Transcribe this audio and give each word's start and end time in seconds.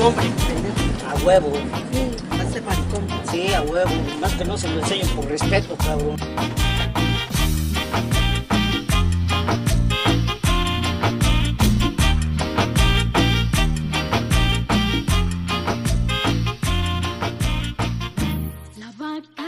hombre. 0.00 0.26
A 1.08 1.24
huevo. 1.24 1.52
A 2.30 2.50
ser 2.52 2.62
maricón. 2.62 3.06
Sí, 3.30 3.52
a 3.52 3.62
huevo. 3.62 3.90
Más 4.20 4.32
que 4.34 4.44
no 4.44 4.56
se 4.56 4.68
lo 4.68 4.80
enseñen 4.80 5.08
por 5.08 5.24
respeto, 5.26 5.76
cabrón. 5.76 6.16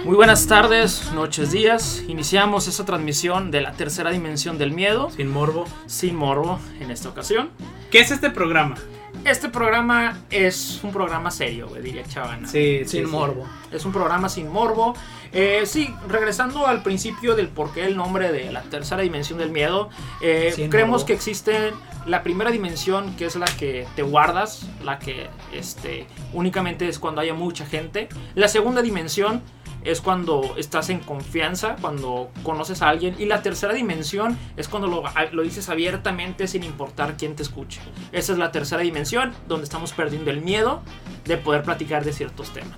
Muy 0.05 0.17
buenas 0.17 0.47
tardes, 0.47 1.13
noches, 1.15 1.53
días. 1.53 2.03
Iniciamos 2.09 2.67
esta 2.69 2.85
transmisión 2.85 3.51
de 3.51 3.61
la 3.61 3.73
tercera 3.73 4.11
dimensión 4.11 4.59
del 4.59 4.73
miedo, 4.73 5.11
Sin 5.11 5.29
morbo. 5.31 5.67
sin 5.87 6.17
morbo 6.17 6.59
en 6.81 6.91
esta 6.91 7.09
ocasión. 7.11 7.51
¿Qué 7.91 8.01
es 8.01 8.11
este 8.11 8.31
programa? 8.31 8.77
Este 9.25 9.49
programa 9.49 10.19
es 10.31 10.81
un 10.83 10.93
programa 10.93 11.31
serio, 11.31 11.69
güey, 11.69 11.83
diría 11.83 12.05
Chavana. 12.05 12.49
Sí, 12.49 12.83
sin 12.87 13.09
morbo. 13.09 13.47
Es 13.71 13.85
un 13.85 13.93
programa 13.93 14.29
sin 14.29 14.49
morbo. 14.49 14.95
Eh, 15.33 15.63
sí, 15.67 15.95
regresando 16.09 16.67
al 16.67 16.83
principio 16.83 17.37
del 17.37 17.49
por 17.49 17.73
qué 17.73 17.85
el 17.85 17.97
nombre 17.97 18.33
de 18.33 18.51
la 18.51 18.63
tercera 18.63 19.03
dimensión 19.03 19.39
del 19.39 19.51
miedo, 19.51 19.91
eh, 20.23 20.69
creemos 20.71 21.03
morbo. 21.03 21.07
que 21.07 21.13
existe 21.13 21.73
la 22.07 22.23
primera 22.23 22.51
dimensión, 22.51 23.15
que 23.17 23.27
es 23.27 23.37
la 23.37 23.47
que 23.47 23.87
te 23.95 24.03
guardas, 24.03 24.67
la 24.83 24.99
que 24.99 25.29
este, 25.53 26.07
únicamente 26.33 26.89
es 26.89 26.99
cuando 26.99 27.21
haya 27.21 27.35
mucha 27.35 27.67
gente. 27.67 28.09
La 28.35 28.49
segunda 28.49 28.83
dimensión 28.83 29.43
es 29.85 30.01
cuando 30.01 30.55
estás 30.57 30.91
en 30.91 31.01
confianza, 31.01 31.77
cuando 31.81 32.31
conoces 32.43 32.83
a 32.83 32.89
alguien. 32.89 33.15
Y 33.19 33.27
la 33.27 33.43
tercera 33.43 33.73
dimensión 33.73 34.39
es 34.57 34.69
cuando 34.69 34.89
lo, 34.89 35.03
lo 35.33 35.43
dices 35.43 35.69
abiertamente 35.69 36.47
sin 36.47 36.65
importar 36.65 37.17
quién 37.17 37.37
te 37.37 37.43
escuche. 37.43 37.81
Esa 38.13 38.33
es 38.33 38.39
la 38.39 38.53
tercera 38.53 38.83
dimensión, 38.83 39.33
donde 39.49 39.65
estamos 39.65 39.93
perdiendo 39.93 40.31
el 40.31 40.41
miedo 40.41 40.83
de 41.25 41.37
poder 41.37 41.63
platicar 41.63 42.05
de 42.05 42.13
ciertos 42.13 42.51
temas. 42.51 42.77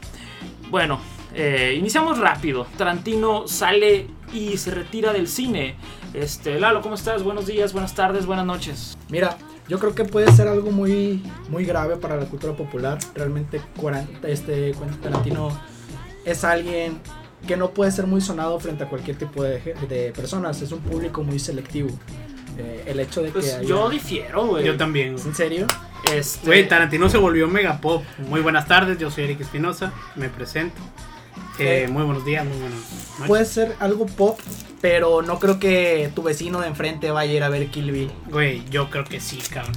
Bueno, 0.70 1.00
eh, 1.34 1.75
iniciamos 1.78 2.19
rápido. 2.19 2.67
Tarantino 2.77 3.47
sale 3.47 4.09
y 4.33 4.56
se 4.56 4.70
retira 4.70 5.12
del 5.12 5.28
cine. 5.28 5.77
Este, 6.14 6.59
Lalo, 6.59 6.81
¿cómo 6.81 6.94
estás? 6.94 7.22
Buenos 7.22 7.47
días, 7.47 7.72
buenas 7.72 7.94
tardes, 7.94 8.27
buenas 8.27 8.47
noches. 8.47 8.97
Mira, 9.09 9.37
yo 9.69 9.78
creo 9.78 9.94
que 9.94 10.05
puede 10.05 10.31
ser 10.33 10.48
algo 10.48 10.70
muy, 10.70 11.22
muy 11.48 11.64
grave 11.64 11.97
para 11.97 12.16
la 12.16 12.27
cultura 12.27 12.55
popular. 12.55 12.98
Realmente 13.14 13.61
este 14.22 14.72
Quentin 14.72 15.00
Tarantino 15.00 15.50
es 16.25 16.45
alguien 16.45 16.98
que 17.47 17.56
no 17.56 17.70
puede 17.70 17.91
ser 17.91 18.06
muy 18.06 18.20
sonado 18.20 18.59
frente 18.61 18.84
a 18.84 18.89
cualquier 18.89 19.17
tipo 19.17 19.42
de, 19.42 20.12
personas. 20.15 20.61
Es 20.62 20.73
un 20.73 20.81
público 20.81 21.23
muy 21.23 21.39
selectivo. 21.39 21.91
Eh, 22.59 22.84
el 22.87 23.01
hecho 23.01 23.23
de 23.23 23.28
que 23.28 23.33
Pues 23.41 23.55
haya- 23.55 23.67
yo 23.67 23.89
difiero, 23.89 24.47
güey. 24.47 24.65
Yo 24.65 24.77
también. 24.77 25.15
güey. 25.15 25.27
¿En 25.27 25.34
serio? 25.34 25.67
Este, 26.12 26.47
Güey, 26.47 26.69
Tarantino 26.69 27.09
se 27.09 27.17
volvió 27.17 27.48
mega 27.48 27.81
pop. 27.81 28.05
Muy 28.28 28.41
buenas 28.41 28.67
tardes, 28.67 28.98
yo 28.98 29.11
soy 29.11 29.25
Eric 29.25 29.41
Espinosa, 29.41 29.93
me 30.17 30.28
presento. 30.28 30.81
Eh, 31.58 31.84
Eh, 31.84 31.89
muy 31.89 32.03
buenos 32.05 32.25
días, 32.25 32.45
muy 32.45 32.56
buenas 32.58 32.78
noches. 32.78 33.27
Puede 33.27 33.45
ser 33.45 33.77
algo 33.81 34.06
pop, 34.06 34.39
pero 34.81 35.22
no 35.22 35.39
creo 35.39 35.59
que 35.59 36.11
tu 36.14 36.22
vecino 36.22 36.61
de 36.61 36.69
enfrente 36.69 37.11
vaya 37.11 37.33
a 37.33 37.34
ir 37.36 37.42
a 37.44 37.48
ver 37.48 37.67
Kill 37.69 37.91
Bill. 37.92 38.11
Güey, 38.31 38.62
yo 38.70 38.89
creo 38.91 39.05
que 39.05 39.20
sí, 39.20 39.39
cabrón. 39.53 39.75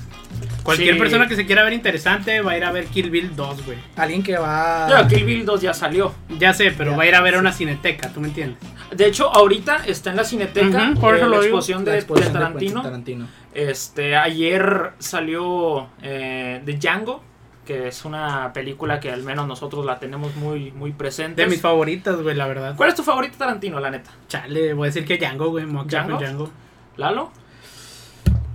Cualquier 0.64 0.94
Sí. 0.96 1.00
persona 1.00 1.28
que 1.28 1.36
se 1.36 1.46
quiera 1.46 1.64
ver 1.64 1.74
interesante 1.74 2.42
va 2.42 2.54
a 2.54 2.58
ir 2.58 2.64
a 2.66 2.72
ver 2.72 2.86
Kill 2.88 3.10
Bill 3.10 3.36
2, 3.36 3.66
güey. 3.66 3.78
Alguien 3.98 4.24
que 4.24 4.38
va... 4.38 4.88
Ya, 4.90 5.08
Kill 5.08 5.26
Bill 5.26 5.46
2 5.46 5.62
ya 5.62 5.74
salió. 5.74 6.14
Ya 6.40 6.54
sé, 6.54 6.72
pero 6.72 6.92
Ya, 6.92 6.98
va 6.98 7.04
a 7.04 7.08
ir 7.08 7.16
a 7.16 7.22
ver 7.22 7.34
sí. 7.36 7.40
una 7.40 7.52
cineteca, 7.52 8.10
¿tú 8.10 8.20
me 8.22 8.30
entiendes? 8.30 8.58
De 8.96 9.06
hecho, 9.08 9.30
ahorita 9.34 9.86
está 9.86 10.10
en 10.12 10.16
la 10.18 10.24
cineteca 10.24 10.92
Ujú, 10.92 11.00
por 11.02 11.16
eso 11.16 11.26
eh, 11.26 11.30
lo 11.30 11.36
la 11.36 11.42
digo. 11.44 11.58
exposición 11.58 11.86
la 11.86 11.92
de, 11.92 11.98
exposición 11.98 12.34
de 12.34 12.40
de 12.40 12.46
Tarantino. 12.46 12.82
Tarantino. 12.82 13.28
Este, 13.54 14.16
ayer 14.16 14.92
salió 15.00 15.90
eh, 16.02 16.62
The 16.66 16.74
Django, 16.78 17.24
que 17.66 17.88
es 17.88 18.06
una 18.06 18.54
película 18.54 19.00
que 19.00 19.12
al 19.12 19.24
menos 19.24 19.48
nosotros 19.48 19.86
la 19.86 20.00
tenemos 20.00 20.36
muy, 20.36 20.72
muy 20.72 20.94
presente. 20.94 21.42
De 21.42 21.48
mis 21.48 21.62
favoritas, 21.62 22.22
güey, 22.22 22.36
la 22.36 22.48
verdad. 22.48 22.76
¿Cuál 22.78 22.90
es 22.90 22.96
tu 22.96 23.04
favorito 23.04 23.38
Tarantino, 23.38 23.80
la 23.80 23.92
neta? 23.92 24.12
Chale, 24.28 24.74
voy 24.74 24.86
a 24.86 24.90
decir 24.90 25.06
que 25.06 25.18
Django, 25.18 25.50
güey. 25.50 25.66
¿Django? 25.66 26.18
Django. 26.18 26.50
¿Lalo? 26.96 27.32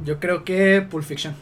Yo 0.04 0.18
creo 0.18 0.44
que 0.44 0.86
Pulp 0.88 1.04
Fiction. 1.04 1.34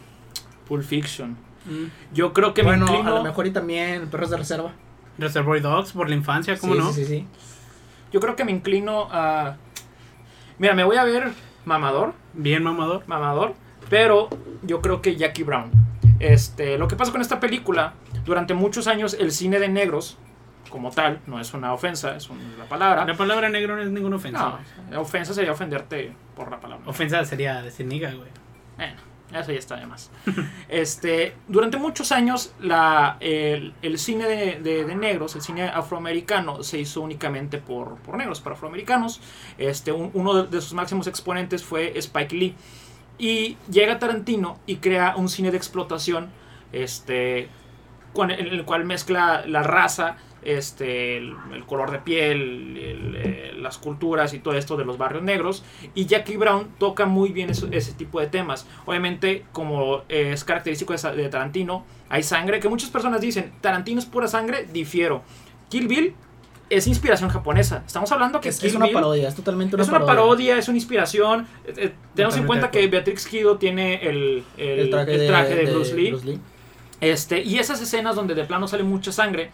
Pulp 0.66 0.82
Fiction. 0.82 1.36
Mm. 1.66 2.14
Yo 2.14 2.32
creo 2.32 2.54
que 2.54 2.62
bueno, 2.62 2.86
me 2.86 2.92
inclino. 2.92 3.12
a 3.12 3.18
lo 3.18 3.22
mejor 3.22 3.46
y 3.46 3.50
también 3.50 4.08
Perros 4.08 4.30
de 4.30 4.38
Reserva. 4.38 4.72
Reservoir 5.18 5.60
Dogs 5.60 5.92
por 5.92 6.08
la 6.08 6.14
infancia, 6.14 6.58
¿cómo 6.58 6.74
sí, 6.74 6.78
no? 6.78 6.92
Sí, 6.92 7.04
sí, 7.04 7.18
sí. 7.18 7.26
Yo 8.12 8.20
creo 8.20 8.36
que 8.36 8.44
me 8.44 8.52
inclino 8.52 9.08
a. 9.10 9.56
Mira, 10.58 10.74
me 10.74 10.84
voy 10.84 10.96
a 10.96 11.04
ver 11.04 11.30
mamador. 11.64 12.14
Bien 12.32 12.62
mamador. 12.62 13.02
mamador, 13.06 13.54
pero 13.90 14.28
yo 14.62 14.80
creo 14.80 15.02
que 15.02 15.16
Jackie 15.16 15.42
Brown. 15.42 15.88
Este, 16.20 16.78
lo 16.78 16.88
que 16.88 16.96
pasa 16.96 17.12
con 17.12 17.20
esta 17.20 17.38
película, 17.40 17.94
durante 18.24 18.54
muchos 18.54 18.86
años 18.86 19.14
el 19.18 19.32
cine 19.32 19.58
de 19.60 19.68
negros, 19.68 20.18
como 20.70 20.90
tal, 20.90 21.20
no 21.26 21.40
es 21.40 21.54
una 21.54 21.72
ofensa, 21.72 22.16
es 22.16 22.28
una 22.28 22.64
palabra. 22.68 23.04
La 23.04 23.14
palabra 23.16 23.48
negro 23.48 23.76
no 23.76 23.82
es 23.82 23.88
ninguna 23.90 24.16
ofensa. 24.16 24.58
No, 24.90 25.00
ofensa 25.00 25.32
sería 25.32 25.52
ofenderte 25.52 26.12
por 26.36 26.50
la 26.50 26.60
palabra. 26.60 26.84
Ofensa 26.88 27.24
sería 27.24 27.62
decir 27.62 27.86
niga, 27.86 28.10
güey. 28.12 28.28
Bueno, 28.76 28.94
eso 29.32 29.52
ya 29.52 29.58
está 29.58 29.76
de 29.76 29.86
más. 29.86 30.10
este, 30.68 31.34
durante 31.48 31.78
muchos 31.78 32.12
años 32.12 32.52
la, 32.60 33.16
el, 33.20 33.72
el 33.80 33.98
cine 33.98 34.26
de, 34.26 34.60
de- 34.60 34.84
de 34.84 34.94
negros, 34.94 35.34
el 35.36 35.42
cine 35.42 35.68
afroamericano, 35.68 36.62
se 36.62 36.78
hizo 36.78 37.00
únicamente 37.00 37.58
por, 37.58 37.96
por 37.98 38.16
negros, 38.16 38.40
por 38.40 38.52
afroamericanos. 38.52 39.20
Este, 39.56 39.92
un- 39.92 40.10
uno 40.14 40.34
de, 40.42 40.48
de 40.48 40.60
sus 40.60 40.74
máximos 40.74 41.06
exponentes 41.06 41.64
fue 41.64 41.96
Spike 41.98 42.34
Lee. 42.36 42.54
Y 43.18 43.56
llega 43.70 43.98
Tarantino 43.98 44.58
y 44.66 44.76
crea 44.76 45.14
un 45.16 45.28
cine 45.28 45.50
de 45.50 45.56
explotación 45.56 46.30
este, 46.72 47.48
en 48.14 48.30
el 48.30 48.64
cual 48.64 48.84
mezcla 48.84 49.44
la 49.46 49.62
raza, 49.62 50.16
este, 50.42 51.16
el, 51.16 51.34
color 51.66 51.90
de 51.90 51.98
piel, 51.98 52.76
el, 52.76 53.16
eh, 53.16 53.52
las 53.56 53.78
culturas 53.78 54.32
y 54.34 54.38
todo 54.38 54.54
esto 54.54 54.76
de 54.76 54.84
los 54.84 54.98
barrios 54.98 55.22
negros. 55.22 55.64
Y 55.94 56.06
Jackie 56.06 56.36
Brown 56.36 56.68
toca 56.78 57.06
muy 57.06 57.30
bien 57.30 57.50
ese 57.50 57.92
tipo 57.92 58.20
de 58.20 58.28
temas. 58.28 58.66
Obviamente, 58.86 59.44
como 59.52 60.02
eh, 60.08 60.30
es 60.32 60.44
característico 60.44 60.94
de, 60.94 61.16
de 61.16 61.28
Tarantino, 61.28 61.84
hay 62.08 62.22
sangre, 62.22 62.60
que 62.60 62.68
muchas 62.68 62.90
personas 62.90 63.20
dicen, 63.20 63.52
Tarantino 63.60 63.98
es 63.98 64.06
pura 64.06 64.28
sangre, 64.28 64.66
difiero. 64.72 65.22
Kill 65.68 65.88
Bill 65.88 66.14
es 66.70 66.86
inspiración 66.86 67.30
japonesa. 67.30 67.82
Estamos 67.86 68.10
hablando 68.12 68.40
que 68.40 68.48
Es, 68.50 68.58
Kill 68.60 68.68
es 68.70 68.74
una 68.76 68.86
Bill 68.86 68.94
parodia, 68.94 69.28
es 69.28 69.34
totalmente 69.34 69.74
una 69.76 69.82
es 69.84 69.88
una 69.88 70.04
parodia. 70.04 70.58
es 70.58 70.68
una 70.68 70.76
inspiración. 70.78 71.46
Eh, 71.66 71.74
eh, 71.76 71.92
tenemos 72.14 72.36
en 72.36 72.46
cuenta 72.46 72.70
que. 72.70 72.86
Beatrix 72.86 73.26
Kido 73.26 73.56
tiene 73.58 74.06
el, 74.08 74.44
el- 74.56 74.78
El 74.80 74.90
traje, 74.90 75.14
el 75.14 75.20
de, 75.20 75.26
traje 75.26 75.54
de 75.54 75.64
de 75.66 75.72
Bruce 75.74 75.94
Lee. 75.94 76.10
Bruce 76.10 76.26
Lee. 76.26 76.40
Este, 77.00 77.42
y 77.42 77.58
esas 77.58 77.80
escenas 77.80 78.16
donde 78.16 78.34
de 78.34 78.44
plano 78.44 78.66
sale 78.66 78.82
mucha 78.82 79.12
sangre 79.12 79.50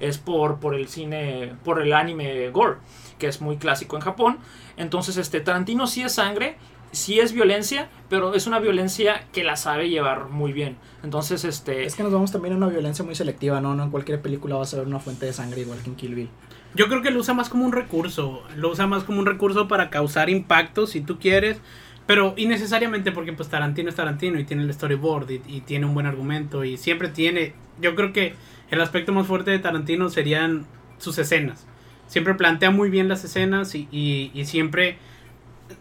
es 0.00 0.18
por, 0.18 0.58
por 0.60 0.74
el 0.74 0.88
cine, 0.88 1.52
por 1.64 1.80
el 1.80 1.92
anime 1.92 2.50
gore, 2.50 2.76
que 3.18 3.26
es 3.28 3.40
muy 3.40 3.56
clásico 3.56 3.96
en 3.96 4.02
Japón. 4.02 4.38
Entonces, 4.76 5.16
este, 5.16 5.40
Tarantino 5.40 5.86
sí 5.86 6.02
es 6.02 6.12
sangre, 6.12 6.56
sí 6.92 7.18
es 7.20 7.32
violencia, 7.32 7.88
pero 8.08 8.34
es 8.34 8.46
una 8.46 8.58
violencia 8.60 9.24
que 9.32 9.42
la 9.44 9.56
sabe 9.56 9.90
llevar 9.90 10.28
muy 10.28 10.52
bien. 10.52 10.76
Entonces, 11.04 11.44
este, 11.44 11.84
Es 11.84 11.94
que 11.94 12.02
nos 12.02 12.12
vamos 12.12 12.30
también 12.32 12.54
a 12.54 12.56
una 12.56 12.68
violencia 12.68 13.04
muy 13.04 13.14
selectiva, 13.14 13.60
¿no? 13.60 13.74
No 13.74 13.84
en 13.84 13.90
cualquier 13.90 14.20
película 14.20 14.56
vas 14.56 14.72
a 14.74 14.78
ver 14.78 14.86
una 14.86 14.98
fuente 15.00 15.26
de 15.26 15.32
sangre 15.32 15.60
igual 15.62 15.78
que 15.82 15.90
en 15.90 15.96
Kill 15.96 16.14
Bill. 16.14 16.30
Yo 16.74 16.88
creo 16.88 17.02
que 17.02 17.10
lo 17.10 17.20
usa 17.20 17.34
más 17.34 17.48
como 17.48 17.64
un 17.64 17.72
recurso. 17.72 18.44
Lo 18.56 18.70
usa 18.70 18.86
más 18.86 19.04
como 19.04 19.18
un 19.20 19.26
recurso 19.26 19.68
para 19.68 19.90
causar 19.90 20.30
impacto, 20.30 20.86
si 20.86 21.00
tú 21.00 21.18
quieres. 21.18 21.60
Pero 22.06 22.34
innecesariamente 22.36 23.12
porque 23.12 23.32
pues 23.32 23.48
Tarantino 23.48 23.90
es 23.90 23.96
Tarantino 23.96 24.38
y 24.40 24.44
tiene 24.44 24.62
el 24.62 24.72
storyboard 24.72 25.30
y, 25.30 25.42
y 25.46 25.60
tiene 25.62 25.86
un 25.86 25.94
buen 25.94 26.06
argumento 26.06 26.64
y 26.64 26.76
siempre 26.76 27.08
tiene... 27.08 27.54
Yo 27.80 27.94
creo 27.94 28.12
que 28.12 28.34
el 28.70 28.80
aspecto 28.80 29.12
más 29.12 29.26
fuerte 29.26 29.50
de 29.50 29.58
Tarantino 29.58 30.08
serían 30.08 30.66
sus 30.98 31.18
escenas. 31.18 31.66
Siempre 32.06 32.34
plantea 32.34 32.70
muy 32.70 32.88
bien 32.90 33.08
las 33.08 33.24
escenas 33.24 33.74
y, 33.74 33.88
y- 33.92 34.30
y 34.34 34.44
siempre 34.46 34.96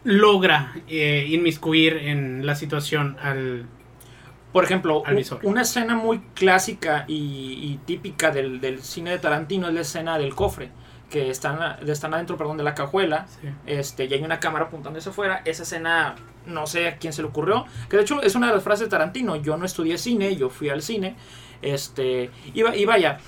logra 0.03 0.73
eh, 0.87 1.27
inmiscuir 1.29 1.93
en 1.97 2.45
la 2.45 2.55
situación 2.55 3.17
al... 3.21 3.65
Por 4.57 4.63
ejemplo, 4.65 5.03
una 5.43 5.61
escena 5.61 5.95
muy 5.95 6.19
clásica 6.33 7.05
y, 7.07 7.13
y 7.61 7.79
típica 7.85 8.31
del, 8.31 8.59
del 8.59 8.81
cine 8.81 9.11
de 9.11 9.19
Tarantino 9.19 9.67
es 9.67 9.73
la 9.73 9.81
escena 9.81 10.17
del 10.17 10.33
cofre, 10.33 10.69
que 11.09 11.29
están, 11.29 11.59
están 11.87 12.13
adentro 12.13 12.37
perdón, 12.37 12.57
de 12.57 12.63
la 12.63 12.73
cajuela 12.73 13.27
Sí. 13.41 13.47
este, 13.67 14.05
y 14.05 14.13
hay 14.13 14.23
una 14.23 14.39
cámara 14.39 14.65
apuntando 14.65 14.97
hacia 14.99 15.11
afuera. 15.11 15.41
Esa 15.45 15.63
escena, 15.63 16.15
no 16.47 16.65
sé 16.65 16.87
a 16.87 16.97
quién 16.97 17.13
se 17.13 17.21
le 17.21 17.27
ocurrió, 17.27 17.65
que 17.89 17.97
de 17.97 18.01
hecho 18.03 18.21
es 18.23 18.35
una 18.35 18.47
de 18.47 18.53
las 18.55 18.63
frases 18.63 18.87
de 18.87 18.89
Tarantino. 18.89 19.35
Yo 19.35 19.57
no 19.57 19.65
estudié 19.65 19.97
cine, 19.97 20.35
yo 20.35 20.49
fui 20.49 20.69
al 20.69 20.81
cine. 20.81 21.15
Este, 21.61 22.29
y, 22.53 22.65
y 22.65 22.85
vaya, 22.85 23.19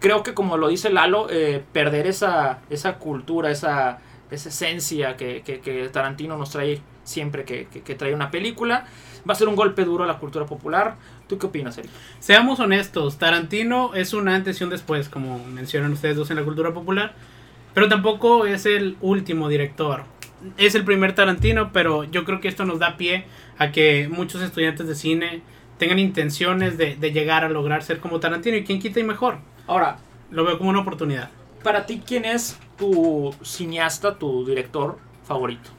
creo 0.00 0.22
que 0.22 0.34
como 0.34 0.56
lo 0.56 0.68
dice 0.68 0.90
Lalo, 0.90 1.28
eh, 1.30 1.62
perder 1.72 2.06
esa, 2.06 2.60
esa 2.70 2.94
cultura, 2.98 3.50
esa, 3.50 3.98
esa 4.30 4.48
esencia 4.48 5.16
que, 5.16 5.42
que- 5.42 5.60
que 5.60 5.88
Tarantino 5.90 6.36
nos 6.36 6.50
trae 6.50 6.80
siempre 7.04 7.44
que, 7.44 7.66
que- 7.66 7.82
que 7.82 7.94
trae 7.94 8.14
una 8.14 8.30
película, 8.30 8.84
va 9.28 9.32
a 9.32 9.36
ser 9.36 9.48
un 9.48 9.56
golpe 9.56 9.84
duro 9.84 10.04
a 10.04 10.06
la 10.06 10.18
cultura 10.18 10.46
popular. 10.46 10.96
¿Tú 11.28 11.38
qué 11.38 11.46
opinas, 11.46 11.76
Eric? 11.78 11.90
Seamos 12.20 12.60
honestos, 12.60 13.18
Tarantino 13.18 13.94
es 13.94 14.12
un 14.12 14.28
antes 14.28 14.60
y 14.60 14.64
un 14.64 14.70
después, 14.70 15.08
como 15.08 15.38
mencionan 15.44 15.92
ustedes 15.92 16.16
dos 16.16 16.30
en 16.30 16.36
la 16.36 16.44
cultura 16.44 16.72
popular, 16.72 17.14
pero 17.74 17.88
tampoco 17.88 18.46
es 18.46 18.66
el 18.66 18.96
último 19.00 19.48
director. 19.48 20.04
Es 20.56 20.74
el 20.74 20.84
primer 20.84 21.14
Tarantino, 21.14 21.72
pero 21.72 22.04
yo 22.04 22.24
creo 22.24 22.40
que 22.40 22.48
esto 22.48 22.64
nos 22.64 22.78
da 22.78 22.96
pie 22.96 23.24
a 23.58 23.72
que 23.72 24.08
muchos 24.10 24.40
estudiantes 24.42 24.86
de 24.86 24.94
cine 24.94 25.42
tengan 25.78 25.98
intenciones 25.98 26.78
de, 26.78 26.96
de 26.96 27.12
llegar 27.12 27.44
a 27.44 27.48
lograr 27.48 27.82
ser 27.82 27.98
como 28.00 28.20
Tarantino 28.20 28.56
y 28.56 28.64
quién 28.64 28.78
quita 28.80 29.00
y 29.00 29.04
mejor. 29.04 29.38
Ahora, 29.66 29.98
Lo 30.30 30.44
veo 30.44 30.58
como 30.58 30.70
una 30.70 30.80
oportunidad. 30.80 31.30
para 31.62 31.86
ti, 31.86 32.02
¿quién 32.06 32.24
es 32.24 32.58
tu 32.78 33.34
cineasta, 33.42 34.16
tu 34.18 34.44
director 34.46 34.98
favorito? 35.24 35.70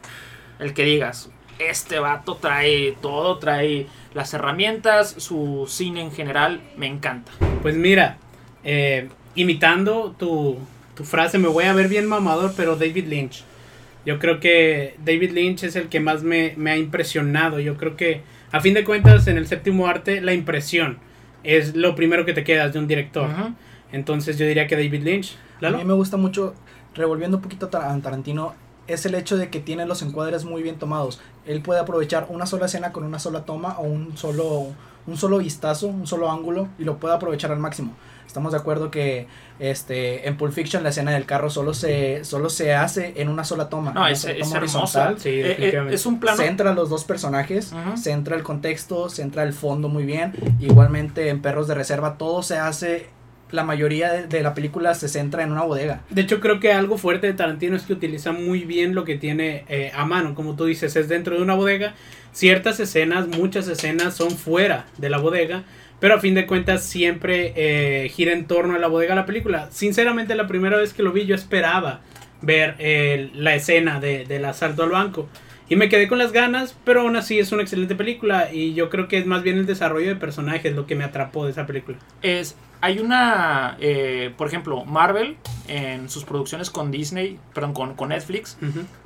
El 0.59 0.73
que 0.73 0.83
digas, 0.83 1.29
este 1.59 1.99
vato 1.99 2.35
trae 2.35 2.95
todo, 3.01 3.37
trae 3.37 3.87
las 4.13 4.33
herramientas, 4.33 5.15
su 5.17 5.65
cine 5.67 6.01
en 6.01 6.11
general, 6.11 6.61
me 6.77 6.87
encanta. 6.87 7.31
Pues 7.61 7.75
mira, 7.75 8.17
eh, 8.63 9.09
imitando 9.35 10.15
tu, 10.17 10.57
tu 10.95 11.03
frase, 11.03 11.37
me 11.37 11.47
voy 11.47 11.65
a 11.65 11.73
ver 11.73 11.87
bien 11.87 12.07
mamador, 12.07 12.53
pero 12.55 12.75
David 12.75 13.07
Lynch. 13.07 13.43
Yo 14.05 14.17
creo 14.17 14.39
que 14.39 14.95
David 15.03 15.31
Lynch 15.31 15.63
es 15.63 15.75
el 15.75 15.89
que 15.89 15.99
más 15.99 16.23
me, 16.23 16.53
me 16.55 16.71
ha 16.71 16.77
impresionado. 16.77 17.59
Yo 17.59 17.77
creo 17.77 17.95
que, 17.95 18.21
a 18.51 18.61
fin 18.61 18.73
de 18.73 18.83
cuentas, 18.83 19.27
en 19.27 19.37
el 19.37 19.47
séptimo 19.47 19.87
arte, 19.87 20.21
la 20.21 20.33
impresión 20.33 20.97
es 21.43 21.75
lo 21.75 21.95
primero 21.95 22.25
que 22.25 22.33
te 22.33 22.43
quedas 22.43 22.73
de 22.73 22.79
un 22.79 22.87
director. 22.87 23.29
Entonces 23.91 24.37
yo 24.37 24.45
diría 24.45 24.67
que 24.67 24.75
David 24.75 25.03
Lynch. 25.03 25.35
A 25.61 25.69
mí 25.71 25.83
me 25.83 25.93
gusta 25.93 26.17
mucho, 26.17 26.55
revolviendo 26.95 27.37
un 27.37 27.43
poquito 27.43 27.65
a 27.67 27.99
Tarantino, 28.01 28.55
es 28.93 29.05
el 29.05 29.15
hecho 29.15 29.37
de 29.37 29.49
que 29.49 29.59
tiene 29.59 29.85
los 29.85 30.01
encuadres 30.01 30.43
muy 30.45 30.61
bien 30.63 30.77
tomados. 30.77 31.19
Él 31.45 31.61
puede 31.61 31.79
aprovechar 31.79 32.27
una 32.29 32.45
sola 32.45 32.65
escena 32.67 32.91
con 32.91 33.03
una 33.03 33.19
sola 33.19 33.45
toma 33.45 33.75
o 33.79 33.83
un 33.83 34.17
solo, 34.17 34.67
un 35.07 35.17
solo 35.17 35.37
vistazo, 35.39 35.87
un 35.87 36.07
solo 36.07 36.31
ángulo 36.31 36.67
y 36.77 36.83
lo 36.83 36.97
puede 36.97 37.15
aprovechar 37.15 37.51
al 37.51 37.59
máximo. 37.59 37.93
Estamos 38.27 38.51
de 38.51 38.59
acuerdo 38.59 38.91
que 38.91 39.25
este 39.57 40.27
en 40.27 40.37
Pulp 40.37 40.53
Fiction 40.53 40.83
la 40.83 40.89
escena 40.89 41.11
del 41.11 41.25
carro 41.25 41.49
solo 41.49 41.73
se 41.73 42.23
solo 42.23 42.49
se 42.51 42.75
hace 42.75 43.13
en 43.17 43.27
una 43.27 43.43
sola 43.43 43.69
toma. 43.69 43.91
No, 43.91 44.07
es, 44.07 44.23
es 44.23 44.37
toma 44.47 44.57
hermosa. 44.57 44.77
horizontal. 45.07 45.19
Sí, 45.19 45.29
Eh, 45.29 45.39
eh, 45.39 45.47
definitivamente. 45.49 45.95
es 45.95 46.05
un 46.05 46.19
plano. 46.19 46.37
Centra 46.37 46.73
los 46.73 46.89
dos 46.91 47.05
personajes, 47.05 47.73
Ujú. 47.73 47.97
centra 47.97 48.35
el 48.35 48.43
contexto, 48.43 49.09
centra 49.09 49.41
el 49.43 49.53
fondo 49.53 49.89
muy 49.89 50.05
bien. 50.05 50.33
Igualmente 50.59 51.29
en 51.29 51.41
Perros 51.41 51.67
de 51.67 51.73
Reserva 51.73 52.19
todo 52.19 52.43
se 52.43 52.59
hace, 52.59 53.09
la 53.51 53.63
mayoría 53.63 54.11
de, 54.11 54.27
de 54.27 54.43
la 54.43 54.53
película 54.53 54.93
se 54.95 55.07
centra 55.07 55.43
en 55.43 55.51
una 55.51 55.63
bodega. 55.63 56.01
De 56.09 56.21
hecho, 56.21 56.39
creo 56.39 56.59
que 56.59 56.73
algo 56.73 56.97
fuerte 56.97 57.27
de 57.27 57.33
Tarantino 57.33 57.75
es 57.75 57.83
que 57.83 57.93
utiliza 57.93 58.31
muy 58.31 58.65
bien 58.65 58.95
lo 58.95 59.05
que 59.05 59.15
tiene 59.15 59.65
eh, 59.69 59.91
a 59.95 60.05
mano. 60.05 60.35
Como 60.35 60.55
tú 60.55 60.65
dices, 60.65 60.95
es 60.95 61.09
dentro 61.09 61.35
de 61.35 61.41
una 61.41 61.55
bodega. 61.55 61.93
Ciertas 62.31 62.79
escenas, 62.79 63.27
muchas 63.27 63.67
escenas 63.67 64.15
son 64.15 64.31
fuera 64.31 64.85
de 64.97 65.09
la 65.09 65.17
bodega. 65.17 65.63
Pero 65.99 66.15
a 66.15 66.19
fin 66.19 66.33
de 66.33 66.45
cuentas 66.45 66.83
siempre 66.83 67.53
eh, 67.55 68.09
gira 68.09 68.31
en 68.31 68.45
torno 68.45 68.75
a 68.75 68.79
la 68.79 68.87
bodega 68.87 69.15
la 69.15 69.25
película. 69.25 69.67
Sinceramente, 69.71 70.35
la 70.35 70.47
primera 70.47 70.77
vez 70.77 70.93
que 70.93 71.03
lo 71.03 71.11
vi 71.11 71.25
yo 71.25 71.35
esperaba 71.35 72.01
ver 72.41 72.75
eh, 72.79 73.29
la 73.33 73.55
escena 73.55 73.99
de, 73.99 74.25
del 74.25 74.45
asalto 74.45 74.83
al 74.83 74.91
banco. 74.91 75.27
Y 75.67 75.75
me 75.75 75.87
quedé 75.87 76.07
con 76.07 76.17
las 76.17 76.31
ganas, 76.31 76.75
pero 76.83 77.01
aún 77.01 77.15
así 77.15 77.37
es 77.37 77.51
una 77.51 77.61
excelente 77.61 77.95
película. 77.95 78.49
Y 78.51 78.73
yo 78.73 78.89
creo 78.89 79.07
que 79.07 79.17
es 79.17 79.25
más 79.25 79.43
bien 79.43 79.57
el 79.57 79.65
desarrollo 79.65 80.07
de 80.07 80.15
personajes 80.15 80.73
lo 80.73 80.87
que 80.87 80.95
me 80.95 81.03
atrapó 81.03 81.45
de 81.45 81.51
esa 81.51 81.67
película. 81.67 81.97
es 82.21 82.55
hay 82.81 82.99
una 82.99 83.75
eh, 83.79 84.33
por 84.37 84.47
ejemplo 84.47 84.85
Marvel 84.85 85.35
en 85.67 86.09
sus 86.09 86.23
producciones 86.23 86.69
con 86.69 86.91
Disney 86.91 87.37
perdón 87.53 87.73
con, 87.73 87.93
con 87.95 88.09
Netflix 88.09 88.57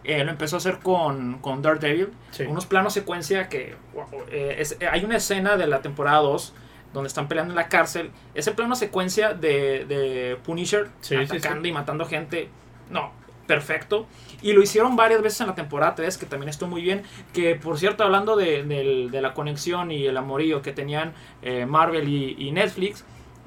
eh, 0.04 0.24
lo 0.24 0.32
empezó 0.32 0.56
a 0.56 0.60
hacer 0.60 0.80
con, 0.80 1.40
con 1.40 1.62
Daredevil 1.62 2.10
Sí. 2.32 2.44
unos 2.44 2.66
planos 2.66 2.94
secuencia 2.94 3.50
que 3.50 3.76
wow, 3.94 4.06
eh, 4.32 4.56
es- 4.60 4.78
eh, 4.80 4.88
hay 4.92 5.04
una 5.04 5.18
escena 5.18 5.58
de 5.58 5.68
la 5.68 5.82
temporada 5.82 6.20
2 6.20 6.54
donde 6.94 7.08
están 7.08 7.28
peleando 7.28 7.52
en 7.54 7.56
la 7.56 7.68
cárcel 7.68 8.12
ese 8.36 8.52
plano 8.52 8.76
secuencia 8.76 9.34
de, 9.34 9.86
de 9.86 10.38
Punisher 10.46 10.90
Sí, 11.02 11.16
atacando 11.16 11.64
sí. 11.64 11.70
y 11.70 11.72
matando 11.72 12.06
gente 12.06 12.50
no 12.92 13.12
perfecto 13.48 14.06
y 14.42 14.54
lo 14.54 14.62
hicieron 14.62 14.96
varias 14.96 15.22
veces 15.22 15.42
en 15.42 15.48
la 15.48 15.56
temporada 15.56 15.96
3 15.96 16.18
que 16.18 16.26
también 16.26 16.50
estuvo 16.50 16.70
muy 16.70 16.82
bien 16.82 17.02
que 17.34 17.56
por 17.56 17.78
cierto 17.78 18.04
hablando 18.04 18.36
de, 18.38 18.64
de 18.64 19.22
la 19.22 19.34
conexión 19.34 19.92
y 19.92 20.06
el 20.06 20.16
amorío 20.16 20.62
que 20.62 20.72
tenían 20.72 21.14
eh, 21.42 21.66
Marvel 21.66 22.08
y, 22.08 22.36
y 22.38 22.52
Netflix 22.52 23.04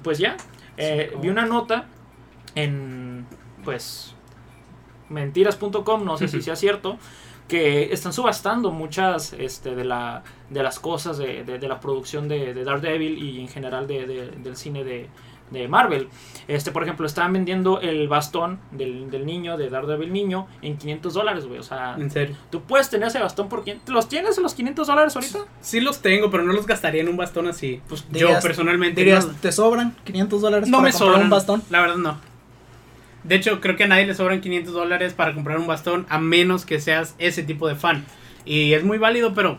pues 0.07 0.19
ya 0.19 0.37
eh, 0.77 1.13
vi 1.21 1.31
una 1.31 1.47
nota 1.47 1.87
en 2.55 3.27
pues 3.65 4.15
mentiras.com 5.09 6.05
no 6.05 6.17
sé 6.17 6.29
si 6.29 6.41
sea 6.47 6.55
cierto 6.55 6.97
que 7.49 7.93
están 7.93 8.13
subastando 8.13 8.71
muchas 8.71 9.33
este, 9.33 9.75
de, 9.75 9.85
la, 9.85 10.23
de 10.51 10.63
las 10.63 10.79
cosas 10.79 11.19
de, 11.19 11.43
de- 11.43 11.59
de 11.59 11.69
la 11.69 11.81
producción 11.81 12.29
de, 12.29 12.55
de 12.55 12.63
Daredevil 12.65 13.19
y 13.23 13.41
en 13.41 13.49
general 13.49 13.87
de- 13.89 14.07
del 14.07 14.57
cine 14.57 14.85
de, 14.85 15.09
de 15.51 15.69
Marvel. 15.69 16.09
Este, 16.49 16.71
por 16.71 16.83
ejemplo, 16.83 17.07
estaban 17.07 17.33
vendiendo 17.33 17.81
el 17.81 18.09
bastón 18.09 18.59
del, 18.71 19.11
del 19.11 19.27
niño, 19.27 19.57
de 19.57 19.69
Daredevil 19.71 20.13
niño, 20.13 20.47
en 20.63 20.77
500 20.77 21.15
dólares, 21.15 21.47
güey. 21.47 21.59
O 21.59 21.63
sea, 21.63 21.97
En 21.99 22.11
serio. 22.11 22.37
tú 22.51 22.63
puedes 22.63 22.89
tener 22.91 23.09
ese 23.09 23.19
bastón 23.19 23.49
por 23.49 23.65
500. 23.65 23.95
¿Los 23.95 24.09
tienes 24.09 24.39
los 24.39 24.55
500 24.55 24.87
dólares 24.87 25.17
ahorita? 25.17 25.39
Sí 25.61 25.81
los 25.81 26.03
tengo, 26.03 26.31
pero 26.31 26.43
no 26.45 26.53
los 26.53 26.67
gastaría 26.67 27.01
en 27.03 27.09
un 27.09 27.17
bastón 27.17 27.47
así. 27.49 27.81
Pues 27.89 28.05
Yo 28.13 28.29
personalmente 28.43 29.01
Dirías, 29.01 29.27
no, 29.27 29.35
¿te 29.35 29.53
sobran 29.53 29.97
500 30.05 30.41
dólares 30.41 30.69
no 30.69 30.79
para 30.79 30.85
me 30.85 30.93
comprar 30.93 31.09
sobran 31.09 31.25
un 31.25 31.31
bastón? 31.31 31.63
La 31.71 31.81
verdad 31.81 31.97
no. 31.97 32.19
De 33.25 33.35
hecho, 33.35 33.61
creo 33.61 33.75
que 33.77 33.85
a 33.85 33.89
nadie 33.89 34.07
le 34.07 34.15
sobran 34.15 34.41
500 34.41 34.73
dólares 34.73 35.13
para 35.13 35.35
comprar 35.35 35.59
un 35.59 35.67
bastón 35.67 36.07
a 36.09 36.19
menos 36.19 36.65
que 36.65 36.81
seas 36.81 37.17
ese 37.19 37.43
tipo 37.43 37.67
de 37.67 37.75
fan. 37.75 38.05
Y 38.45 38.75
es 38.75 38.85
muy 38.85 38.99
válido, 38.99 39.35
pero 39.35 39.59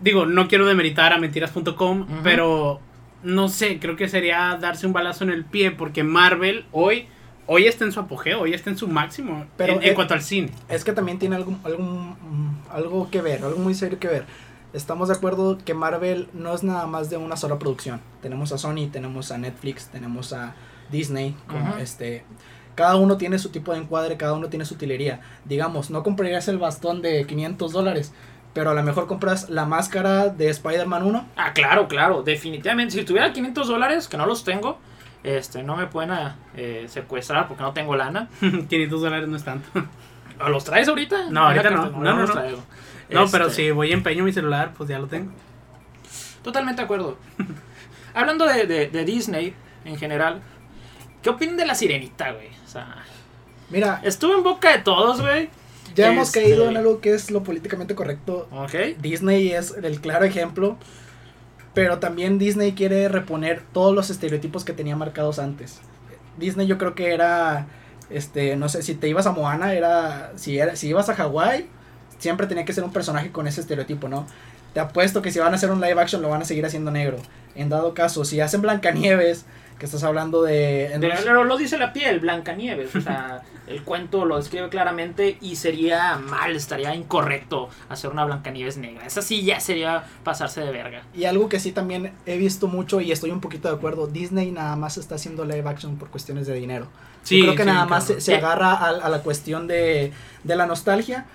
digo, 0.00 0.24
no 0.24 0.48
quiero 0.48 0.64
demeritar 0.66 1.12
a 1.12 1.18
mentiras.com, 1.18 2.06
pero 2.22 2.80
no 3.22 3.48
sé, 3.48 3.78
creo 3.78 3.96
que 3.96 4.08
sería 4.08 4.56
darse 4.60 4.86
un 4.86 4.92
balazo 4.92 5.24
en 5.24 5.30
el 5.30 5.44
pie 5.44 5.70
porque 5.70 6.04
Marvel 6.04 6.64
hoy 6.72 7.06
hoy 7.46 7.66
está 7.66 7.84
en 7.84 7.92
su 7.92 8.00
apogeo, 8.00 8.42
hoy 8.42 8.52
está 8.52 8.70
en 8.70 8.76
su 8.76 8.86
máximo 8.88 9.46
Pero 9.56 9.74
en, 9.74 9.82
en 9.82 9.94
cuanto 9.94 10.14
al 10.14 10.22
cine. 10.22 10.52
Es 10.68 10.84
que 10.84 10.92
también 10.92 11.18
tiene 11.18 11.34
algo, 11.34 11.56
algo, 11.64 11.82
mm, 11.82 12.60
algo 12.70 13.10
que 13.10 13.22
ver, 13.22 13.42
algo 13.42 13.58
muy 13.58 13.74
serio 13.74 13.98
que 13.98 14.06
ver. 14.06 14.26
Estamos 14.74 15.08
de 15.08 15.14
acuerdo 15.14 15.58
que 15.64 15.72
Marvel 15.72 16.28
no 16.34 16.54
es 16.54 16.62
nada 16.62 16.86
más 16.86 17.08
de 17.08 17.16
una 17.16 17.36
sola 17.36 17.58
producción. 17.58 18.00
Tenemos 18.20 18.52
a 18.52 18.58
Sony, 18.58 18.90
tenemos 18.92 19.32
a 19.32 19.38
Netflix, 19.38 19.86
tenemos 19.86 20.34
a 20.34 20.54
Disney. 20.90 21.34
con 21.46 21.80
este, 21.80 22.22
cada 22.74 22.96
uno 22.96 23.16
tiene 23.16 23.38
su 23.38 23.48
tipo 23.48 23.72
de 23.72 23.78
encuadre, 23.78 24.18
cada 24.18 24.34
uno 24.34 24.48
tiene 24.48 24.66
su 24.66 24.74
utilería. 24.74 25.20
Digamos, 25.46 25.88
no 25.88 26.02
comprarías 26.02 26.48
el 26.48 26.58
bastón 26.58 27.00
de 27.00 27.26
500 27.26 27.72
dólares, 27.72 28.12
pero 28.54 28.70
a 28.70 28.74
lo 28.74 28.82
mejor 28.82 29.06
compras 29.06 29.50
la 29.50 29.64
máscara 29.66 30.28
de 30.28 30.48
Spider-Man 30.48 31.02
1. 31.04 31.28
Ah, 31.36 31.52
claro, 31.52 31.86
claro, 31.88 32.22
definitivamente. 32.22 32.94
Si 32.94 33.04
tuviera 33.04 33.32
500 33.32 33.68
dólares, 33.68 34.08
que 34.08 34.16
no 34.16 34.26
los 34.26 34.44
tengo, 34.44 34.78
este, 35.22 35.62
no 35.62 35.76
me 35.76 35.86
pueden 35.86 36.12
eh, 36.56 36.86
secuestrar 36.88 37.46
porque 37.48 37.62
no 37.62 37.72
tengo 37.72 37.94
lana. 37.96 38.28
500 38.40 39.00
dólares 39.00 39.28
no 39.28 39.36
es 39.36 39.44
tanto. 39.44 39.68
¿O 40.40 40.48
¿Los 40.48 40.64
traes 40.64 40.88
ahorita? 40.88 41.30
No, 41.30 41.46
ahorita 41.46 41.70
no. 41.70 41.82
carta- 41.82 41.96
No, 41.98 42.04
no, 42.14 42.20
los 42.20 42.28
no. 42.30 42.34
traigo. 42.36 42.58
No, 43.10 43.24
Este, 43.24 43.38
pero 43.38 43.50
si 43.50 43.70
voy 43.70 43.88
y 43.90 43.92
empeño 43.92 44.22
mi 44.24 44.32
celular, 44.32 44.72
pues 44.76 44.88
ya 44.88 44.98
lo 44.98 45.06
tengo. 45.06 45.32
Totalmente 46.42 46.80
de 46.82 46.84
acuerdo. 46.84 47.16
Hablando 48.14 48.46
de, 48.46 48.66
de- 48.66 48.88
de 48.88 49.04
Disney 49.04 49.54
en 49.84 49.96
general, 49.98 50.40
¿qué 51.22 51.30
opinan 51.30 51.56
de 51.56 51.66
la 51.66 51.74
sirenita, 51.74 52.32
güey? 52.32 52.48
O 52.64 52.68
sea, 52.68 53.04
Mira, 53.70 54.00
estuvo 54.02 54.34
en 54.34 54.42
boca 54.42 54.72
de 54.72 54.78
todos, 54.78 55.20
güey. 55.20 55.50
Ya 55.98 56.12
hemos 56.12 56.28
Este- 56.28 56.42
caído 56.42 56.68
en 56.68 56.76
algo 56.76 57.00
que 57.00 57.12
es 57.14 57.30
lo 57.30 57.42
políticamente 57.42 57.94
correcto. 57.94 58.48
Disney 59.00 59.52
es 59.52 59.74
el 59.82 60.00
claro 60.00 60.24
ejemplo, 60.24 60.76
pero 61.74 61.98
también 61.98 62.38
Disney 62.38 62.72
quiere 62.72 63.08
reponer 63.08 63.62
todos 63.72 63.94
los 63.94 64.10
estereotipos 64.10 64.64
que 64.64 64.72
tenía 64.72 64.96
marcados 64.96 65.38
antes. 65.38 65.80
Disney 66.38 66.66
yo 66.66 66.78
creo 66.78 66.94
que 66.94 67.12
era, 67.12 67.66
este, 68.10 68.56
no 68.56 68.68
sé, 68.68 68.82
si 68.82 68.94
te 68.94 69.08
ibas 69.08 69.26
a 69.26 69.32
Moana, 69.32 69.74
era, 69.74 70.32
si, 70.36 70.58
era, 70.58 70.76
si 70.76 70.88
ibas 70.88 71.08
a 71.08 71.14
Hawái, 71.14 71.66
siempre 72.18 72.46
tenía 72.46 72.64
que 72.64 72.72
ser 72.72 72.84
un 72.84 72.92
personaje 72.92 73.30
con 73.30 73.46
ese 73.46 73.60
estereotipo, 73.60 74.08
¿no? 74.08 74.26
Te 74.74 74.80
apuesto 74.80 75.22
que 75.22 75.30
si 75.32 75.38
van 75.38 75.52
a 75.52 75.56
hacer 75.56 75.70
un 75.70 75.80
live 75.80 76.00
action 76.00 76.20
lo 76.22 76.28
van 76.28 76.42
a 76.42 76.44
seguir 76.44 76.64
haciendo 76.66 76.90
negro. 76.90 77.16
En 77.54 77.68
dado 77.68 77.94
caso, 77.94 78.24
si 78.24 78.40
hacen 78.40 78.60
Blancanieves, 78.62 79.44
que 79.78 79.86
estás 79.86 80.02
hablando 80.04 80.42
de... 80.42 80.92
unos- 80.96 81.46
lo, 81.46 81.56
dice 81.56 81.78
la 81.78 81.92
piel, 81.92 82.20
Blancanieves. 82.20 82.94
O 82.96 83.00
sea, 83.00 83.42
el 83.68 83.82
cuento 83.82 84.24
lo 84.24 84.36
describe 84.38 84.68
claramente 84.70 85.38
y 85.40 85.56
sería 85.56 86.16
mal, 86.16 86.56
estaría 86.56 86.94
incorrecto 86.94 87.68
hacer 87.88 88.10
una 88.10 88.24
Blancanieves 88.24 88.76
negra. 88.76 89.06
Esa 89.06 89.22
sí 89.22 89.44
ya 89.44 89.60
sería 89.60 90.04
pasarse 90.24 90.60
de 90.62 90.72
verga. 90.72 91.02
Y 91.14 91.24
algo 91.26 91.48
que 91.48 91.60
sí 91.60 91.72
también 91.72 92.12
he 92.26 92.36
visto 92.38 92.66
mucho 92.66 93.00
y 93.00 93.12
estoy 93.12 93.30
un 93.30 93.40
poquito 93.40 93.68
de 93.68 93.74
acuerdo, 93.74 94.06
Disney 94.06 94.50
nada 94.50 94.74
más 94.76 94.96
está 94.98 95.14
haciendo 95.16 95.44
live 95.44 95.68
action 95.68 95.96
por 95.96 96.08
cuestiones 96.10 96.46
de 96.46 96.54
dinero. 96.54 96.88
Sí, 97.22 97.38
Yo 97.38 97.44
creo 97.44 97.56
que 97.56 97.62
sí, 97.64 97.68
nada 97.68 97.84
más 97.86 98.04
se 98.18 98.32
Eh. 98.32 98.36
agarra 98.36 98.72
a, 98.72 98.88
a 98.88 99.08
la 99.08 99.20
cuestión 99.20 99.66
de, 99.66 100.12
de 100.44 100.56
la 100.56 100.66
nostalgia, 100.66 101.26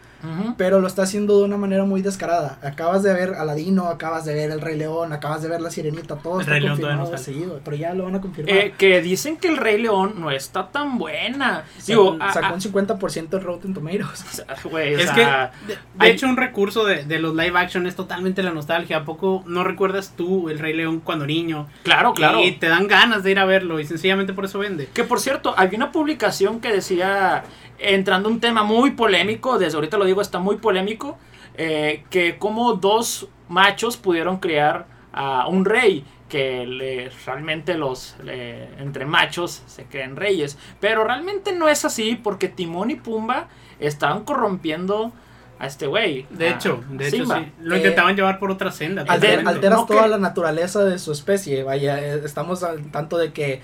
Pero 0.58 0.80
lo 0.80 0.88
está 0.88 1.04
haciendo 1.04 1.38
de 1.40 1.46
una 1.46 1.58
manera 1.58 1.84
muy 1.86 2.02
descarada. 2.02 2.58
Acabas 2.64 3.04
de 3.04 3.14
ver 3.14 3.34
Aladino, 3.36 3.88
acabas 3.88 4.26
de 4.26 4.34
ver 4.34 4.52
El 4.52 4.62
Rey 4.62 4.78
León, 4.78 5.12
acabas 5.14 5.42
de 5.42 5.50
ver 5.50 5.60
La 5.62 5.70
Sirenita, 5.70 6.16
todo 6.16 6.36
El 6.36 6.42
está 6.42 6.52
Rey 6.54 6.62
León 6.62 6.78
todavía 6.80 6.98
confirmado 7.00 7.12
no 7.12 7.18
sale. 7.18 7.24
seguido, 7.40 7.62
pero 7.64 7.78
ya 7.78 7.94
lo 7.94 8.06
van 8.06 8.16
a 8.16 8.22
confirmar. 8.22 8.56
Eh, 8.56 8.74
que 8.78 9.02
dicen 9.02 9.38
que 9.38 9.48
el 9.50 9.58
Rey 9.58 9.82
León 9.82 10.14
no 10.18 10.32
está 10.32 10.70
tan 10.72 10.98
buena. 10.98 11.64
Digo, 11.86 12.18
Sacó, 12.34 12.46
a- 12.48 12.54
un 12.54 12.62
50% 12.62 13.38
en 13.38 13.44
Rotten 13.44 13.74
Tomatoes. 13.74 14.46
güey, 14.72 14.96
o 14.96 15.00
Es 15.00 15.06
sea, 15.10 15.14
que, 15.14 15.68
de, 15.68 15.74
de 15.74 15.80
hay- 16.00 16.12
hecho, 16.12 16.28
un 16.28 16.38
recurso 16.38 16.86
de, 16.86 17.04
de 17.04 17.20
los 17.20 17.36
live 17.36 17.58
action 17.60 17.86
es 17.88 17.96
totalmente 17.96 18.44
la 18.44 18.52
nostalgia. 18.52 18.98
¿A 18.98 19.06
poco 19.06 19.44
no 19.46 19.64
recuerdas 19.64 20.14
tú 20.16 20.50
el 20.50 20.60
Rey 20.60 20.74
León 20.74 21.00
cuando 21.02 21.26
niño? 21.26 21.68
claro, 21.84 22.14
claro. 22.14 22.42
Y 22.44 22.54
te 22.54 22.68
dan 22.70 22.88
ganas 22.88 23.24
de 23.24 23.32
ir 23.32 23.40
a 23.40 23.46
verlo 23.46 23.80
y 23.80 23.86
sencillamente 23.86 24.34
por 24.34 24.46
eso 24.46 24.60
vende. 24.60 24.88
Que 24.94 25.04
por 25.04 25.20
cierto, 25.20 25.54
había 25.58 25.78
una 25.78 25.92
publicación 25.92 26.60
que 26.62 26.72
decía, 26.72 27.44
entrando 27.80 28.30
un 28.30 28.40
tema 28.40 28.64
muy 28.64 28.92
polémico, 28.92 29.58
desde 29.60 29.76
ahorita 29.76 29.98
lo 29.98 30.06
digo, 30.06 30.22
está 30.22 30.40
muy 30.40 30.58
polémico, 30.58 31.18
eh, 31.56 32.04
que 32.10 32.38
como 32.38 32.74
dos 32.74 33.28
machos 33.50 33.98
pudieron 33.98 34.38
criar 34.38 34.88
a 35.12 35.48
un 35.48 35.66
rey 35.66 36.04
que 36.30 36.66
le- 36.66 37.12
realmente 37.28 37.76
los 37.78 38.16
le- 38.24 38.64
entre 38.82 39.06
machos 39.06 39.62
se 39.68 39.84
creen 39.86 40.16
reyes. 40.16 40.58
Pero 40.80 41.04
realmente 41.04 41.54
no 41.54 41.68
es 41.70 41.86
así 41.86 42.16
porque 42.16 42.48
Timón 42.48 42.90
y 42.90 42.96
Pumba 42.96 43.48
estaban 43.80 44.24
corrompiendo 44.24 45.12
a 45.60 45.68
este 45.68 45.86
güey. 45.86 46.26
De 46.32 46.50
hecho, 46.50 46.84
de 46.90 47.08
hecho 47.08 47.26
sí. 47.28 47.52
Lo 47.62 47.76
Eh, 47.76 47.78
intentaban 47.78 48.16
llevar 48.16 48.40
por 48.40 48.50
otra 48.50 48.72
senda. 48.72 49.04
Alter- 49.08 49.48
alteras 49.48 49.80
no 49.82 49.86
toda 49.86 50.04
que- 50.04 50.10
la 50.10 50.18
naturaleza 50.18 50.84
de 50.84 50.98
su 50.98 51.12
especie. 51.12 51.62
Vaya, 51.62 52.00
eh, 52.00 52.22
estamos 52.26 52.64
al 52.64 52.90
tanto 52.92 53.18
de 53.20 53.32
que 53.32 53.62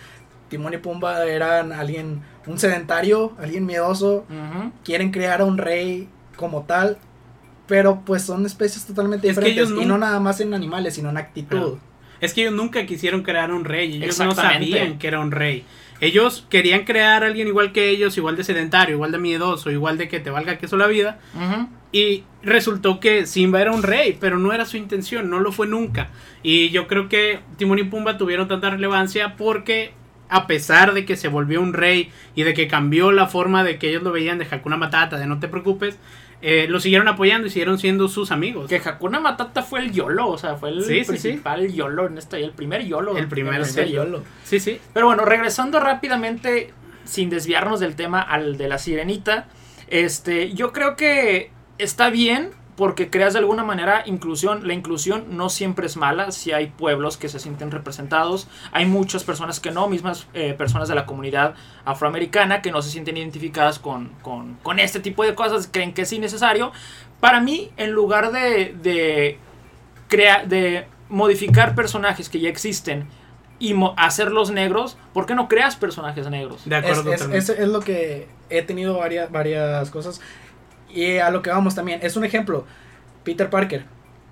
Timón 0.50 0.74
y 0.74 0.78
Pumba 0.78 1.26
eran 1.26 1.72
alguien, 1.72 2.22
un 2.48 2.60
sedentario, 2.60 3.34
alguien 3.40 3.66
miedoso. 3.66 4.26
Quieren 4.84 5.12
crear 5.12 5.42
a 5.42 5.46
un 5.46 5.58
rey 5.58 6.10
como 6.36 6.64
tal. 6.64 6.98
Pero 7.68 8.02
pues 8.04 8.24
son 8.24 8.46
especies 8.48 8.86
totalmente 8.86 9.30
Es 9.30 9.38
que 9.38 9.42
diferentes. 9.46 9.70
ellos 9.72 9.84
Y 9.84 9.86
no- 9.88 9.98
nada 10.00 10.20
más 10.20 10.40
en 10.42 10.54
animales, 10.56 10.96
sino 10.96 11.10
en 11.12 11.18
actitud. 11.18 11.78
Es 12.20 12.34
que 12.34 12.42
ellos 12.42 12.54
nunca 12.54 12.86
quisieron 12.86 13.22
crear 13.22 13.52
un 13.52 13.64
rey. 13.64 13.96
Ellos 14.04 14.20
no 14.20 14.34
sabían 14.36 14.98
que 14.98 15.08
era 15.08 15.20
un 15.20 15.32
rey. 15.32 15.64
Ellos 16.02 16.46
querían 16.50 16.84
crear 16.86 17.24
a 17.24 17.28
alguien 17.28 17.48
igual 17.48 17.72
que 17.72 17.90
ellos, 17.90 18.18
igual 18.18 18.36
de 18.38 18.44
sedentario, 18.44 18.96
igual 18.96 19.12
de 19.12 19.20
miedoso, 19.20 19.70
igual 19.70 19.98
de 19.98 20.08
que 20.08 20.20
te 20.20 20.30
valga 20.32 20.58
queso 20.58 20.78
la 20.78 20.88
vida. 20.88 21.20
Y 21.92 22.24
resultó 22.44 23.00
que 23.00 23.26
Simba 23.26 23.62
era 23.62 23.72
un 23.72 23.84
rey, 23.84 24.18
pero 24.20 24.38
no 24.40 24.52
era 24.54 24.66
su 24.66 24.78
intención, 24.78 25.30
no 25.30 25.40
lo 25.40 25.52
fue 25.52 25.68
nunca. 25.68 26.10
Y 26.44 26.70
yo 26.70 26.88
creo 26.88 27.08
que 27.10 27.40
Timón 27.58 27.80
y 27.80 27.84
Pumba 27.84 28.18
tuvieron 28.18 28.48
tanta 28.48 28.70
relevancia 28.70 29.36
porque 29.38 29.94
a 30.30 30.48
pesar 30.48 30.94
de 30.94 31.06
que 31.06 31.16
se 31.18 31.28
volvió 31.28 31.62
un 31.62 31.74
rey 31.74 32.12
y 32.36 32.44
de 32.44 32.54
que 32.54 32.68
cambió 32.68 33.12
la 33.12 33.28
forma 33.28 33.64
de 33.64 33.78
que 33.80 33.90
ellos 33.90 34.04
lo 34.04 34.12
veían 34.12 34.38
de 34.38 34.48
Hakuna 34.50 34.78
Matata, 34.78 35.18
de 35.18 35.26
no 35.26 35.40
te 35.40 35.48
preocupes, 35.48 35.98
eh, 36.42 36.68
lo 36.70 36.80
siguieron 36.80 37.08
apoyando 37.08 37.48
y 37.48 37.50
siguieron 37.50 37.80
siendo 37.80 38.08
sus 38.08 38.32
amigos. 38.32 38.70
Que 38.70 38.78
Hakuna 38.78 39.20
Matata 39.20 39.62
fue 39.64 39.80
el 39.82 39.92
YOLO, 39.92 40.30
o 40.30 40.38
sea, 40.38 40.56
fue 40.56 40.70
el 40.70 40.84
Sí, 40.84 41.00
sí, 41.04 41.18
sí. 41.18 41.28
principal 41.30 41.68
YOLO 41.74 42.08
en 42.08 42.18
esta, 42.18 42.38
el 42.38 42.52
primer 42.52 42.86
YOLO. 42.86 43.18
El 43.18 43.28
primer 43.28 43.62
YOLO. 43.66 43.88
YOLO. 43.88 44.24
Sí, 44.46 44.60
sí. 44.60 44.80
Pero 44.94 45.08
bueno, 45.08 45.26
regresando 45.26 45.80
rápidamente, 45.80 46.72
sin 47.04 47.30
desviarnos 47.30 47.80
del 47.80 47.96
tema 47.96 48.22
al 48.22 48.56
de 48.58 48.70
la 48.70 48.78
sirenita, 48.78 49.48
este, 49.88 50.54
yo 50.54 50.72
creo 50.72 50.96
que 50.96 51.52
está 51.78 52.10
bien 52.10 52.52
porque 52.80 53.10
creas 53.10 53.34
de 53.34 53.40
alguna 53.40 53.66
manera 53.66 54.04
inclusión. 54.06 54.66
La 54.66 54.74
inclusión 54.74 55.26
no 55.32 55.50
siempre 55.50 55.86
es 55.86 55.98
mala, 55.98 56.32
si 56.32 56.54
hay 56.54 56.68
pueblos 56.68 57.18
que 57.18 57.28
se 57.28 57.38
sienten 57.38 57.72
representados, 57.72 58.48
hay 58.72 58.86
muchas 58.86 59.26
personas 59.26 59.60
que 59.60 59.70
no, 59.72 59.90
mismas 59.90 60.28
eh, 60.34 60.54
personas 60.54 60.88
de 60.88 60.96
la 60.96 61.06
comunidad 61.06 61.56
afroamericana 61.84 62.62
que 62.62 62.72
no 62.72 62.82
se 62.82 62.90
sienten 62.90 63.18
identificadas 63.18 63.80
con, 63.80 64.12
con, 64.22 64.54
con 64.64 64.80
este 64.80 65.02
tipo 65.02 65.26
de 65.26 65.36
cosas, 65.36 65.68
creen 65.70 65.94
que 65.94 66.04
es 66.04 66.14
innecesario. 66.14 66.72
Para 67.20 67.42
mí, 67.42 67.70
en 67.76 67.92
lugar 67.92 68.32
de, 68.32 68.74
de, 68.82 69.38
crea- 70.08 70.46
de 70.46 70.86
modificar 71.10 71.76
personajes 71.76 72.30
que 72.30 72.40
ya 72.40 72.48
existen 72.48 73.08
y 73.60 73.74
mo- 73.74 73.94
hacerlos 73.98 74.52
negros, 74.52 74.96
¿por 75.14 75.26
qué 75.26 75.36
no 75.36 75.50
creas 75.50 75.76
personajes 75.76 76.30
negros? 76.30 76.62
De 76.64 76.78
Es, 76.78 76.84
acuerdo 76.86 77.14
es- 77.36 77.50
es 77.50 77.68
lo 77.68 77.82
que 77.82 78.30
he 78.50 78.62
tenido 78.62 78.98
varias, 78.98 79.30
varias 79.32 79.90
cosas. 79.90 80.22
Y 80.94 81.18
a 81.18 81.30
lo 81.30 81.42
que 81.42 81.50
vamos 81.50 81.76
también. 81.76 82.00
Es 82.04 82.16
un 82.16 82.26
ejemplo. 82.26 82.66
Peter 83.24 83.50
Parker. 83.50 83.86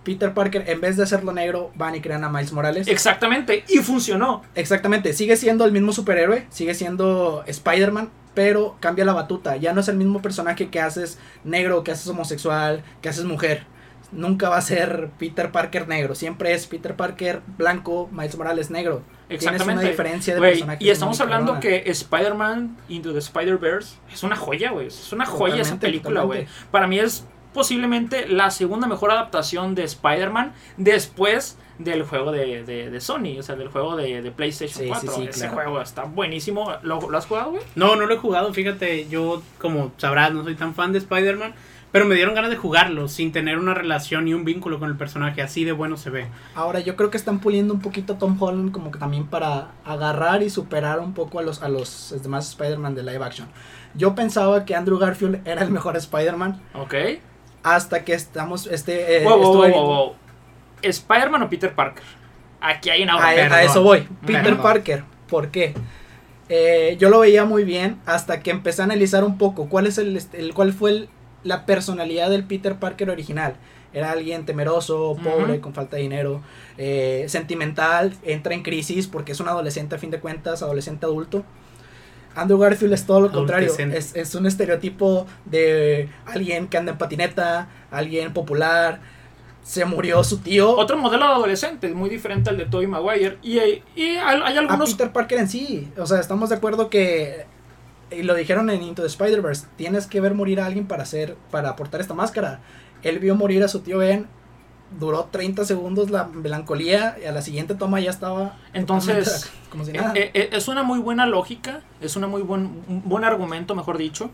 Peter 0.08 0.34
Parker, 0.34 0.64
en 0.68 0.80
vez 0.80 0.96
de 0.96 1.04
hacerlo 1.04 1.34
negro, 1.34 1.70
van 1.76 1.94
y 1.94 2.00
crean 2.00 2.24
a 2.24 2.30
Miles 2.30 2.54
Morales. 2.54 2.88
Exactamente, 2.88 3.66
y 3.68 3.80
funcionó. 3.80 4.42
Exactamente, 4.56 5.12
sigue 5.12 5.36
siendo 5.36 5.66
el 5.66 5.74
mismo 5.74 5.92
superhéroe, 5.92 6.48
sigue 6.50 6.76
siendo 6.76 7.44
Spider-Man, 7.46 8.10
pero 8.34 8.78
cambia 8.80 9.04
la 9.04 9.12
batuta. 9.12 9.58
Ya 9.58 9.74
no 9.74 9.82
es 9.82 9.90
el 9.90 9.98
mismo 9.98 10.22
personaje 10.22 10.70
que 10.70 10.80
haces 10.80 11.20
negro, 11.44 11.84
que 11.84 11.92
haces 11.92 12.08
homosexual, 12.08 12.86
que 13.02 13.10
haces 13.10 13.26
mujer. 13.26 13.66
Nunca 14.14 14.48
va 14.48 14.56
a 14.56 14.62
ser 14.62 15.10
Peter 15.20 15.52
Parker 15.52 15.90
negro, 15.90 16.16
siempre 16.16 16.54
es 16.54 16.68
Peter 16.68 16.96
Parker 16.96 17.42
blanco, 17.58 18.08
Miles 18.14 18.38
Morales 18.38 18.72
negro. 18.72 19.04
Tienes 19.28 19.44
Exactamente. 19.44 19.82
una 19.82 19.90
diferencia 19.90 20.36
de 20.36 20.42
personajes. 20.42 20.82
y 20.86 20.90
estamos 20.90 21.20
hablando 21.20 21.60
que 21.60 21.84
Spider-Man 21.86 22.78
Into 22.90 23.12
the 23.12 23.20
Spider-Verse 23.20 23.96
es 24.14 24.24
una 24.24 24.36
joya, 24.36 24.72
güey. 24.72 24.88
Es 24.88 25.12
una 25.12 25.26
joya 25.26 25.62
esa 25.62 25.80
película, 25.80 26.22
güey. 26.24 26.48
Para 26.72 26.88
mí 26.88 26.98
es 27.00 27.26
posiblemente 27.54 28.28
la 28.28 28.52
segunda 28.52 28.88
mejor 28.88 29.12
adaptación 29.12 29.76
de 29.76 29.84
Spider-Man 29.84 30.54
después 30.78 31.58
del 31.80 32.04
juego 32.04 32.32
de, 32.32 32.64
de- 32.64 32.90
de 32.90 33.02
Sony, 33.02 33.38
o 33.40 33.44
sea, 33.44 33.56
del 33.56 33.68
juego 33.70 33.96
de, 33.96 34.22
de 34.22 34.32
PlayStation 34.32 34.78
Sí, 34.80 34.84
sí, 34.86 34.90
4. 35.08 35.12
sí, 35.12 35.24
Ese 35.30 35.40
claro. 35.42 35.54
juego 35.56 35.82
está 35.82 36.04
buenísimo. 36.06 36.72
¿Lo, 36.84 37.02
lo 37.10 37.18
has 37.18 37.26
jugado, 37.26 37.52
güey? 37.52 37.64
No, 37.76 37.96
no 37.96 38.06
lo 38.06 38.14
he 38.14 38.18
jugado, 38.18 38.54
fíjate, 38.54 39.08
yo 39.10 39.42
como 39.60 39.92
sabrás 39.98 40.34
no 40.34 40.44
soy 40.44 40.56
tan 40.56 40.74
fan 40.74 40.92
de 40.94 41.00
Spider-Man, 41.00 41.54
pero 41.92 42.06
me 42.06 42.16
dieron 42.16 42.36
ganas 42.36 42.50
de 42.52 42.58
jugarlo 42.58 43.08
sin 43.08 43.32
tener 43.32 43.58
una 43.58 43.74
relación 43.74 44.28
y 44.28 44.34
un 44.34 44.44
vínculo 44.46 44.78
con 44.80 44.90
el 44.90 44.98
personaje, 44.98 45.42
así 45.42 45.64
de 45.64 45.72
bueno 45.72 45.98
se 45.98 46.10
ve. 46.10 46.28
Ahora 46.56 46.80
yo 46.82 46.96
creo 46.96 47.10
que 47.10 47.18
están 47.18 47.40
puliendo 47.40 47.74
un 47.74 47.80
poquito 47.82 48.14
a 48.14 48.18
Tom 48.18 48.38
Holland 48.42 48.72
como 48.72 48.92
que 48.92 49.00
también 49.00 49.26
para 49.26 49.70
agarrar 49.86 50.44
y 50.44 50.50
superar 50.50 51.00
un 51.00 51.14
poco 51.14 51.40
a 51.40 51.44
los, 51.44 51.62
a 51.64 51.70
los 51.70 52.14
demás 52.22 52.50
Spider-Man 52.50 52.94
de 52.96 53.04
live 53.04 53.24
action. 53.24 53.48
Yo 53.96 54.14
pensaba 54.16 54.66
que 54.66 54.76
Andrew 54.76 54.98
Garfield 55.00 55.48
era 55.48 55.64
el 55.64 55.72
mejor 55.72 55.96
Spider-Man 55.98 56.62
Ok. 56.74 56.94
hasta 57.64 58.04
que 58.04 58.14
estamos 58.14 58.68
este 58.68 59.18
eh, 59.18 59.24
Wow, 59.24 59.38
wow, 59.38 59.42
estuve 59.44 59.56
wow, 59.56 59.66
viendo- 59.68 59.86
wow, 59.88 60.06
wow. 60.08 60.16
¿Spider-Man 60.84 61.42
o 61.44 61.50
Peter 61.50 61.74
Parker? 61.74 62.04
Aquí 62.62 62.90
hay 62.90 63.04
una 63.04 63.16
A, 63.16 63.28
a 63.30 63.64
eso 63.64 63.82
voy. 63.82 64.08
Peter 64.26 64.44
perdón. 64.44 64.62
Parker. 64.62 65.04
¿Por 65.30 65.50
qué? 65.50 65.74
Eh, 66.50 66.96
yo 67.00 67.10
lo 67.10 67.20
veía 67.20 67.46
muy 67.46 67.64
bien 67.64 68.00
hasta 68.06 68.42
que 68.42 68.52
empecé 68.52 68.82
a 68.82 68.86
analizar 68.86 69.24
un 69.24 69.38
poco 69.38 69.68
cuál 69.70 69.86
es 69.88 69.98
el, 69.98 70.22
el- 70.34 70.54
cuál 70.54 70.74
fue 70.74 70.92
el- 70.92 71.10
la 71.44 71.66
personalidad 71.66 72.30
del 72.30 72.44
Peter 72.44 72.78
Parker 72.78 73.10
original. 73.10 73.56
Era 73.94 74.12
alguien 74.12 74.46
temeroso, 74.46 75.16
pobre, 75.24 75.60
con 75.60 75.74
falta 75.74 75.96
de 75.96 76.04
dinero, 76.04 76.42
eh, 76.78 77.26
sentimental, 77.30 78.14
entra 78.24 78.54
en 78.54 78.62
crisis 78.62 79.08
porque 79.08 79.32
es 79.32 79.40
un 79.40 79.48
adolescente 79.48 79.96
a 79.96 79.98
fin 79.98 80.12
de 80.12 80.20
cuentas, 80.20 80.62
adolescente 80.62 81.06
adulto. 81.06 81.44
Andrew 82.36 82.60
Garfield 82.60 82.94
es 82.94 83.06
todo 83.06 83.22
lo 83.22 83.32
contrario, 83.32 83.74
es, 83.78 84.16
es 84.16 84.36
un 84.36 84.46
estereotipo 84.46 85.26
de 85.46 86.10
alguien 86.26 86.68
que 86.68 86.78
anda 86.78 86.92
en 86.92 86.98
patineta, 87.00 87.70
alguien 87.90 88.34
popular, 88.34 89.00
se 89.68 89.84
murió 89.84 90.24
su 90.24 90.38
tío. 90.38 90.78
Otro 90.78 90.98
modelo 90.98 91.26
de 91.26 91.34
adolescente, 91.34 91.90
muy 91.90 92.10
diferente 92.10 92.50
al 92.50 92.58
de 92.58 92.66
Tobey 92.66 92.88
Maguire. 92.88 93.38
Y, 93.44 93.58
y 93.58 93.60
hay, 93.60 93.84
hay 93.96 94.56
a 94.56 94.60
algunos 94.60 94.94
Peter 94.94 95.12
Parker 95.12 95.40
en 95.40 95.50
sí. 95.50 95.92
O 95.98 96.06
sea, 96.06 96.20
estamos 96.20 96.50
de 96.50 96.56
acuerdo 96.56 96.90
que 96.90 97.46
y 98.12 98.24
lo 98.24 98.36
dijeron 98.36 98.70
en 98.70 98.82
Into 98.84 99.02
the 99.02 99.08
Spider-Verse, 99.08 99.68
tienes 99.76 100.08
que 100.08 100.22
ver 100.22 100.34
morir 100.34 100.60
a 100.60 100.66
alguien 100.66 100.88
para 100.88 101.04
hacer 101.04 101.36
para 101.52 101.70
aportar 101.70 102.02
esta 102.02 102.14
máscara. 102.14 102.62
Él 103.04 103.20
vio 103.20 103.36
morir 103.36 103.64
a 103.64 103.68
su 103.68 103.82
tío 103.82 104.00
Ben, 104.00 104.28
duró 105.00 105.26
30 105.32 105.66
segundos 105.66 106.10
la 106.10 106.26
melancolía 106.26 107.18
y 107.22 107.26
a 107.26 107.32
la 107.32 107.42
siguiente 107.42 107.76
toma 107.76 108.00
ya 108.00 108.10
estaba 108.10 108.58
Entonces, 108.74 109.26
totalmente 109.26 109.70
como 109.70 109.86
si 109.86 109.92
nada. 109.92 110.14
Eh, 110.16 110.32
eh, 110.34 110.50
es 110.54 110.68
una 110.68 110.84
muy 110.84 111.00
buena 111.00 111.26
lógica, 111.26 111.82
es 112.02 112.16
una 112.16 112.28
muy 112.28 112.42
buen, 112.42 112.84
un 112.88 113.04
buen 113.06 113.24
argumento, 113.24 113.76
mejor 113.76 113.98
dicho. 113.98 114.32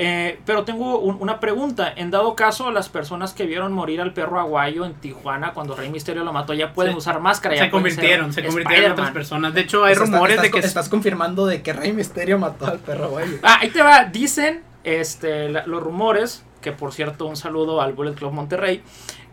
Eh, 0.00 0.38
pero 0.46 0.64
tengo 0.64 1.00
un- 1.00 1.16
una 1.18 1.40
pregunta. 1.40 1.92
En 1.96 2.12
dado 2.12 2.36
caso, 2.36 2.70
las 2.70 2.88
personas 2.88 3.32
que 3.34 3.46
vieron 3.46 3.72
morir 3.72 4.00
al 4.00 4.12
perro 4.12 4.38
aguayo 4.38 4.84
en 4.84 4.94
Tijuana 4.94 5.52
cuando 5.54 5.74
Rey 5.74 5.90
Misterio 5.90 6.22
lo 6.22 6.32
mató 6.32 6.54
ya 6.54 6.72
pueden 6.72 6.92
Sí. 6.92 6.98
usar 6.98 7.18
máscara. 7.20 7.56
ya 7.56 7.64
Se 7.64 7.70
convirtieron, 7.72 8.32
se 8.32 8.44
convirtieron 8.44 8.84
en 8.86 8.92
otras 8.92 9.10
personas. 9.10 9.54
De 9.54 9.62
hecho, 9.62 9.84
hay 9.84 9.94
está- 9.94 10.04
rumores 10.04 10.36
estás, 10.36 10.42
de 10.52 10.60
que... 10.60 10.66
estás 10.66 10.88
confirmando 10.88 11.46
de 11.46 11.62
que 11.62 11.72
Rey 11.72 11.92
Misterio 11.92 12.38
mató 12.38 12.66
al 12.66 12.78
perro 12.78 13.08
güey. 13.10 13.26
Ah, 13.42 13.58
ahí 13.60 13.70
te 13.70 13.82
va. 13.82 14.04
Dicen 14.04 14.62
este, 14.84 15.48
la- 15.48 15.66
los 15.66 15.82
rumores, 15.82 16.44
que 16.62 16.70
por 16.70 16.92
cierto, 16.92 17.26
un 17.26 17.36
saludo 17.36 17.82
al 17.82 17.92
Bullet 17.92 18.14
Club 18.14 18.32
Monterrey, 18.32 18.82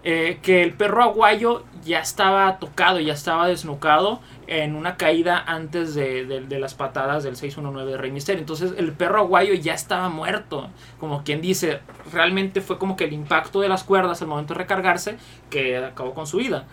eh, 0.05 0.39
que 0.41 0.63
el 0.63 0.71
perro 0.73 1.03
aguayo 1.03 1.63
ya 1.83 1.99
estaba 1.99 2.57
tocado, 2.59 2.99
ya 2.99 3.13
estaba 3.13 3.47
desnucado 3.47 4.19
en 4.47 4.75
una 4.75 4.95
caída 4.97 5.43
antes 5.45 5.93
de, 5.95 6.25
de- 6.25 6.59
las 6.59 6.73
patadas 6.75 7.23
del 7.23 7.35
619 7.35 7.91
de 7.91 7.97
Rey 7.97 8.11
Misterio. 8.11 8.39
Entonces 8.39 8.73
el 8.77 8.93
perro 8.93 9.17
aguayo 9.19 9.53
ya 9.55 9.73
estaba 9.73 10.07
muerto. 10.09 10.69
Como 10.99 11.23
quien 11.23 11.41
dice, 11.41 11.79
realmente 12.13 12.61
fue 12.61 12.77
como 12.77 12.95
que 12.95 13.03
el 13.05 13.13
impacto 13.13 13.59
de 13.61 13.67
las 13.69 13.83
cuerdas 13.83 14.21
al 14.21 14.27
momento 14.29 14.53
de 14.53 14.59
recargarse 14.59 15.17
que 15.49 15.77
acabó 15.77 16.13
con 16.13 16.27
su 16.27 16.37
vida. 16.37 16.65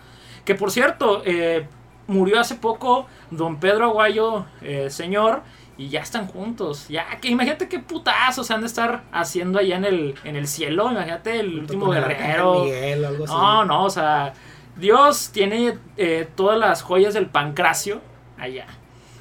Que 0.45 0.55
por 0.55 0.71
cierto, 0.71 1.21
eh, 1.25 1.67
murió 2.07 2.39
hace 2.39 2.55
poco 2.55 3.07
don 3.31 3.59
Pedro 3.59 3.85
Aguayo, 3.85 4.45
eh, 4.61 4.89
señor, 4.89 5.41
y 5.77 5.89
ya 5.89 6.01
están 6.01 6.27
juntos. 6.27 6.87
Ya, 6.87 7.05
que 7.21 7.29
imagínate 7.29 7.67
qué 7.67 7.79
putazos 7.79 8.47
se 8.47 8.53
han 8.53 8.61
de 8.61 8.67
estar 8.67 9.03
haciendo 9.11 9.59
allá 9.59 9.77
en 9.77 9.85
el, 9.85 10.15
en 10.23 10.35
el 10.35 10.47
cielo. 10.47 10.91
Imagínate 10.91 11.39
el 11.39 11.59
último 11.59 11.89
guerrero. 11.89 12.63
Miguel 12.63 13.03
o 13.03 13.07
algo 13.07 13.23
así. 13.25 13.33
No, 13.33 13.65
no, 13.65 13.83
o 13.85 13.89
sea, 13.89 14.33
Dios 14.75 15.31
tiene 15.31 15.77
eh, 15.97 16.27
todas 16.35 16.59
las 16.59 16.81
joyas 16.81 17.13
del 17.13 17.27
pancracio 17.27 18.01
allá. 18.37 18.67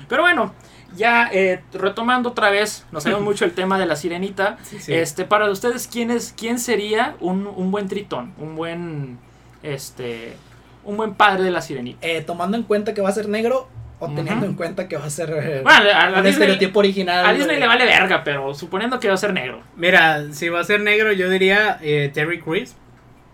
Pero 0.09 0.23
bueno, 0.23 0.53
ya 0.95 1.31
eh, 1.33 1.63
retomando 1.73 2.31
otra 2.31 2.51
vez, 2.51 2.87
nos 2.93 3.05
sabemos 3.05 3.25
mucho 3.31 3.45
el 3.45 3.53
tema 3.53 3.79
de 3.79 3.87
la 3.87 3.97
sirenita. 3.97 4.59
Sí, 4.63 4.79
sí. 4.79 4.93
Este, 4.93 5.25
para 5.25 5.51
ustedes, 5.51 5.89
¿quién, 5.89 6.11
es, 6.11 6.35
quién 6.37 6.59
sería 6.59 7.17
un, 7.21 7.47
un 7.47 7.71
buen 7.71 7.89
tritón? 7.89 8.35
Un 8.39 8.57
buen, 8.57 9.19
este, 9.63 10.37
un 10.85 10.97
buen 10.97 11.15
padre 11.15 11.45
de 11.45 11.51
la 11.51 11.63
sirenita. 11.63 12.07
Eh, 12.07 12.23
tomando 12.23 12.57
en 12.57 12.63
cuenta 12.65 12.95
que 12.95 13.01
va 13.01 13.09
a 13.09 13.13
ser 13.13 13.29
negro 13.29 13.69
o 14.05 14.15
teniendo 14.15 14.47
en 14.47 14.55
cuenta 14.55 14.89
que 14.89 14.97
va 14.97 15.07
a 15.07 15.11
ser 15.11 15.31
eh, 15.31 15.61
Bueno, 15.63 15.91
a, 15.95 16.05
a 16.05 16.09
un 16.09 16.15
Disney, 16.17 16.31
estereotipo 16.33 16.81
original. 16.81 17.25
a 17.25 17.33
Disney 17.33 17.57
eh, 17.57 17.61
le 17.61 17.67
vale 17.67 17.85
verga, 17.85 18.25
pero 18.25 18.53
suponiendo 18.55 18.99
que 18.99 19.09
va 19.09 19.15
a 19.15 19.17
ser 19.17 19.33
negro. 19.33 19.63
Mira, 19.77 20.25
si 20.33 20.49
va 20.49 20.61
a 20.61 20.65
ser 20.65 20.81
negro, 20.81 21.13
yo 21.13 21.29
diría 21.31 21.79
eh, 21.81 22.11
Terry 22.13 22.41
Crews. 22.41 22.75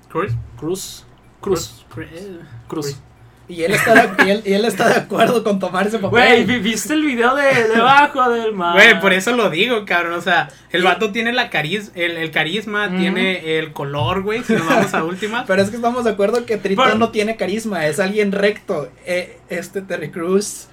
Cruz. 0.09 0.33
Cruz. 0.59 1.07
Cruz. 1.41 1.85
Cruz. 1.89 2.09
eh, 2.13 2.39
Cruz. 2.67 3.01
Y 3.49 3.62
él 3.62 3.73
está 3.73 3.95
de, 3.95 4.26
y 4.26 4.31
él, 4.31 4.43
y 4.45 4.52
él 4.52 4.64
está 4.67 4.88
de 4.88 4.95
acuerdo 4.97 5.43
con 5.43 5.59
tomar 5.59 5.87
ese 5.87 5.99
papel. 5.99 6.11
Güey, 6.11 6.45
¿vi- 6.45 6.59
¿viste 6.59 6.93
el 6.93 7.02
video 7.02 7.35
de 7.35 7.69
debajo 7.69 8.28
del 8.31 8.52
mar? 8.52 8.75
Güey, 8.75 9.00
por 9.00 9.12
eso 9.14 9.33
lo 9.35 9.49
digo, 9.49 9.85
cabrón. 9.87 10.12
O 10.14 10.21
sea, 10.21 10.49
el 10.71 10.83
vato 10.83 11.12
tiene 11.12 11.33
la 11.33 11.49
cariz, 11.49 11.90
el, 11.95 12.19
el 12.19 12.31
carisma, 12.31 12.90
tiene 12.97 13.59
el 13.59 13.73
color, 13.73 14.23
güey. 14.23 14.43
Si 14.45 14.52
nos 14.52 14.67
vamos 14.67 14.93
a 14.93 15.02
última. 15.05 15.45
Pero 15.47 15.62
es 15.62 15.71
que 15.71 15.76
estamos 15.76 16.05
de 16.05 16.11
acuerdo 16.11 16.45
que 16.45 16.59
Tritón 16.59 16.85
Pero- 16.85 16.99
no 16.99 17.11
tiene 17.11 17.37
carisma, 17.37 17.87
es 17.87 18.00
alguien 18.00 18.33
recto. 18.33 18.90
Eh, 19.07 19.38
este 19.49 19.81
Terry 19.83 20.11
Crews. 20.11 20.69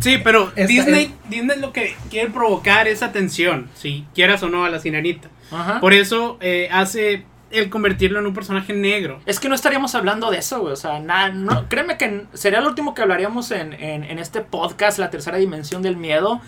Sí, 0.00 0.18
pero 0.22 0.52
Esta 0.54 0.66
Disney, 0.68 1.12
Disney 1.28 1.58
lo 1.58 1.72
que 1.72 1.96
quiere 2.10 2.30
provocar 2.30 2.86
es 2.86 3.02
atención, 3.02 3.68
si 3.74 4.06
quieras 4.14 4.40
o 4.44 4.48
no, 4.48 4.64
a 4.64 4.70
la 4.70 4.78
sirenita. 4.78 5.28
Ajá. 5.50 5.80
Por 5.80 5.92
eso 5.94 6.38
eh, 6.40 6.68
hace 6.70 7.24
el 7.50 7.70
convertirlo 7.70 8.18
en 8.18 8.26
un 8.26 8.34
personaje 8.34 8.72
negro. 8.72 9.20
Es 9.26 9.40
que 9.40 9.48
no 9.48 9.54
estaríamos 9.54 9.94
hablando 9.94 10.30
de 10.30 10.38
eso, 10.38 10.60
güey. 10.60 10.72
O 10.72 10.76
sea, 10.76 11.00
nada, 11.00 11.30
no, 11.30 11.68
créeme 11.68 11.96
que 11.96 12.26
sería 12.32 12.60
lo 12.60 12.68
último 12.68 12.94
que 12.94 13.02
hablaríamos 13.02 13.50
en, 13.50 13.72
en, 13.72 14.04
en 14.04 14.18
este 14.18 14.40
podcast, 14.40 14.98
La 14.98 15.10
Tercera 15.10 15.38
Dimensión 15.38 15.82
del 15.82 15.96
Miedo. 15.96 16.40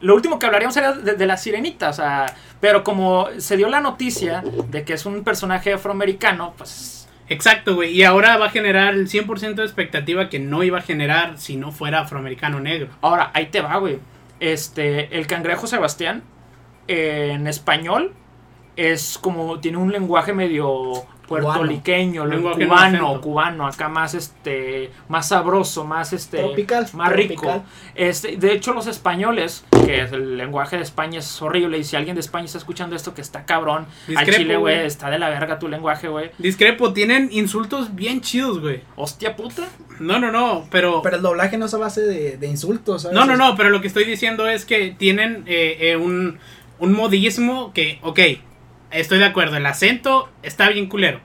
Lo 0.00 0.14
último 0.14 0.38
que 0.38 0.46
hablaríamos 0.46 0.76
era 0.76 0.92
de, 0.92 1.14
de 1.14 1.26
la 1.26 1.36
sirenita, 1.36 1.90
o 1.90 1.92
sea, 1.92 2.34
pero 2.60 2.82
como 2.82 3.28
se 3.38 3.56
dio 3.56 3.68
la 3.68 3.80
noticia 3.80 4.42
de 4.68 4.84
que 4.84 4.94
es 4.94 5.06
un 5.06 5.22
personaje 5.22 5.72
afroamericano, 5.72 6.54
pues 6.58 7.02
Exacto, 7.28 7.74
güey. 7.74 7.92
Y 7.92 8.02
ahora 8.02 8.36
va 8.36 8.46
a 8.46 8.50
generar 8.50 8.94
el 8.94 9.08
100% 9.08 9.54
de 9.54 9.62
expectativa 9.62 10.28
que 10.28 10.38
no 10.38 10.62
iba 10.62 10.78
a 10.78 10.82
generar 10.82 11.38
si 11.38 11.56
no 11.56 11.72
fuera 11.72 12.00
afroamericano 12.00 12.60
negro. 12.60 12.88
Ahora, 13.00 13.30
ahí 13.34 13.46
te 13.46 13.60
va, 13.60 13.76
güey. 13.78 13.98
Este, 14.40 15.16
el 15.16 15.26
cangrejo 15.26 15.66
Sebastián, 15.66 16.24
eh, 16.88 17.30
en 17.32 17.46
español, 17.46 18.12
es 18.76 19.18
como, 19.18 19.60
tiene 19.60 19.78
un 19.78 19.92
lenguaje 19.92 20.32
medio 20.32 21.04
puertorriqueño, 21.28 22.26
lo- 22.26 22.34
Lenguaje 22.36 22.58
no 22.60 22.66
cubano, 22.68 23.06
acento. 23.08 23.20
cubano, 23.22 23.66
acá 23.66 23.88
más 23.88 24.14
este, 24.14 24.90
más 25.08 25.28
sabroso, 25.28 25.84
más 25.84 26.12
este, 26.12 26.38
Tropical, 26.38 26.86
más 26.94 27.12
rico. 27.12 27.42
tropical. 27.42 27.62
Este, 27.94 28.36
de 28.36 28.52
hecho, 28.52 28.74
los 28.74 28.86
españoles, 28.86 29.64
que 29.86 30.00
el 30.00 30.36
lenguaje 30.36 30.76
de 30.76 30.82
España 30.82 31.20
es 31.20 31.40
horrible, 31.42 31.78
y 31.78 31.84
si 31.84 31.96
alguien 31.96 32.14
de 32.16 32.20
España 32.20 32.44
está 32.44 32.58
escuchando 32.58 32.94
esto, 32.96 33.14
que 33.14 33.22
está 33.22 33.44
cabrón, 33.46 33.86
al 33.86 34.06
Discrepo, 34.08 34.38
chile, 34.38 34.56
güey, 34.56 34.74
güey. 34.76 34.86
está 34.86 35.08
de 35.10 35.18
la 35.18 35.30
verga 35.30 35.58
tu 35.58 35.68
lenguaje, 35.68 36.08
güey. 36.08 36.30
Discrepo, 36.38 36.92
tienen 36.92 37.28
insultos 37.32 37.94
bien 37.94 38.20
chidos, 38.20 38.60
güey. 38.60 38.82
Hostia 38.96 39.34
puta. 39.36 39.68
No, 40.00 40.18
no, 40.18 40.30
no, 40.32 40.66
pero... 40.70 41.00
Pero 41.02 41.16
el 41.16 41.22
doblaje 41.22 41.56
no 41.58 41.66
es 41.66 41.74
a 41.74 41.78
base 41.78 42.02
de, 42.02 42.36
de 42.36 42.46
insultos, 42.46 43.02
¿sabes? 43.02 43.16
No, 43.16 43.24
no, 43.24 43.36
no, 43.36 43.56
pero 43.56 43.70
lo 43.70 43.80
que 43.80 43.86
estoy 43.86 44.04
diciendo 44.04 44.48
es 44.48 44.64
que 44.64 44.94
tienen 44.98 45.44
eh, 45.46 45.76
eh, 45.80 45.96
un, 45.96 46.38
un 46.78 46.92
modismo 46.92 47.72
que, 47.72 47.98
ok, 48.02 48.18
estoy 48.92 49.18
de 49.18 49.24
acuerdo, 49.26 49.56
el 49.56 49.66
acento 49.66 50.28
está 50.42 50.68
bien 50.68 50.86
culero. 50.86 51.20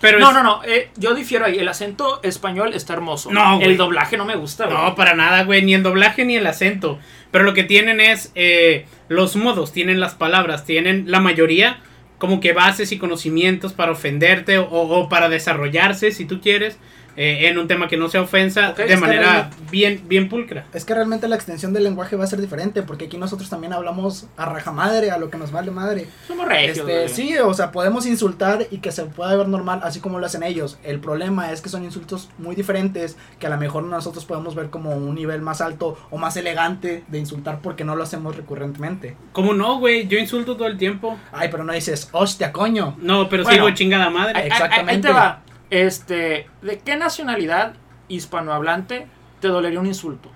Pero 0.00 0.18
No, 0.18 0.28
es- 0.30 0.34
no, 0.34 0.42
no, 0.42 0.60
eh, 0.64 0.90
yo 0.96 1.14
difiero 1.14 1.44
ahí. 1.44 1.58
El 1.60 1.68
acento 1.68 2.20
español 2.24 2.74
está 2.74 2.92
hermoso. 2.92 3.30
No, 3.30 3.58
güey. 3.58 3.70
El 3.70 3.76
doblaje 3.76 4.16
no 4.16 4.24
me 4.24 4.34
gusta, 4.34 4.66
güey. 4.66 4.76
No, 4.76 4.96
para 4.96 5.14
nada, 5.14 5.44
güey, 5.44 5.62
ni 5.62 5.74
el 5.74 5.84
doblaje 5.84 6.24
ni 6.24 6.34
el 6.36 6.46
acento. 6.48 6.98
Pero 7.30 7.44
lo 7.44 7.54
que 7.54 7.62
tienen 7.62 8.00
es 8.00 8.32
eh, 8.34 8.86
los 9.08 9.36
modos, 9.36 9.72
tienen 9.72 10.00
las 10.00 10.14
palabras, 10.16 10.64
tienen 10.64 11.04
la 11.08 11.20
mayoría 11.20 11.78
como 12.18 12.40
que 12.40 12.52
bases 12.52 12.90
y 12.90 12.98
conocimientos 12.98 13.72
para 13.74 13.92
ofenderte 13.92 14.58
o, 14.58 14.66
o 14.70 15.08
para 15.08 15.28
desarrollarse, 15.28 16.10
si 16.10 16.24
tú 16.24 16.40
quieres, 16.40 16.78
eh, 17.16 17.48
en 17.48 17.58
un 17.58 17.68
tema 17.68 17.88
que 17.88 17.96
no 17.96 18.08
sea 18.08 18.22
ofensa, 18.22 18.72
de 18.72 18.84
es 18.84 18.90
que 18.90 18.96
manera 18.96 19.22
realmente- 19.32 19.56
bien, 19.70 20.02
bien 20.08 20.28
pulcra. 20.28 20.66
Es 20.72 20.84
que 20.84 20.94
realmente 20.94 21.28
la 21.28 21.36
extensión 21.36 21.72
del 21.72 21.84
lenguaje 21.84 22.16
va 22.16 22.24
a 22.24 22.26
ser 22.26 22.40
diferente, 22.40 22.82
porque 22.82 23.06
aquí 23.06 23.18
nosotros 23.18 23.48
también 23.50 23.72
hablamos 23.72 24.26
a 24.36 24.46
raja 24.46 24.72
madre, 24.72 25.10
a 25.10 25.18
lo 25.18 25.30
que 25.30 25.38
nos 25.38 25.52
vale 25.52 25.70
madre. 25.70 26.06
Somos 26.26 26.46
regios, 26.46 26.78
Este, 26.78 26.92
güey. 26.92 27.08
sí, 27.08 27.38
o 27.38 27.54
sea, 27.54 27.70
podemos 27.72 28.06
insultar 28.06 28.66
y 28.70 28.78
que 28.78 28.92
se 28.92 29.04
pueda 29.04 29.36
ver 29.36 29.48
normal, 29.48 29.80
así 29.82 30.00
como 30.00 30.18
lo 30.18 30.26
hacen 30.26 30.42
ellos. 30.42 30.78
El 30.84 31.00
problema 31.00 31.52
es 31.52 31.60
que 31.60 31.68
son 31.68 31.84
insultos 31.84 32.30
muy 32.38 32.54
diferentes, 32.54 33.16
que 33.38 33.46
a 33.46 33.50
lo 33.50 33.56
mejor 33.58 33.84
nosotros 33.84 34.24
podemos 34.24 34.54
ver 34.54 34.70
como 34.70 34.90
un 34.96 35.14
nivel 35.14 35.40
más 35.42 35.60
alto 35.60 35.98
o 36.10 36.18
más 36.18 36.36
elegante 36.36 37.04
de 37.08 37.18
insultar 37.18 37.60
porque 37.62 37.84
no 37.84 37.96
lo 37.96 38.02
hacemos 38.02 38.36
recurrentemente. 38.36 39.16
¿Cómo 39.32 39.52
no, 39.54 39.78
güey? 39.78 40.06
Yo 40.08 40.18
insulto 40.18 40.56
todo 40.56 40.68
el 40.68 40.78
tiempo. 40.78 41.18
Ay, 41.32 41.48
pero 41.50 41.64
no 41.64 41.72
dices, 41.72 42.08
hostia, 42.12 42.52
coño. 42.52 42.96
No, 43.00 43.28
pero 43.28 43.42
Bueno. 43.44 43.64
sigo 43.66 43.74
chingada 43.74 44.10
madre. 44.10 44.46
Exactamente. 44.46 44.92
Ahí 44.92 45.00
te 45.00 45.08
va. 45.12 45.42
Este, 45.72 46.50
¿de 46.60 46.80
qué 46.80 46.96
nacionalidad 46.96 47.72
hispanohablante 48.08 49.06
te 49.40 49.48
dolería 49.48 49.80
un 49.80 49.86
insulto? 49.86 50.30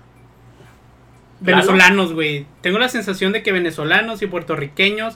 Venezolanos, 1.41 2.11
güey. 2.11 2.47
Tengo 2.61 2.79
la 2.79 2.89
sensación 2.89 3.33
de 3.33 3.43
que 3.43 3.51
venezolanos 3.51 4.23
y 4.23 4.25
puertorriqueños, 4.25 5.15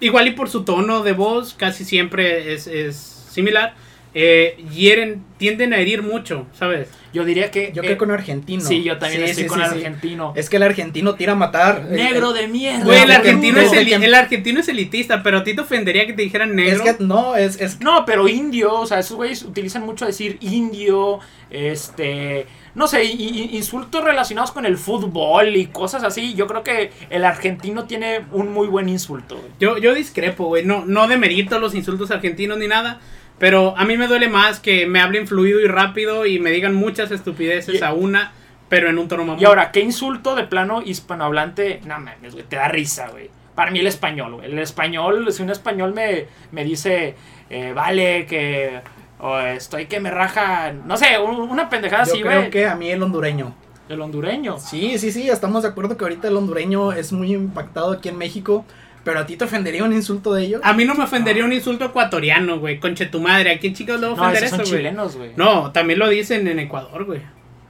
igual 0.00 0.26
y 0.26 0.32
por 0.32 0.48
su 0.48 0.64
tono 0.64 1.04
de 1.04 1.12
voz, 1.12 1.54
casi 1.54 1.84
siempre 1.84 2.52
es, 2.52 2.66
es 2.66 2.96
similar, 2.96 3.74
eh, 4.14 4.56
hieren, 4.72 5.24
tienden 5.38 5.72
a 5.74 5.78
herir 5.78 6.02
mucho, 6.02 6.46
¿sabes? 6.52 6.88
Yo 7.12 7.24
diría 7.24 7.50
que. 7.50 7.72
Yo 7.74 7.82
eh, 7.82 7.86
creo 7.86 7.98
con 7.98 8.10
argentino. 8.10 8.62
Sí, 8.62 8.82
yo 8.82 8.98
también 8.98 9.22
Sí, 9.24 9.30
estoy 9.30 9.42
sí, 9.44 9.48
con 9.48 9.58
sí, 9.58 9.64
el 9.64 9.70
sí. 9.70 9.76
argentino. 9.76 10.32
Es 10.36 10.48
que 10.50 10.56
el 10.56 10.62
argentino 10.62 11.14
tira 11.14 11.32
a 11.32 11.36
matar. 11.36 11.84
Negro 11.90 12.34
Eh, 12.34 12.42
de 12.42 12.48
mierda. 12.48 12.84
Güey, 12.84 12.98
el 13.02 13.08
Desde 13.08 13.14
argentino, 13.20 13.54
que- 13.58 13.64
es 13.64 13.70
desde 13.72 13.82
el, 13.94 14.00
que- 14.00 14.06
el 14.06 14.14
argentino 14.14 14.60
es 14.60 14.68
elitista, 14.68 15.22
pero 15.22 15.38
a 15.38 15.44
ti 15.44 15.54
te 15.54 15.60
ofendería 15.62 16.06
que 16.06 16.12
te 16.12 16.22
dijeran 16.22 16.50
Es 16.50 16.54
negro. 16.78 16.84
que 16.84 17.04
no, 17.04 17.36
es, 17.36 17.60
es 17.60 17.80
No, 17.80 18.04
pero 18.04 18.28
indio, 18.28 18.72
o 18.74 18.86
sea, 18.86 18.98
esos 19.00 19.16
güeyes 19.16 19.42
utilizan 19.42 19.84
mucho 19.84 20.06
decir 20.06 20.38
indio, 20.40 21.20
este, 21.50 22.46
no 22.74 22.86
sé, 22.88 23.04
insultos 23.04 24.02
relacionados 24.04 24.50
con 24.52 24.66
el 24.66 24.76
fútbol 24.76 25.56
y 25.56 25.66
cosas 25.66 26.02
así. 26.04 26.34
Yo 26.34 26.46
creo 26.46 26.62
que 26.64 26.90
el 27.10 27.24
argentino 27.24 27.84
tiene 27.84 28.20
un 28.32 28.52
muy 28.52 28.66
buen 28.66 28.88
insulto. 28.88 29.40
Yo, 29.60 29.78
yo 29.78 29.94
discrepo, 29.94 30.46
güey. 30.46 30.64
No, 30.64 30.84
no 30.84 31.06
demerito 31.08 31.58
los 31.58 31.74
insultos 31.74 32.10
argentinos 32.10 32.58
ni 32.58 32.66
nada. 32.68 33.00
Pero 33.38 33.76
a 33.76 33.84
mí 33.84 33.96
me 33.96 34.06
duele 34.06 34.28
más 34.28 34.60
que 34.60 34.86
me 34.86 35.00
hablen 35.00 35.26
fluido 35.26 35.60
y 35.60 35.66
rápido 35.66 36.24
y 36.26 36.38
me 36.38 36.50
digan 36.50 36.74
muchas 36.74 37.10
estupideces 37.10 37.80
Y- 37.80 37.84
a 37.84 37.92
una, 37.92 38.32
pero 38.68 38.88
en 38.88 38.98
un 38.98 39.08
tono 39.08 39.24
mamón. 39.24 39.40
Y 39.40 39.44
ahora, 39.44 39.72
¿qué 39.72 39.80
insulto 39.80 40.34
de 40.36 40.44
plano 40.44 40.82
hispanohablante? 40.82 41.80
No 41.84 41.98
mames, 42.00 42.32
güey, 42.34 42.44
te 42.46 42.56
da 42.56 42.68
risa, 42.68 43.08
güey. 43.08 43.30
Para 43.54 43.70
mí 43.70 43.78
el 43.80 43.86
español, 43.86 44.34
güey. 44.34 44.50
El 44.50 44.58
español, 44.58 45.32
si 45.32 45.42
un 45.42 45.50
español 45.50 45.92
me, 45.94 46.26
me 46.52 46.64
dice, 46.64 47.14
eh, 47.50 47.72
vale, 47.74 48.26
que 48.26 48.80
o 49.20 49.38
estoy 49.38 49.86
que 49.86 50.00
me 50.00 50.10
raja, 50.10 50.72
no 50.72 50.96
sé, 50.96 51.18
un- 51.18 51.40
una 51.48 51.68
pendejada 51.70 52.04
yo 52.04 52.12
así, 52.12 52.22
creo 52.22 52.38
güey. 52.40 52.50
que 52.50 52.66
a 52.66 52.74
mí 52.74 52.90
el 52.90 53.02
hondureño. 53.02 53.54
El 53.88 54.00
hondureño. 54.00 54.58
Sí, 54.58 54.98
sí, 54.98 55.12
sí, 55.12 55.28
estamos 55.28 55.62
de 55.62 55.68
acuerdo 55.68 55.96
que 55.96 56.04
ahorita 56.04 56.28
el 56.28 56.36
hondureño 56.36 56.92
es 56.92 57.12
muy 57.12 57.32
impactado 57.34 57.92
aquí 57.92 58.08
en 58.08 58.16
México, 58.18 58.64
pero 59.04 59.20
a 59.20 59.26
ti 59.26 59.36
te 59.36 59.44
ofendería 59.44 59.84
un 59.84 59.92
insulto 59.92 60.32
de 60.34 60.44
ellos. 60.44 60.60
A 60.64 60.72
mí 60.72 60.84
no 60.84 60.94
me 60.94 61.04
ofendería 61.04 61.44
un 61.44 61.52
insulto 61.52 61.84
ecuatoriano, 61.84 62.58
güey. 62.58 62.80
Conche 62.80 63.06
tu 63.06 63.20
madre. 63.20 63.52
¿A 63.52 63.58
quién 63.58 63.74
chicos 63.74 64.00
le 64.00 64.06
va 64.08 64.12
a 64.14 64.16
No, 64.16 64.22
ofender 64.22 64.44
esos 64.44 64.50
son 64.56 64.60
eso, 64.62 64.70
güey? 64.70 64.80
chilenos, 64.80 65.16
güey. 65.16 65.30
No, 65.36 65.70
también 65.72 65.98
lo 65.98 66.08
dicen 66.08 66.48
en 66.48 66.58
Ecuador, 66.58 67.04
güey. 67.04 67.20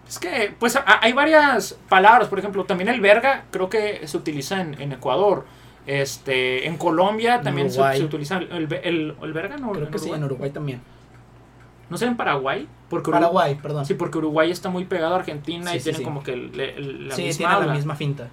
Es 0.08 0.18
que, 0.18 0.52
pues, 0.58 0.76
a- 0.76 0.84
hay 1.02 1.12
varias 1.12 1.78
palabras. 1.88 2.28
Por 2.28 2.38
ejemplo, 2.38 2.64
también 2.64 2.88
el 2.88 3.00
verga 3.00 3.44
creo 3.50 3.68
que 3.68 4.06
se 4.06 4.16
utiliza 4.16 4.60
en, 4.60 4.80
en 4.80 4.92
Ecuador. 4.92 5.44
Este, 5.86 6.66
en 6.66 6.76
Colombia 6.78 7.40
también 7.42 7.70
se, 7.70 7.80
utiliza 8.02 8.38
el, 8.38 8.50
el, 8.52 8.72
el- 8.84 9.14
el 9.22 9.32
verga, 9.32 9.56
¿no? 9.58 9.72
creo 9.72 9.90
que 9.90 9.98
sí, 9.98 10.04
Uruguay. 10.04 10.18
en 10.18 10.24
Uruguay 10.24 10.50
también. 10.50 10.80
¿No 11.90 11.98
sé 11.98 12.06
en 12.06 12.16
Paraguay? 12.16 12.66
Porque 12.88 13.10
Paraguay, 13.10 13.56
perdón. 13.62 13.84
Sí, 13.84 13.94
porque 13.94 14.18
Uruguay 14.18 14.50
está 14.50 14.70
muy 14.70 14.84
pegado 14.86 15.14
a 15.14 15.18
Argentina 15.18 15.70
Sí, 15.72 15.76
y 15.76 15.80
sí, 15.80 15.84
tienen 15.84 15.98
sí. 15.98 16.04
como 16.04 16.22
que 16.22 16.32
el- 16.32 16.58
el- 16.58 17.08
la 17.08 17.14
sí, 17.14 17.24
misma 17.24 17.50
tiene 17.50 17.66
la 17.66 17.74
misma 17.74 17.94
finta. 17.96 18.28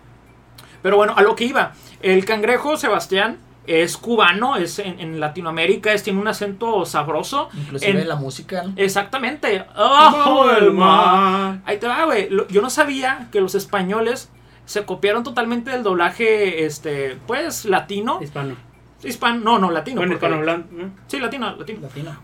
Pero 0.82 0.98
bueno, 0.98 1.14
a 1.16 1.22
lo 1.22 1.36
que 1.36 1.46
iba. 1.46 1.74
El 2.02 2.26
cangrejo 2.26 2.78
Sebastián 2.78 3.38
es 3.68 3.96
cubano, 3.98 4.56
es 4.56 4.80
en, 4.80 5.00
en 5.00 5.20
Latinoamérica, 5.20 5.94
es, 5.94 6.02
tiene 6.04 6.20
un 6.20 6.28
acento 6.28 6.86
sabroso. 6.86 7.50
Inclusive 7.54 8.02
En- 8.02 8.08
la 8.08 8.16
música. 8.16 8.64
Exactamente. 8.76 9.64
Abajo 9.76 10.50
el 10.52 10.72
mar. 10.72 11.60
Ahí 11.66 11.78
te 11.78 11.88
va, 11.88 12.06
güey. 12.06 12.30
Yo 12.50 12.62
no 12.62 12.70
sabía 12.70 13.28
que 13.32 13.40
los 13.42 13.54
españoles 13.56 14.30
se 14.66 14.84
copiaron 14.86 15.24
totalmente 15.24 15.72
del 15.72 15.84
doblaje, 15.84 16.66
este, 16.66 17.18
pues, 17.28 17.66
latino. 17.66 18.20
Hispano. 18.22 18.56
Hispano, 19.04 19.40
no, 19.42 19.60
no, 19.60 19.72
latino. 19.72 19.98
Bueno, 19.98 20.14
hispanohablante, 20.14 20.76
¿no? 20.76 20.92
Sí, 21.08 21.20
latino, 21.20 21.56
latino. 21.56 21.82
Latino. 21.82 22.16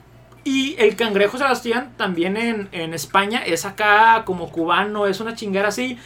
Y 0.43 0.75
el 0.79 0.95
cangrejo 0.95 1.37
Sebastián 1.37 1.93
también 1.97 2.37
en, 2.37 2.69
en 2.71 2.93
España 2.93 3.41
es 3.45 3.65
acá 3.65 4.23
como 4.25 4.49
cubano, 4.49 5.05
es 5.07 5.19
una 5.19 5.35
chingada 5.35 5.67
así. 5.69 5.97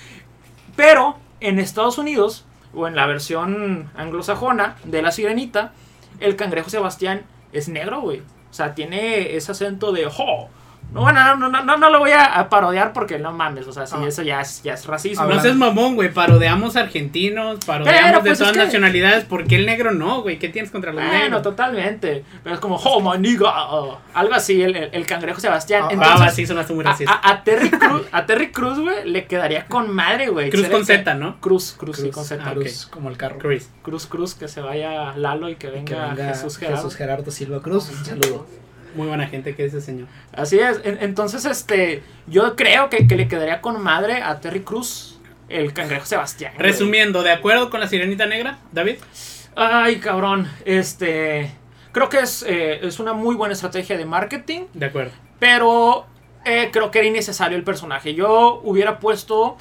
Pero 0.76 1.18
en 1.42 1.60
Estados 1.60 1.98
Unidos, 1.98 2.46
o 2.74 2.88
en 2.88 2.96
la 2.96 3.06
versión 3.06 3.90
anglosajona 3.96 4.78
de 4.84 5.02
la 5.02 5.12
sirenita, 5.12 5.74
el 6.20 6.36
cangrejo 6.36 6.70
Sebastián 6.70 7.24
es 7.52 7.68
negro, 7.68 8.02
güey. 8.02 8.20
O 8.20 8.54
sea, 8.54 8.76
tiene 8.76 9.36
ese 9.36 9.52
acento 9.52 9.92
de 9.92 10.06
jo. 10.06 10.50
No, 10.92 11.02
bueno, 11.02 11.24
no, 11.24 11.36
no, 11.38 11.48
no, 11.50 11.64
no, 11.64 11.78
no 11.78 11.90
lo 11.90 12.00
voy 12.00 12.12
a, 12.12 12.26
a 12.26 12.50
parodiar 12.50 12.92
porque 12.92 13.18
no 13.18 13.32
mames, 13.32 13.66
o 13.66 13.72
sea, 13.72 13.88
sí, 13.88 13.96
Ah. 13.98 14.06
eso 14.08 14.24
ya 14.24 14.42
es, 14.42 14.62
ya 14.62 14.74
es 14.74 14.86
racismo. 14.86 15.26
No 15.26 15.40
seas 15.40 15.56
mamón, 15.56 15.96
güey. 15.96 16.14
Parodeamos 16.14 16.76
argentinos, 16.76 17.64
parodeamos 17.66 18.02
Pero, 18.12 18.18
de 18.24 18.30
pues, 18.30 18.40
todas 18.40 18.58
nacionalidades. 18.58 19.24
¿Por 19.24 19.46
qué 19.48 19.56
el 19.56 19.66
negro 19.66 19.92
no, 19.92 20.22
güey? 20.22 20.38
¿Qué 20.38 20.50
tienes 20.50 20.70
contra 20.70 20.92
los 20.92 21.02
Bueno, 21.02 21.18
negros? 21.18 21.42
totalmente. 21.44 22.26
Pero 22.44 22.56
es 22.56 22.60
como, 22.62 22.76
oh, 22.76 23.00
my 23.00 23.18
nigga", 23.18 23.72
o 23.74 24.00
algo 24.14 24.34
así, 24.34 24.62
el, 24.62 24.76
el- 24.76 24.90
el 24.92 25.06
cangrejo 25.08 25.40
Sebastián. 25.40 25.86
Ah, 26.02 26.18
Ah, 26.22 26.30
sí, 26.30 26.46
sonaste 26.46 26.74
muy 26.74 26.84
A, 26.86 26.90
racista. 26.90 27.14
a- 27.24 27.32
a 27.32 27.44
Terry 27.44 27.70
Cruz, 27.72 28.02
a 28.12 28.26
Terry 28.26 28.52
Cruz, 28.52 28.80
güey, 28.80 29.10
le 29.10 29.26
quedaría 29.28 29.68
con 29.68 29.90
madre, 29.96 30.28
güey. 30.28 30.50
Cruz 30.50 30.68
con 30.68 30.86
Z, 30.86 31.14
¿no? 31.16 31.40
Cruz, 31.40 31.74
Cruz, 31.78 31.96
sí, 31.96 32.02
Cruz, 32.04 32.16
con 32.16 32.26
Z. 32.26 32.44
ah, 32.46 32.52
Cruz, 32.54 32.86
como 32.88 33.10
el 33.10 33.16
carro. 33.16 33.38
Cruz, 33.40 34.06
Cruz, 34.08 34.36
que 34.36 34.48
se 34.50 34.60
vaya 34.60 35.14
Lalo 35.16 35.48
y 35.48 35.56
que 35.56 35.68
Y 35.68 35.72
venga, 35.72 35.86
que 35.86 36.16
venga 36.22 36.34
Jesús 36.34 36.58
Gerardo. 36.58 36.78
Jesús 36.84 36.96
Gerardo 36.98 37.32
Silva 37.32 37.62
Cruz. 37.62 37.90
Un 37.90 38.06
saludo. 38.06 38.46
Muy 38.96 39.08
buena 39.08 39.28
gente 39.28 39.56
que 39.56 39.66
es 39.66 39.74
ese 39.74 39.86
señor. 39.86 40.08
Así 40.34 40.60
es. 40.60 40.80
En- 40.84 40.98
entonces, 41.02 41.46
este, 41.46 42.04
yo 42.28 42.56
creo 42.56 42.90
que, 42.90 43.08
que 43.08 43.16
le 43.16 43.28
quedaría 43.28 43.62
con 43.62 43.82
madre 43.82 44.22
a 44.22 44.40
Terry 44.40 44.62
Cruz, 44.62 45.20
el 45.50 45.74
cangrejo 45.74 46.06
Sebastián. 46.06 46.54
Resumiendo, 46.58 47.24
¿de 47.24 47.32
acuerdo 47.32 47.70
con 47.70 47.80
la 47.80 47.88
sirenita 47.88 48.26
negra, 48.26 48.58
David? 48.72 48.96
Ay, 49.56 49.98
cabrón. 49.98 50.48
Este, 50.66 51.52
creo 51.92 52.10
que 52.10 52.20
es, 52.20 52.44
eh, 52.48 52.80
es 52.86 53.00
una 53.00 53.14
muy 53.14 53.36
buena 53.36 53.54
estrategia 53.54 53.98
de 53.98 54.06
marketing, 54.06 54.62
De 54.74 54.86
acuerdo. 54.86 55.12
pero 55.40 56.06
eh, 56.46 56.70
creo 56.72 56.90
que 56.92 57.00
era 57.00 57.08
innecesario 57.08 57.58
el 57.58 57.64
personaje. 57.64 58.14
Yo 58.14 58.62
hubiera 58.64 59.00
puesto... 59.00 59.58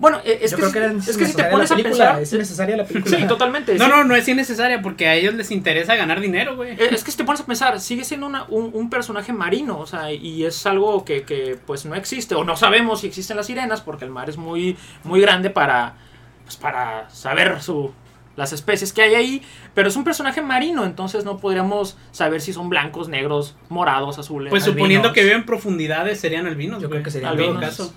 Bueno, 0.00 0.18
eh, 0.24 0.40
es, 0.42 0.50
Yo 0.52 0.56
que, 0.56 0.62
creo 0.62 0.72
que 0.72 0.78
era 0.78 0.92
es 0.92 1.16
que 1.16 1.26
si 1.26 1.34
te 1.36 1.42
innecesaria 1.42 1.50
pones 1.50 1.70
la 1.70 1.74
a 1.74 1.76
película, 1.76 2.04
pensar... 2.06 2.22
Es 2.22 2.32
innecesaria 2.32 2.76
la 2.78 2.84
película. 2.86 3.16
Sí, 3.18 3.24
totalmente. 3.28 3.74
No, 3.76 3.84
sí. 3.84 3.90
no, 3.90 4.04
no 4.04 4.14
es 4.16 4.26
innecesaria 4.26 4.80
porque 4.80 5.06
a 5.06 5.14
ellos 5.14 5.34
les 5.34 5.50
interesa 5.50 5.94
ganar 5.94 6.20
dinero, 6.20 6.56
güey. 6.56 6.72
Eh, 6.72 6.88
Es 6.90 7.04
que 7.04 7.10
si 7.10 7.18
te 7.18 7.24
pones 7.24 7.42
a 7.42 7.46
pensar, 7.46 7.78
sigue 7.80 8.04
siendo 8.04 8.26
una- 8.26 8.44
un, 8.48 8.70
un 8.72 8.88
personaje 8.90 9.32
marino, 9.34 9.78
o 9.78 9.86
sea, 9.86 10.10
y 10.10 10.44
es 10.44 10.64
algo 10.66 11.04
que, 11.04 11.22
que, 11.24 11.58
pues 11.66 11.84
no 11.84 11.94
existe, 11.94 12.34
o 12.34 12.44
no 12.44 12.56
sabemos 12.56 13.00
si 13.02 13.08
existen 13.08 13.36
las 13.36 13.46
sirenas, 13.46 13.82
porque 13.82 14.06
el 14.06 14.10
mar 14.10 14.30
es 14.30 14.38
muy, 14.38 14.76
muy 15.04 15.20
grande 15.20 15.50
para, 15.50 15.96
pues, 16.44 16.56
para 16.56 17.10
saber 17.10 17.60
su, 17.62 17.92
las 18.36 18.54
especies 18.54 18.94
que 18.94 19.02
hay 19.02 19.14
ahí, 19.16 19.42
pero 19.74 19.88
es 19.90 19.96
un 19.96 20.04
personaje 20.04 20.40
marino, 20.40 20.86
entonces 20.86 21.26
no 21.26 21.36
podríamos 21.36 21.98
saber 22.10 22.40
si 22.40 22.54
son 22.54 22.70
blancos, 22.70 23.08
negros, 23.10 23.54
morados, 23.68 24.18
azules. 24.18 24.48
Pues 24.48 24.62
albinos. 24.62 24.78
suponiendo 24.78 25.12
que 25.12 25.24
viven 25.24 25.40
en 25.40 25.44
profundidades 25.44 26.18
serían 26.20 26.46
albinos, 26.46 26.80
Yo 26.80 26.88
creo 26.88 27.02
que 27.02 27.10
serían 27.10 27.32
En 27.32 27.38
todo 27.38 27.48
albinos. 27.50 27.68
caso. 27.70 27.94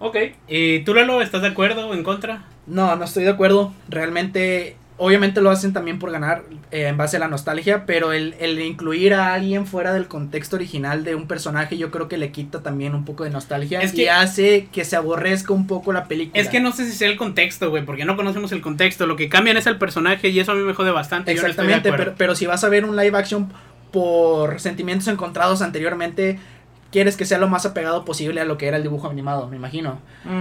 Ok. 0.00 0.16
¿Y 0.48 0.80
tú, 0.80 0.94
Lalo, 0.94 1.20
estás 1.22 1.42
de 1.42 1.48
acuerdo 1.48 1.88
o 1.88 1.94
en 1.94 2.02
contra? 2.04 2.44
No, 2.66 2.94
no 2.96 3.04
estoy 3.04 3.24
de 3.24 3.30
acuerdo. 3.30 3.72
Realmente, 3.88 4.76
obviamente 4.96 5.40
lo 5.40 5.50
hacen 5.50 5.72
también 5.72 5.98
por 5.98 6.10
ganar 6.10 6.44
eh, 6.70 6.86
en 6.88 6.96
base 6.96 7.16
a 7.16 7.20
la 7.20 7.28
nostalgia, 7.28 7.84
pero 7.86 8.12
el, 8.12 8.34
el 8.40 8.60
incluir 8.60 9.14
a 9.14 9.32
alguien 9.34 9.66
fuera 9.66 9.92
del 9.94 10.06
contexto 10.06 10.56
original 10.56 11.02
de 11.04 11.14
un 11.14 11.26
personaje 11.26 11.78
yo 11.78 11.90
creo 11.90 12.08
que 12.08 12.18
le 12.18 12.30
quita 12.30 12.62
también 12.62 12.94
un 12.94 13.04
poco 13.04 13.24
de 13.24 13.30
nostalgia 13.30 13.80
Es 13.80 13.92
y 13.94 13.96
que- 13.96 14.10
hace 14.10 14.68
que 14.72 14.84
se 14.84 14.96
aborrezca 14.96 15.52
un 15.52 15.66
poco 15.66 15.92
la 15.92 16.04
película. 16.04 16.40
Es 16.40 16.48
que 16.48 16.60
no 16.60 16.72
sé 16.72 16.84
si 16.86 16.92
sea 16.92 17.08
el 17.08 17.16
contexto, 17.16 17.70
güey, 17.70 17.84
porque 17.84 18.04
no 18.04 18.16
conocemos 18.16 18.52
el 18.52 18.60
contexto. 18.60 19.06
Lo 19.06 19.16
que 19.16 19.28
cambian 19.28 19.56
es 19.56 19.66
el 19.66 19.78
personaje 19.78 20.28
y 20.28 20.38
eso 20.38 20.52
a 20.52 20.54
mí 20.54 20.62
me 20.62 20.74
jode 20.74 20.90
bastante. 20.90 21.34
yo 21.34 21.42
no 21.42 21.48
estoy 21.48 21.66
de 21.66 21.72
Exactamente, 21.74 22.04
pero, 22.04 22.16
pero 22.18 22.34
si 22.36 22.46
vas 22.46 22.62
a 22.64 22.68
ver 22.68 22.84
un 22.84 22.96
live 22.96 23.16
action 23.18 23.50
por 23.90 24.60
sentimientos 24.60 25.08
encontrados 25.08 25.62
anteriormente, 25.62 26.38
quieres 26.90 27.16
que 27.16 27.24
sea 27.24 27.38
lo 27.38 27.48
más 27.48 27.66
apegado 27.66 28.04
posible 28.04 28.40
a 28.40 28.44
lo 28.44 28.58
que 28.58 28.66
era 28.66 28.76
el 28.76 28.82
dibujo 28.82 29.08
animado, 29.08 29.48
me 29.48 29.56
imagino. 29.56 30.00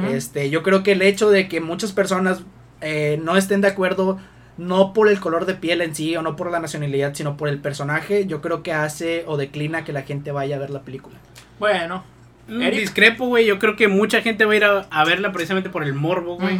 Este, 0.09 0.49
yo 0.49 0.63
creo 0.63 0.83
que 0.83 0.93
el 0.93 1.01
hecho 1.01 1.29
de 1.29 1.47
que 1.47 1.61
muchas 1.61 1.91
personas 1.91 2.41
eh, 2.81 3.19
no 3.23 3.37
estén 3.37 3.61
de 3.61 3.67
acuerdo, 3.67 4.19
no 4.57 4.93
por 4.93 5.09
el 5.09 5.19
color 5.19 5.45
de 5.45 5.55
piel 5.55 5.81
en 5.81 5.95
sí 5.95 6.15
o 6.15 6.21
no 6.21 6.35
por 6.35 6.51
la 6.51 6.59
nacionalidad, 6.59 7.13
sino 7.13 7.37
por 7.37 7.49
el 7.49 7.59
personaje, 7.59 8.25
yo 8.25 8.41
creo 8.41 8.63
que 8.63 8.73
hace 8.73 9.23
o 9.27 9.37
declina 9.37 9.83
que 9.83 9.93
la 9.93 10.03
gente 10.03 10.31
vaya 10.31 10.55
a 10.55 10.59
ver 10.59 10.69
la 10.69 10.81
película. 10.81 11.17
Bueno. 11.59 12.03
Mm, 12.47 12.61
Eric. 12.61 12.79
Discrepo, 12.79 13.27
güey. 13.27 13.45
Yo 13.45 13.59
creo 13.59 13.75
que 13.75 13.87
mucha 13.87 14.21
gente 14.21 14.45
va 14.45 14.53
a 14.53 14.55
ir 14.55 14.63
a, 14.63 14.87
a 14.89 15.05
verla 15.05 15.31
precisamente 15.31 15.69
por 15.69 15.83
el 15.83 15.93
morbo, 15.93 16.37
güey. 16.37 16.57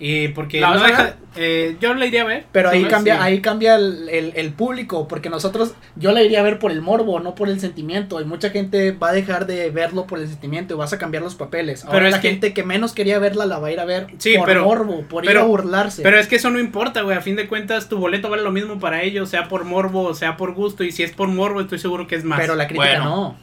Y 0.00 0.28
porque 0.28 0.60
¿La 0.60 0.74
no 0.74 0.80
a 0.84 0.86
deja- 0.86 1.16
eh, 1.34 1.76
yo 1.80 1.92
la 1.94 2.06
iría 2.06 2.22
a 2.22 2.24
ver. 2.26 2.46
Pero 2.52 2.68
ahí 2.70 2.84
cambia, 2.84 3.16
sí. 3.16 3.20
ahí 3.20 3.40
cambia 3.40 3.74
el, 3.74 4.08
el- 4.08 4.32
el 4.36 4.52
público, 4.52 5.08
porque 5.08 5.28
nosotros, 5.28 5.74
yo 5.96 6.12
la 6.12 6.22
iría 6.22 6.38
a 6.38 6.42
ver 6.44 6.60
por 6.60 6.70
el 6.70 6.80
morbo, 6.82 7.18
no 7.18 7.34
por 7.34 7.48
el 7.48 7.58
sentimiento, 7.58 8.20
y 8.20 8.24
mucha 8.24 8.50
gente 8.50 8.92
va 8.92 9.08
a 9.08 9.12
dejar 9.12 9.46
de 9.46 9.70
verlo 9.70 10.06
por 10.06 10.20
el 10.20 10.28
sentimiento 10.28 10.74
y 10.74 10.76
vas 10.76 10.92
a 10.92 10.98
cambiar 10.98 11.24
los 11.24 11.34
papeles. 11.34 11.84
Ahora 11.84 11.98
Pero 11.98 12.10
la 12.10 12.20
que- 12.20 12.30
gente 12.30 12.54
que 12.54 12.62
menos 12.62 12.92
quería 12.92 13.18
verla 13.18 13.44
la 13.44 13.58
va 13.58 13.68
a 13.68 13.72
ir 13.72 13.80
a 13.80 13.84
ver 13.84 14.06
Sí, 14.18 14.36
por 14.38 14.46
pero- 14.46 14.64
morbo, 14.64 15.02
por 15.02 15.24
ir 15.24 15.36
a 15.36 15.42
burlarse. 15.42 16.02
Pero 16.02 16.18
es 16.20 16.28
que 16.28 16.36
eso 16.36 16.50
no 16.50 16.60
importa, 16.60 17.02
güey. 17.02 17.16
A 17.16 17.20
fin 17.20 17.34
de 17.34 17.48
cuentas, 17.48 17.88
tu 17.88 17.98
boleto 17.98 18.30
vale 18.30 18.44
lo 18.44 18.52
mismo 18.52 18.78
para 18.78 19.02
ellos, 19.02 19.28
sea 19.30 19.48
por 19.48 19.64
morbo 19.64 20.02
o 20.04 20.14
sea 20.14 20.36
por 20.36 20.54
gusto. 20.54 20.84
Y 20.84 20.92
si 20.92 21.02
es 21.02 21.10
por 21.10 21.26
morbo, 21.26 21.60
estoy 21.60 21.80
seguro 21.80 22.06
que 22.06 22.14
es 22.14 22.22
más. 22.22 22.38
Pero 22.38 22.54
la 22.54 22.68
crítica 22.68 23.00
Bueno. 23.00 23.04
no. 23.04 23.36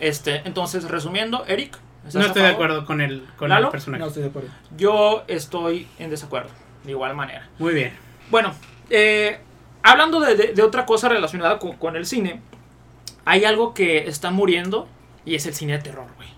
Este, 0.00 0.40
entonces, 0.46 0.84
resumiendo, 0.84 1.44
Eric. 1.46 1.76
¿Estás 2.06 2.14
no 2.22 2.26
estoy 2.28 2.42
de 2.42 2.48
acuerdo 2.48 2.84
con 2.86 3.00
el, 3.00 3.26
con 3.36 3.48
¿Lalo? 3.50 3.66
el 3.66 3.72
personaje. 3.72 4.00
No 4.00 4.08
estoy 4.08 4.22
de 4.22 4.28
acuerdo. 4.30 4.48
Yo 4.76 5.24
estoy 5.28 5.86
en 5.98 6.10
desacuerdo, 6.10 6.50
de 6.84 6.90
igual 6.92 7.14
manera. 7.14 7.48
Muy 7.58 7.74
bien. 7.74 7.92
Bueno, 8.30 8.54
eh, 8.90 9.38
hablando 9.82 10.20
de, 10.20 10.34
de- 10.36 10.52
de 10.54 10.62
otra 10.62 10.86
cosa 10.86 11.08
relacionada 11.08 11.58
con, 11.58 11.76
con 11.76 11.96
el 11.96 12.06
cine, 12.06 12.40
hay 13.24 13.44
algo 13.44 13.74
que 13.74 14.08
está 14.08 14.30
muriendo 14.30 14.88
y 15.24 15.34
es 15.34 15.46
el 15.46 15.54
cine 15.54 15.74
de 15.74 15.78
terror, 15.80 16.06
güey. 16.16 16.28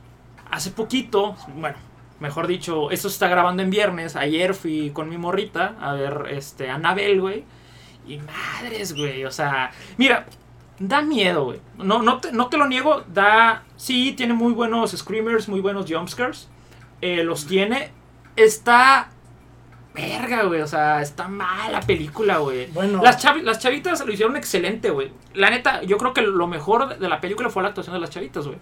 Hace 0.50 0.70
poquito, 0.72 1.36
bueno, 1.54 1.76
mejor 2.18 2.46
dicho, 2.48 2.90
esto 2.90 3.08
se 3.08 3.14
está 3.14 3.28
grabando 3.28 3.62
en 3.62 3.70
viernes. 3.70 4.16
Ayer 4.16 4.54
fui 4.54 4.90
con 4.90 5.08
mi 5.08 5.16
morrita 5.18 5.76
a 5.80 5.92
ver 5.94 6.26
este, 6.30 6.68
Anabel, 6.70 7.20
güey. 7.20 7.44
Y 8.08 8.18
madres, 8.18 8.94
güey, 8.96 9.24
o 9.24 9.30
sea, 9.30 9.70
mira, 9.96 10.26
da 10.80 11.02
miedo, 11.02 11.44
güey. 11.44 11.60
No, 11.78 12.02
no, 12.02 12.18
te, 12.18 12.32
no 12.32 12.48
te 12.48 12.56
lo 12.56 12.66
niego, 12.66 13.04
da. 13.06 13.62
Sí, 13.76 14.12
tiene 14.16 14.34
muy 14.34 14.52
buenos 14.52 14.90
screamers, 14.90 15.48
muy 15.48 15.60
buenos 15.60 15.86
jumpscares. 15.88 16.48
Eh, 17.00 17.22
los 17.22 17.46
tiene. 17.46 17.92
Está. 18.34 19.10
Verga, 19.94 20.44
güey. 20.44 20.60
O 20.62 20.66
sea, 20.66 21.02
está 21.02 21.28
mala 21.28 21.68
la 21.70 21.80
película, 21.80 22.38
güey. 22.38 22.66
Bueno. 22.72 23.00
Las, 23.02 23.22
chavi- 23.24 23.42
las 23.42 23.58
chavitas 23.58 24.04
lo 24.04 24.12
hicieron 24.12 24.36
excelente, 24.36 24.90
güey. 24.90 25.12
La 25.34 25.50
neta, 25.50 25.82
yo 25.82 25.96
creo 25.98 26.12
que 26.14 26.22
lo 26.22 26.46
mejor 26.46 26.98
de 26.98 27.08
la 27.08 27.20
película 27.20 27.50
fue 27.50 27.62
la 27.62 27.68
actuación 27.70 27.94
de 27.94 28.00
las 28.00 28.10
chavitas, 28.10 28.46
güey. 28.46 28.58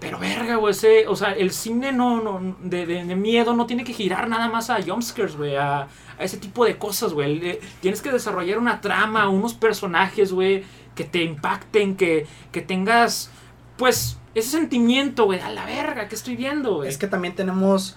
Pero 0.00 0.18
verga, 0.18 0.56
güey, 0.56 0.70
ese, 0.72 1.06
o 1.08 1.14
sea, 1.16 1.32
el 1.32 1.50
cine 1.50 1.92
no, 1.92 2.22
no 2.22 2.56
de, 2.60 2.86
de- 2.86 3.04
de 3.04 3.16
miedo 3.16 3.52
no 3.54 3.66
tiene 3.66 3.84
que 3.84 3.92
girar 3.92 4.28
nada 4.28 4.48
más 4.48 4.70
a 4.70 4.80
jumpscares, 4.82 5.36
güey, 5.36 5.56
a, 5.56 5.82
a 5.82 5.88
ese 6.24 6.38
tipo 6.38 6.64
de 6.64 6.78
cosas, 6.78 7.12
güey. 7.12 7.46
Eh, 7.46 7.60
Tienes 7.80 8.00
que 8.00 8.10
desarrollar 8.10 8.58
una 8.58 8.80
trama, 8.80 9.28
unos 9.28 9.52
personajes, 9.54 10.32
güey, 10.32 10.64
que 10.94 11.04
te 11.04 11.22
impacten, 11.22 11.96
que, 11.96 12.26
que 12.52 12.60
tengas, 12.62 13.30
pues, 13.76 14.18
ese 14.34 14.50
sentimiento, 14.50 15.24
güey, 15.24 15.40
a 15.40 15.50
la 15.50 15.64
verga, 15.64 16.08
que 16.08 16.14
estoy 16.14 16.36
viendo, 16.36 16.76
güey. 16.76 16.88
Es 16.88 16.98
que 16.98 17.06
también 17.06 17.34
tenemos 17.34 17.96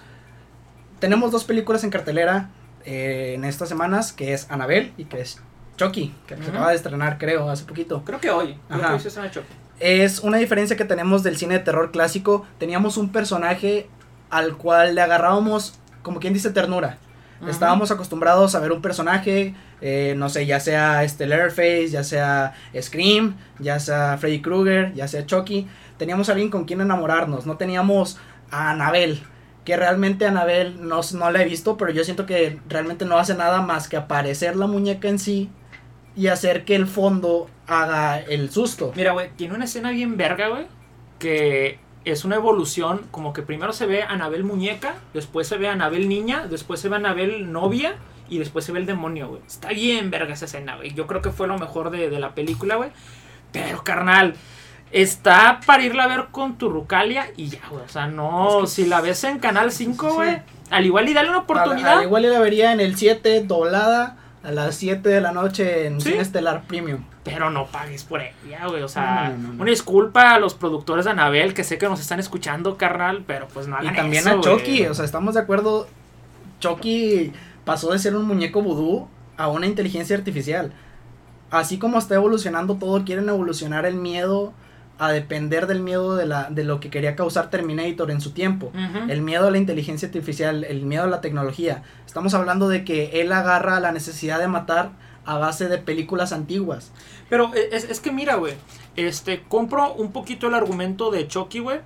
tenemos 1.00 1.30
dos 1.30 1.44
películas 1.44 1.84
en 1.84 1.90
cartelera 1.90 2.48
eh, 2.86 3.32
en 3.34 3.44
estas 3.44 3.68
semanas, 3.68 4.12
que 4.12 4.32
es 4.32 4.50
Anabel 4.50 4.92
y 4.96 5.04
que 5.04 5.20
es 5.20 5.38
Chucky, 5.76 6.14
que 6.26 6.36
se 6.36 6.42
Ujú. 6.42 6.50
acaba 6.50 6.70
de 6.70 6.76
estrenar, 6.76 7.18
creo, 7.18 7.50
hace 7.50 7.64
poquito. 7.64 8.02
Creo 8.04 8.20
que 8.20 8.30
hoy, 8.30 8.58
creo 8.68 8.78
Ajá. 8.78 8.88
que 8.88 8.94
hoy 8.94 9.00
se 9.00 9.08
están 9.08 9.26
hecho. 9.26 9.42
Es 9.80 10.20
una 10.20 10.38
diferencia 10.38 10.76
que 10.76 10.84
tenemos 10.84 11.22
del 11.22 11.36
cine 11.36 11.54
de 11.58 11.60
terror 11.60 11.90
clásico. 11.90 12.46
Teníamos 12.58 12.96
un 12.96 13.10
personaje 13.10 13.86
al 14.30 14.56
cual 14.56 14.94
le 14.94 15.02
agarrábamos, 15.02 15.78
como 16.02 16.20
quien 16.20 16.32
dice, 16.32 16.50
ternura. 16.50 16.96
Estábamos 17.48 17.90
acostumbrados 17.90 18.54
a 18.54 18.60
ver 18.60 18.72
un 18.72 18.80
personaje, 18.82 19.54
eh, 19.80 20.14
no 20.16 20.28
sé, 20.28 20.46
ya 20.46 20.60
sea 20.60 21.04
este 21.04 21.26
Leatherface, 21.26 21.88
ya 21.88 22.02
sea 22.04 22.54
Scream, 22.80 23.36
ya 23.58 23.78
sea 23.78 24.16
Freddy 24.18 24.40
Krueger, 24.40 24.92
ya 24.94 25.08
sea 25.08 25.26
Chucky. 25.26 25.66
Teníamos 25.98 26.28
a 26.28 26.32
alguien 26.32 26.50
con 26.50 26.64
quien 26.64 26.80
enamorarnos. 26.80 27.46
No 27.46 27.56
teníamos 27.56 28.18
a 28.50 28.70
Anabel, 28.70 29.22
que 29.64 29.76
realmente 29.76 30.26
Anabel 30.26 30.86
no, 30.86 31.00
no 31.14 31.30
la 31.30 31.42
he 31.42 31.44
visto, 31.44 31.76
pero 31.76 31.90
yo 31.90 32.04
siento 32.04 32.26
que 32.26 32.60
realmente 32.68 33.04
no 33.04 33.18
hace 33.18 33.34
nada 33.34 33.62
más 33.62 33.88
que 33.88 33.96
aparecer 33.96 34.56
la 34.56 34.66
muñeca 34.66 35.08
en 35.08 35.18
sí 35.18 35.50
y 36.16 36.28
hacer 36.28 36.64
que 36.64 36.76
el 36.76 36.86
fondo 36.86 37.48
haga 37.66 38.20
el 38.20 38.50
susto. 38.50 38.92
Mira, 38.94 39.12
güey, 39.12 39.30
tiene 39.36 39.54
una 39.54 39.64
escena 39.64 39.90
bien 39.90 40.16
verga, 40.16 40.48
güey. 40.48 40.66
Que 41.18 41.78
es 42.04 42.24
una 42.24 42.36
evolución. 42.36 43.02
Como 43.10 43.32
que 43.32 43.42
primero 43.42 43.72
se 43.72 43.86
ve 43.86 44.02
a 44.02 44.10
Anabel 44.10 44.44
muñeca, 44.44 44.94
después 45.12 45.46
se 45.48 45.56
ve 45.56 45.68
a 45.68 45.72
Anabel 45.72 46.08
niña, 46.08 46.46
después 46.48 46.80
se 46.80 46.88
ve 46.88 46.96
a 46.96 46.98
Anabel 46.98 47.50
novia 47.52 47.94
y 48.28 48.38
después 48.38 48.64
se 48.64 48.72
ve 48.72 48.80
el 48.80 48.86
demonio, 48.86 49.28
güey. 49.28 49.42
Está 49.46 49.68
bien 49.68 50.10
verga 50.10 50.34
esa 50.34 50.44
escena, 50.46 50.76
güey. 50.76 50.94
Yo 50.94 51.06
creo 51.06 51.22
que 51.22 51.30
fue 51.30 51.46
lo 51.46 51.58
mejor 51.58 51.90
de, 51.90 52.08
de 52.10 52.18
la 52.20 52.34
película, 52.34 52.76
güey. 52.76 52.90
Pero, 53.52 53.84
carnal, 53.84 54.34
está 54.90 55.60
para 55.66 55.82
irla 55.82 56.04
a 56.04 56.08
ver 56.08 56.26
con 56.30 56.56
tu 56.58 56.68
Rucalia 56.68 57.30
y 57.36 57.48
ya, 57.48 57.60
güey. 57.70 57.84
O 57.84 57.88
sea, 57.88 58.06
no. 58.06 58.60
Es 58.64 58.70
que- 58.74 58.82
si 58.82 58.86
la 58.88 59.00
ves 59.00 59.24
en 59.24 59.38
Canal 59.38 59.70
5, 59.72 60.08
Sí. 60.08 60.14
güey, 60.14 60.38
al 60.70 60.86
igual 60.86 61.08
y 61.08 61.14
dale 61.14 61.28
una 61.28 61.38
oportunidad. 61.38 61.92
Al, 61.92 61.98
al 61.98 62.04
igual 62.04 62.22
yo 62.24 62.30
la 62.32 62.40
vería 62.40 62.72
en 62.72 62.80
el 62.80 62.96
7 62.96 63.42
doblada 63.44 64.16
a 64.44 64.52
las 64.52 64.74
7 64.76 65.08
de 65.08 65.20
la 65.20 65.32
noche 65.32 65.86
en 65.86 66.00
Sí. 66.00 66.12
Estelar 66.12 66.64
Premium. 66.68 67.04
Pero 67.24 67.48
no 67.50 67.66
pagues 67.66 68.04
por 68.04 68.20
ella, 68.20 68.66
güey. 68.68 68.82
O 68.82 68.88
sea, 68.88 69.30
No, 69.30 69.36
no, 69.38 69.42
no, 69.48 69.54
no. 69.54 69.62
una 69.62 69.70
disculpa 69.70 70.34
a 70.34 70.38
los 70.38 70.54
productores 70.54 71.06
de 71.06 71.12
Anabel 71.12 71.54
que 71.54 71.64
sé 71.64 71.78
que 71.78 71.88
nos 71.88 72.00
están 72.00 72.20
escuchando, 72.20 72.76
carnal, 72.76 73.24
pero 73.26 73.48
pues 73.48 73.66
no 73.66 73.76
Y 73.82 73.92
también 73.94 74.26
eso, 74.28 74.38
a 74.38 74.40
Chucky, 74.42 74.78
güey. 74.80 74.86
o 74.90 74.94
sea, 74.94 75.04
estamos 75.06 75.34
de 75.34 75.40
acuerdo. 75.40 75.88
Chucky 76.60 77.32
pasó 77.64 77.90
de 77.92 77.98
ser 77.98 78.14
un 78.16 78.26
muñeco 78.26 78.62
vudú 78.62 79.08
a 79.36 79.48
una 79.48 79.66
inteligencia 79.66 80.16
artificial. 80.16 80.72
Así 81.50 81.78
como 81.78 81.98
está 81.98 82.14
evolucionando 82.16 82.76
todo, 82.76 83.04
quieren 83.04 83.28
evolucionar 83.28 83.86
el 83.86 83.94
miedo 83.96 84.52
a 84.98 85.10
depender 85.10 85.66
del 85.66 85.80
miedo 85.80 86.16
de, 86.16 86.26
la, 86.26 86.50
de 86.50 86.64
lo 86.64 86.80
que 86.80 86.90
quería 86.90 87.16
causar 87.16 87.50
Terminator 87.50 88.10
en 88.10 88.20
su 88.20 88.30
tiempo. 88.30 88.72
El 89.08 89.22
miedo 89.22 89.48
a 89.48 89.50
la 89.50 89.58
inteligencia 89.58 90.06
artificial, 90.06 90.64
el 90.64 90.84
miedo 90.86 91.04
a 91.04 91.08
la 91.08 91.20
tecnología. 91.20 91.82
Estamos 92.06 92.34
hablando 92.34 92.68
de 92.68 92.84
que 92.84 93.20
él 93.20 93.32
agarra 93.32 93.80
la 93.80 93.92
necesidad 93.92 94.38
de 94.38 94.48
matar 94.48 94.92
a 95.24 95.38
base 95.38 95.68
de 95.68 95.78
películas 95.78 96.32
antiguas. 96.32 96.92
Pero 97.28 97.52
eh, 97.54 97.70
es, 97.72 97.84
es 97.84 98.00
que 98.00 98.12
mira, 98.12 98.36
güey. 98.36 98.54
Este, 98.96 99.42
compro 99.42 99.94
un 99.94 100.12
poquito 100.12 100.46
el 100.48 100.54
argumento 100.54 101.10
de 101.10 101.26
Chucky, 101.26 101.58
güey. 101.58 101.80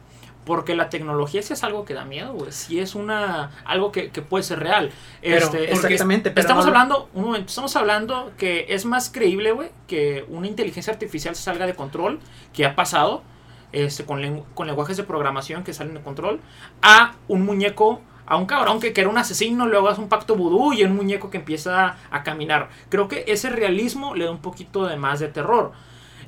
Porque 0.49 0.75
la 0.75 0.89
tecnología 0.89 1.43
sí 1.43 1.53
es 1.53 1.63
algo 1.63 1.85
que 1.85 1.93
da 1.93 2.07
miedo, 2.07 2.33
güey. 2.33 2.53
Sí 2.53 2.81
es 2.81 2.95
una 2.95 3.51
algo 3.67 3.93
que, 3.93 4.09
que 4.11 4.23
puede 4.23 4.43
ser 4.43 4.61
real. 4.61 4.91
Pero, 5.21 5.45
Este, 5.45 5.71
Exactamente, 5.73 6.31
pero 6.31 6.41
estamos 6.41 6.65
no- 6.65 6.71
hablando, 6.71 7.11
un 7.13 7.25
momento, 7.27 7.49
estamos 7.51 7.77
hablando 7.77 8.33
que 8.39 8.65
es 8.71 8.87
más 8.87 9.11
creíble, 9.11 9.53
güey, 9.53 9.69
que 9.87 10.25
una 10.29 10.47
inteligencia 10.47 10.91
artificial 10.91 11.37
se 11.37 11.43
salga 11.43 11.67
de 11.67 11.75
control, 11.75 12.19
que 12.55 12.65
ha 12.65 12.75
pasado, 12.75 13.23
este, 13.73 14.07
con, 14.07 14.23
lengu- 14.23 14.45
con 14.55 14.67
lenguajes 14.67 14.97
de 14.97 15.03
programación 15.05 15.65
que 15.65 15.75
salen 15.75 15.93
de 15.93 16.01
control, 16.01 16.41
a 16.81 17.13
un 17.29 17.45
muñeco, 17.45 18.01
a 18.25 18.37
un 18.39 18.47
cabrón 18.47 18.81
que, 18.81 18.95
que 18.95 19.03
era 19.03 19.11
un 19.11 19.19
asesino, 19.19 19.67
luego 19.67 19.89
hace 19.89 20.01
un 20.01 20.09
pacto 20.09 20.35
vudú 20.35 20.73
y 20.73 20.83
un 20.83 20.97
muñeco 20.97 21.29
que 21.29 21.37
empieza 21.37 21.97
a, 22.11 22.23
caminar. 22.23 22.71
Creo 22.89 23.07
que 23.07 23.25
ese 23.29 23.51
realismo 23.51 24.15
le 24.15 24.25
da 24.25 24.31
un 24.31 24.41
poquito 24.41 24.87
de 24.87 24.97
más 24.97 25.21
de 25.21 25.29
terror. 25.29 25.73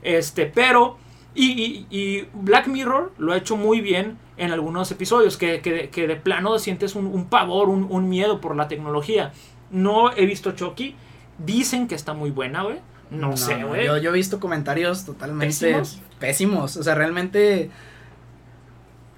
Este, 0.02 0.44
pero, 0.44 0.98
y, 1.34 1.46
y- 1.52 1.86
y 1.90 2.28
Black 2.34 2.66
Mirror 2.66 3.12
lo 3.18 3.32
ha 3.32 3.36
hecho 3.36 3.56
muy 3.56 3.80
bien 3.80 4.18
en 4.36 4.50
algunos 4.52 4.90
episodios, 4.90 5.36
que, 5.36 5.60
que- 5.60 5.90
que 5.90 6.06
de 6.06 6.16
plano 6.16 6.58
sientes 6.58 6.94
un, 6.94 7.06
un 7.06 7.26
pavor, 7.26 7.68
un, 7.68 7.86
un 7.88 8.08
miedo 8.08 8.40
por 8.40 8.56
la 8.56 8.68
tecnología. 8.68 9.32
No 9.70 10.12
he 10.12 10.26
visto 10.26 10.52
Chucky, 10.52 10.96
dicen 11.38 11.86
que 11.88 11.94
está 11.94 12.12
muy 12.14 12.30
buena, 12.30 12.62
güey. 12.64 12.78
No, 13.10 13.36
sé, 13.36 13.62
güey. 13.64 13.86
Yo, 13.86 13.98
yo 13.98 14.10
he 14.10 14.12
visto 14.14 14.38
comentarios 14.40 15.04
totalmente 15.04 15.46
¿Pésimos? 15.48 16.00
pésimos. 16.18 16.76
O 16.76 16.82
sea, 16.82 16.94
realmente. 16.94 17.70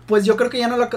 Pues 0.06 0.24
yo 0.24 0.36
creo 0.36 0.50
que 0.50 0.58
ya 0.58 0.68
no 0.68 0.76
la. 0.76 0.90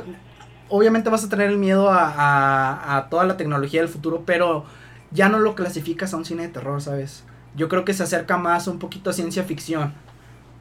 Obviamente 0.69 1.09
vas 1.09 1.23
a 1.23 1.29
tener 1.29 1.49
el 1.49 1.57
miedo 1.57 1.89
a, 1.91 2.05
a- 2.09 2.97
a 2.97 3.09
toda 3.09 3.25
la 3.25 3.37
tecnología 3.37 3.81
del 3.81 3.89
futuro, 3.89 4.23
pero 4.25 4.65
ya 5.11 5.29
no 5.29 5.39
lo 5.39 5.55
clasificas 5.55 6.13
a 6.13 6.17
un 6.17 6.25
cine 6.25 6.43
de 6.43 6.49
terror, 6.49 6.81
¿sabes? 6.81 7.23
Yo 7.55 7.69
creo 7.69 7.85
que 7.85 7.93
se 7.93 8.03
acerca 8.03 8.37
más 8.37 8.67
un 8.67 8.79
poquito 8.79 9.09
a 9.09 9.13
ciencia 9.13 9.43
ficción. 9.43 9.93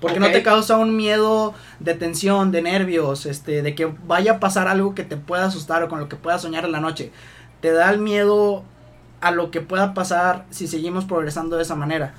Porque 0.04 0.20
no 0.20 0.30
te 0.30 0.42
causa 0.42 0.76
un 0.76 0.96
miedo 0.96 1.54
de 1.80 1.94
tensión, 1.94 2.52
de 2.52 2.62
nervios, 2.62 3.26
este, 3.26 3.62
de 3.62 3.74
que 3.74 3.92
vaya 4.06 4.32
a 4.32 4.40
pasar 4.40 4.68
algo 4.68 4.94
que 4.94 5.04
te 5.04 5.16
pueda 5.16 5.46
asustar 5.46 5.82
o 5.82 5.88
con 5.88 5.98
lo 6.00 6.08
que 6.08 6.16
puedas 6.16 6.42
soñar 6.42 6.64
en 6.64 6.72
la 6.72 6.80
noche. 6.80 7.10
Te 7.60 7.72
da 7.72 7.90
el 7.90 7.98
miedo 7.98 8.62
a 9.20 9.30
lo 9.30 9.50
que 9.50 9.60
pueda 9.60 9.94
pasar 9.94 10.44
si 10.50 10.68
seguimos 10.68 11.04
progresando 11.06 11.56
de 11.56 11.62
esa 11.62 11.74
manera. 11.74 12.14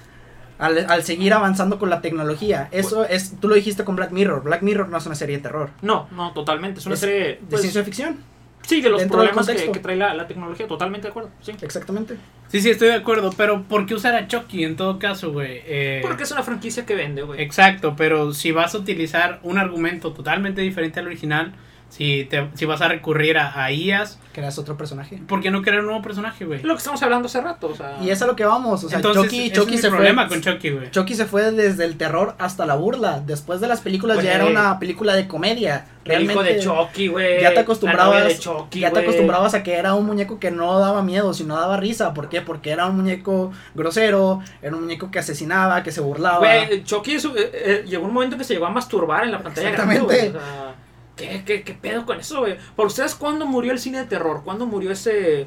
Al, 0.58 0.90
al 0.90 1.04
seguir 1.04 1.34
avanzando 1.34 1.78
con 1.80 1.90
la 1.90 2.02
tecnología. 2.02 2.70
Eso 2.72 3.04
es, 3.06 3.34
tú 3.40 3.50
lo 3.50 3.56
dijiste 3.56 3.84
con 3.84 3.96
Black 3.96 4.12
Mirror. 4.12 4.42
Black 4.44 4.62
Mirror 4.62 4.88
no 4.88 4.98
es 4.98 5.06
una 5.06 5.16
serie 5.16 5.38
de 5.38 5.44
terror. 5.44 5.70
No, 5.82 6.08
no, 6.12 6.32
totalmente. 6.34 6.80
Es 6.80 6.86
una 6.86 6.96
Es 6.96 7.02
serie. 7.02 7.18
De 7.18 7.40
pues, 7.50 7.62
ciencia 7.62 7.84
ficción. 7.84 8.18
Sí, 8.66 8.82
de 8.82 8.90
los 8.90 9.00
dentro 9.00 9.18
problemas 9.18 9.48
que 9.48 9.80
trae 9.80 9.96
la, 9.96 10.14
la 10.14 10.28
tecnología. 10.28 10.68
Totalmente 10.68 11.08
de 11.08 11.12
acuerdo. 11.12 11.30
Sí. 11.42 11.54
Exactamente. 11.62 12.18
Sí, 12.48 12.62
sí, 12.62 12.70
estoy 12.70 12.90
de 12.90 12.96
acuerdo, 12.96 13.32
pero 13.36 13.64
¿por 13.64 13.86
qué 13.86 13.96
usar 13.96 14.16
a 14.16 14.28
Chucky 14.28 14.64
en 14.64 14.76
todo 14.76 15.00
caso, 15.00 15.32
güey? 15.32 15.62
Eh, 15.66 16.00
Porque 16.02 16.24
es 16.24 16.32
una 16.32 16.44
franquicia 16.44 16.86
que 16.86 16.96
vende, 16.96 17.24
güey. 17.24 17.42
Exacto, 17.42 17.96
pero 17.98 18.34
si 18.34 18.52
vas 18.52 18.76
a 18.76 18.78
utilizar 18.78 19.40
un 19.44 19.58
argumento 19.58 20.14
totalmente 20.14 20.62
diferente 20.62 21.00
al 21.00 21.08
original, 21.08 21.54
si, 21.90 22.26
te, 22.26 22.50
si 22.56 22.66
vas 22.66 22.82
a 22.82 22.88
recurrir 22.90 23.38
a, 23.38 23.64
a 23.64 23.72
IAs, 23.72 24.20
Creas 24.34 24.58
otro 24.58 24.76
personaje. 24.76 25.18
¿por 25.28 25.40
qué 25.40 25.50
no 25.50 25.62
crear 25.62 25.80
un 25.80 25.86
nuevo 25.86 26.02
personaje, 26.02 26.44
güey? 26.44 26.62
Lo 26.62 26.74
que 26.74 26.80
estamos 26.80 27.02
hablando 27.02 27.28
hace 27.28 27.40
rato, 27.40 27.68
o 27.68 27.76
sea. 27.76 27.98
Y 28.02 28.10
es 28.10 28.22
a 28.22 28.28
lo 28.28 28.36
que 28.36 28.44
vamos. 28.44 28.84
O 28.84 28.90
sea, 28.90 28.98
Entonces, 28.98 29.24
Chucky, 29.24 29.46
ese 29.46 29.52
Chucky 29.54 29.76
es 29.76 29.76
mi 29.78 29.82
se 29.84 29.90
problema 29.90 30.28
fue. 30.28 30.42
con 30.42 30.54
Chucky, 30.54 30.72
güey. 30.72 30.92
Chucky 30.92 31.16
se 31.16 31.26
fue 31.26 31.54
desde 31.54 31.86
el 31.86 31.96
terror 31.96 32.36
hasta 32.38 32.66
la 32.66 32.76
burla. 32.76 33.22
Después 33.26 33.62
de 33.62 33.70
las 33.70 33.80
películas 33.80 34.22
ya 34.22 34.34
era 34.34 34.46
una 34.46 34.78
película 34.78 35.16
de 35.16 35.26
comedia. 35.30 35.86
el 36.04 36.24
hijo 36.24 36.34
Realmente 36.34 36.54
de 36.56 36.60
Chucky, 36.60 37.08
güey. 37.08 37.42
ya 37.42 37.50
te 37.52 37.56
la 37.56 37.62
acostumbrabas, 37.62 38.24
novia 38.24 38.26
de 38.36 38.38
Chucky, 38.38 38.80
ya 38.82 38.92
te 38.92 39.00
acostumbrabas 39.00 39.54
a 39.54 39.64
que 39.64 39.76
era 39.76 39.94
un 39.94 40.06
muñeco 40.06 40.38
que 40.38 40.52
no 40.52 40.80
daba 40.80 41.02
miedo, 41.02 41.34
sino 41.34 41.56
daba 41.56 41.78
risa. 41.78 42.14
¿Por 42.14 42.28
qué? 42.28 42.42
Porque 42.42 42.72
era 42.72 42.88
un 42.88 42.98
muñeco 42.98 43.54
grosero, 43.74 44.42
era 44.62 44.76
un 44.76 44.82
muñeco 44.84 45.12
que 45.12 45.20
asesinaba, 45.20 45.82
que 45.82 45.94
se 45.94 46.02
burlaba. 46.02 46.40
Güey, 46.40 46.84
Chucky 46.84 47.14
es- 47.14 47.24
eh, 47.24 47.30
eh, 47.38 47.86
llegó 47.88 48.06
un 48.06 48.14
momento 48.14 48.38
que 48.38 48.44
se 48.44 48.54
llegó 48.54 48.66
a 48.66 48.70
masturbar 48.70 49.24
en 49.24 49.32
la 49.32 49.42
pantalla 49.42 49.72
grande, 49.72 49.96
Exactamente. 49.96 50.32
sea, 50.34 50.76
¿qué, 51.16 51.44
qué, 51.46 51.64
qué 51.64 51.74
pedo 51.74 52.06
con 52.06 52.20
eso, 52.20 52.40
güey? 52.42 52.58
¿Por 52.76 52.88
ustedes 52.88 53.16
cuándo 53.16 53.46
murió 53.46 53.72
el 53.72 53.80
cine 53.80 54.00
de 54.00 54.06
terror? 54.06 54.42
¿Cuándo 54.44 54.66
murió 54.66 54.92
ese... 54.92 55.42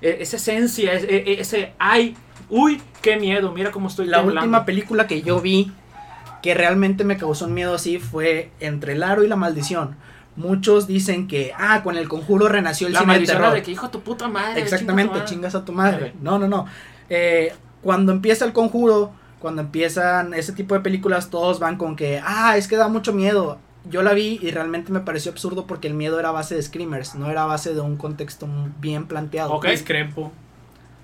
e- 0.00 0.16
esa 0.20 0.36
esencia, 0.36 0.92
ese, 0.92 1.06
e- 1.16 1.40
ese 1.40 1.72
ay, 1.78 2.16
uy, 2.50 2.80
qué 3.02 3.16
miedo, 3.16 3.52
mira 3.52 3.70
cómo 3.70 3.88
estoy 3.88 4.06
La 4.06 4.18
temblando"? 4.18 4.40
última 4.42 4.64
película 4.64 5.06
que 5.06 5.22
yo 5.22 5.40
vi 5.40 5.72
que 6.42 6.54
realmente 6.54 7.04
me 7.04 7.16
causó 7.16 7.46
un 7.46 7.54
miedo 7.54 7.74
así 7.74 7.98
fue 7.98 8.50
Entre 8.60 8.92
el 8.92 9.02
aro 9.02 9.24
y 9.24 9.28
la 9.28 9.36
maldición. 9.36 9.96
Muchos 10.36 10.86
dicen 10.86 11.26
que, 11.28 11.52
ah, 11.56 11.82
con 11.84 11.96
el 11.96 12.08
conjuro 12.08 12.48
renació 12.48 12.86
el 12.88 12.92
La 12.92 13.00
cine 13.00 13.20
de 13.20 13.26
terror. 13.26 13.54
de 13.54 13.62
que 13.62 13.70
hijo 13.70 13.88
tu 13.90 14.00
puta 14.00 14.28
madre. 14.28 14.60
Exactamente, 14.60 15.12
chinga 15.12 15.14
tu 15.14 15.18
madre". 15.20 15.28
chingas 15.30 15.54
a 15.54 15.64
tu 15.64 15.72
madre. 15.72 16.12
No, 16.20 16.38
no, 16.40 16.48
no. 16.48 16.66
Eh, 17.08 17.54
cuando 17.82 18.10
empieza 18.12 18.44
el 18.44 18.52
conjuro, 18.52 19.12
cuando 19.38 19.62
empiezan 19.62 20.34
ese 20.34 20.52
tipo 20.52 20.74
de 20.74 20.80
películas, 20.80 21.30
todos 21.30 21.60
van 21.60 21.76
con 21.76 21.94
que, 21.96 22.20
ah, 22.24 22.56
es 22.58 22.66
que 22.66 22.76
da 22.76 22.88
mucho 22.88 23.12
miedo. 23.12 23.58
Yo 23.90 24.02
la 24.02 24.14
vi 24.14 24.38
y 24.40 24.50
realmente 24.50 24.92
me 24.92 25.00
pareció 25.00 25.30
absurdo 25.30 25.66
porque 25.66 25.88
el 25.88 25.94
miedo 25.94 26.18
era 26.18 26.30
base 26.30 26.54
de 26.54 26.62
screamers, 26.62 27.14
no 27.16 27.30
era 27.30 27.44
base 27.44 27.74
de 27.74 27.80
un 27.80 27.96
contexto 27.96 28.48
bien 28.80 29.06
planteado. 29.06 29.52
Ok. 29.52 29.66
Discrepo. 29.68 30.32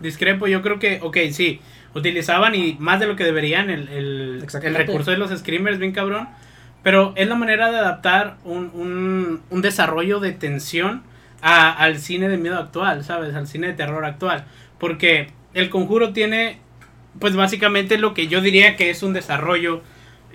Discrepo, 0.01 0.47
yo 0.47 0.63
creo 0.63 0.79
que, 0.79 0.99
ok, 1.03 1.17
sí, 1.31 1.61
utilizaban 1.95 2.55
y 2.55 2.77
más 2.79 2.99
de 3.01 3.07
lo 3.07 3.17
que 3.17 3.25
deberían 3.25 3.69
el, 3.69 3.89
el, 3.89 4.47
el 4.63 4.75
recurso 4.75 5.11
de 5.11 5.19
los 5.19 5.31
screamers, 5.39 5.79
bien 5.79 5.93
cabrón. 5.93 6.29
Pero 6.83 7.13
es 7.17 7.29
la 7.29 7.35
manera 7.35 7.71
de 7.71 7.79
adaptar 7.79 8.39
un, 8.45 8.71
un, 8.73 9.43
un 9.51 9.61
desarrollo 9.63 10.19
de 10.19 10.33
tensión 10.33 11.03
a- 11.43 11.71
al 11.73 11.99
cine 11.99 12.31
de 12.31 12.39
miedo 12.39 12.57
actual, 12.59 13.05
¿sabes? 13.05 13.35
Al 13.35 13.47
cine 13.47 13.67
de 13.67 13.73
terror 13.75 14.07
actual. 14.07 14.47
Porque 14.79 15.31
el 15.53 15.69
conjuro 15.69 16.15
tiene, 16.15 16.59
pues 17.19 17.37
básicamente 17.37 17.99
lo 17.99 18.15
que 18.15 18.29
yo 18.29 18.41
diría 18.41 18.77
que 18.77 18.89
es 18.89 19.03
un 19.03 19.13
desarrollo 19.13 19.83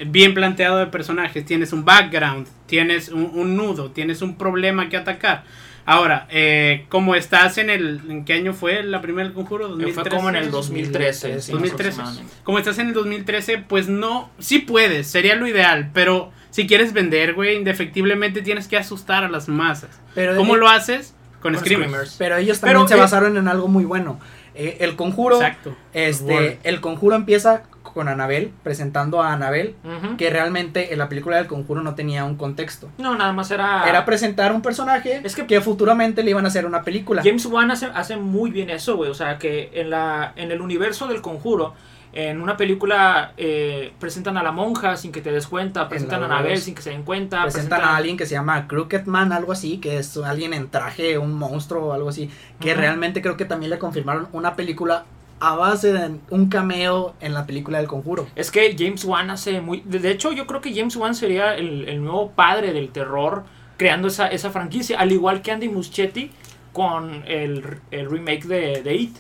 bien 0.08 0.34
planteado 0.34 0.78
de 0.78 0.88
personajes. 0.88 1.46
Tienes 1.46 1.74
un 1.74 1.86
background, 1.86 2.48
tienes 2.66 3.10
un, 3.10 3.32
un 3.34 3.56
nudo, 3.56 3.92
tienes 3.92 4.22
un 4.22 4.36
problema 4.38 4.90
que 4.90 4.98
atacar. 4.98 5.44
Ahora, 5.88 6.26
eh, 6.32 6.86
como 6.90 7.14
estás 7.14 7.60
en 7.60 7.70
el... 7.70 8.02
¿En 8.10 8.26
qué 8.26 8.34
año 8.34 8.54
fue 8.54 8.82
la 8.84 9.02
primera 9.02 9.28
del 9.28 9.36
conjuro? 9.36 9.80
Eh, 9.80 9.94
Fue 9.94 10.04
como 10.10 10.30
en 10.30 10.36
el 10.36 10.50
2013. 10.50 11.42
sí, 11.42 11.52
2013. 11.52 11.90
aproximadamente. 11.92 12.34
Como 12.44 12.58
estás 12.58 12.80
en 12.80 12.88
el 12.88 12.94
2013, 12.94 13.60
pues 13.60 13.88
no, 13.88 14.32
sí 14.40 14.60
puedes, 14.60 15.06
sería 15.06 15.36
lo 15.36 15.48
ideal, 15.48 15.92
pero 15.94 16.32
si 16.50 16.66
quieres 16.66 16.92
vender, 16.92 17.36
güey, 17.36 17.56
indefectiblemente 17.56 18.42
tienes 18.42 18.68
que 18.68 18.78
asustar 18.78 19.24
a 19.24 19.30
las 19.30 19.48
masas. 19.48 19.92
Pero, 20.16 20.36
¿Cómo 20.36 20.56
lo 20.56 20.70
haces? 20.70 21.14
Con, 21.40 21.54
Con 21.54 21.62
screamers. 21.62 21.90
screamers. 21.92 22.16
pero 22.18 22.38
ellos 22.38 22.60
también 22.60 22.78
Pero, 22.78 22.88
se 22.88 22.96
eh, 22.96 22.98
basaron 22.98 23.38
en 23.38 23.48
algo 23.48 23.68
muy 23.68 23.86
bueno. 23.86 24.20
Eh, 24.56 24.78
el 24.80 24.96
conjuro, 24.96 25.36
Exacto. 25.36 25.76
este, 25.94 26.58
el 26.64 26.82
conjuro 26.82 27.16
empieza 27.16 27.62
con 27.96 28.10
Anabel, 28.10 28.52
presentando 28.62 29.24
a 29.24 29.32
Anabel, 29.34 29.74
que 30.18 30.30
realmente 30.30 30.92
en 30.94 31.00
la 31.00 31.10
película 31.10 31.38
del 31.38 31.48
conjuro 31.48 31.82
no 31.82 31.96
tenía 31.96 32.26
un 32.26 32.36
contexto. 32.36 32.90
No, 33.00 33.16
nada 33.18 33.32
más 33.34 33.50
era... 33.50 33.90
Era 33.90 34.06
presentar 34.06 34.52
un 34.54 34.62
personaje 34.62 35.22
Es 35.24 35.34
que- 35.34 35.48
que, 35.48 35.62
futuramente 35.62 36.22
le 36.22 36.32
iban 36.32 36.44
a 36.46 36.50
hacer 36.50 36.66
una 36.66 36.84
película. 36.84 37.22
James 37.24 37.46
Wan 37.46 37.72
hace, 37.72 37.88
hace 37.88 38.18
muy 38.18 38.52
bien 38.52 38.70
eso, 38.70 38.98
güey. 38.98 39.10
O 39.10 39.14
sea, 39.16 39.38
que 39.40 39.72
en, 39.74 39.90
la, 39.90 40.34
en 40.36 40.52
el 40.52 40.62
universo 40.62 41.08
del 41.08 41.22
conjuro, 41.22 41.74
en 42.12 42.42
una 42.42 42.56
película 42.58 43.32
eh, 43.38 43.92
presentan 44.00 44.38
a 44.38 44.44
la 44.44 44.52
monja 44.52 44.96
sin 44.98 45.12
que 45.12 45.22
te 45.22 45.32
des 45.32 45.48
cuenta, 45.48 45.90
presentan 45.90 46.22
a 46.24 46.26
Anabel 46.28 46.60
sin 46.60 46.74
que 46.76 46.82
se 46.82 46.90
den 46.92 47.04
cuenta. 47.04 47.44
presentan 47.44 47.82
a 47.82 47.96
alguien 47.98 48.16
que 48.18 48.26
se 48.26 48.36
llama 48.36 48.68
Crooked 48.68 49.06
Man, 49.06 49.32
algo 49.34 49.52
así, 49.52 49.80
que 49.80 49.98
es 50.00 50.16
alguien 50.18 50.54
en 50.54 50.70
traje, 50.70 51.18
un 51.18 51.34
monstruo 51.34 51.88
o 51.88 51.94
algo 51.94 52.10
así, 52.10 52.30
que 52.60 52.74
realmente 52.74 53.22
creo 53.22 53.36
que 53.38 53.46
también 53.46 53.70
le 53.70 53.80
confirmaron 53.80 54.28
una 54.32 54.56
película 54.56 55.06
a 55.40 55.56
base 55.56 55.92
de 55.92 56.16
un 56.30 56.50
cameo 56.50 57.16
en 57.20 57.34
la 57.34 57.46
película 57.46 57.78
del 57.78 57.88
conjuro. 57.88 58.28
Es 58.36 58.52
que 58.52 58.76
James 58.78 59.04
Wan 59.06 59.30
hace 59.30 59.62
muy... 59.62 59.82
De 59.86 60.10
hecho, 60.10 60.32
yo 60.32 60.48
creo 60.48 60.62
que 60.62 60.74
James 60.74 60.96
Wan 60.96 61.16
sería 61.16 61.56
el, 61.56 61.88
el 61.88 62.04
nuevo 62.04 62.32
padre 62.32 62.74
del 62.74 62.90
terror 62.90 63.44
creando 63.78 64.08
esa, 64.08 64.28
esa 64.28 64.52
franquicia, 64.52 65.00
al 65.00 65.12
igual 65.12 65.42
que 65.42 65.52
Andy 65.52 65.70
Muschietti 65.70 66.32
con 66.74 67.24
el, 67.28 67.80
el 67.92 68.10
remake 68.10 68.46
de, 68.46 68.82
de 68.84 68.96
It. 68.96 69.18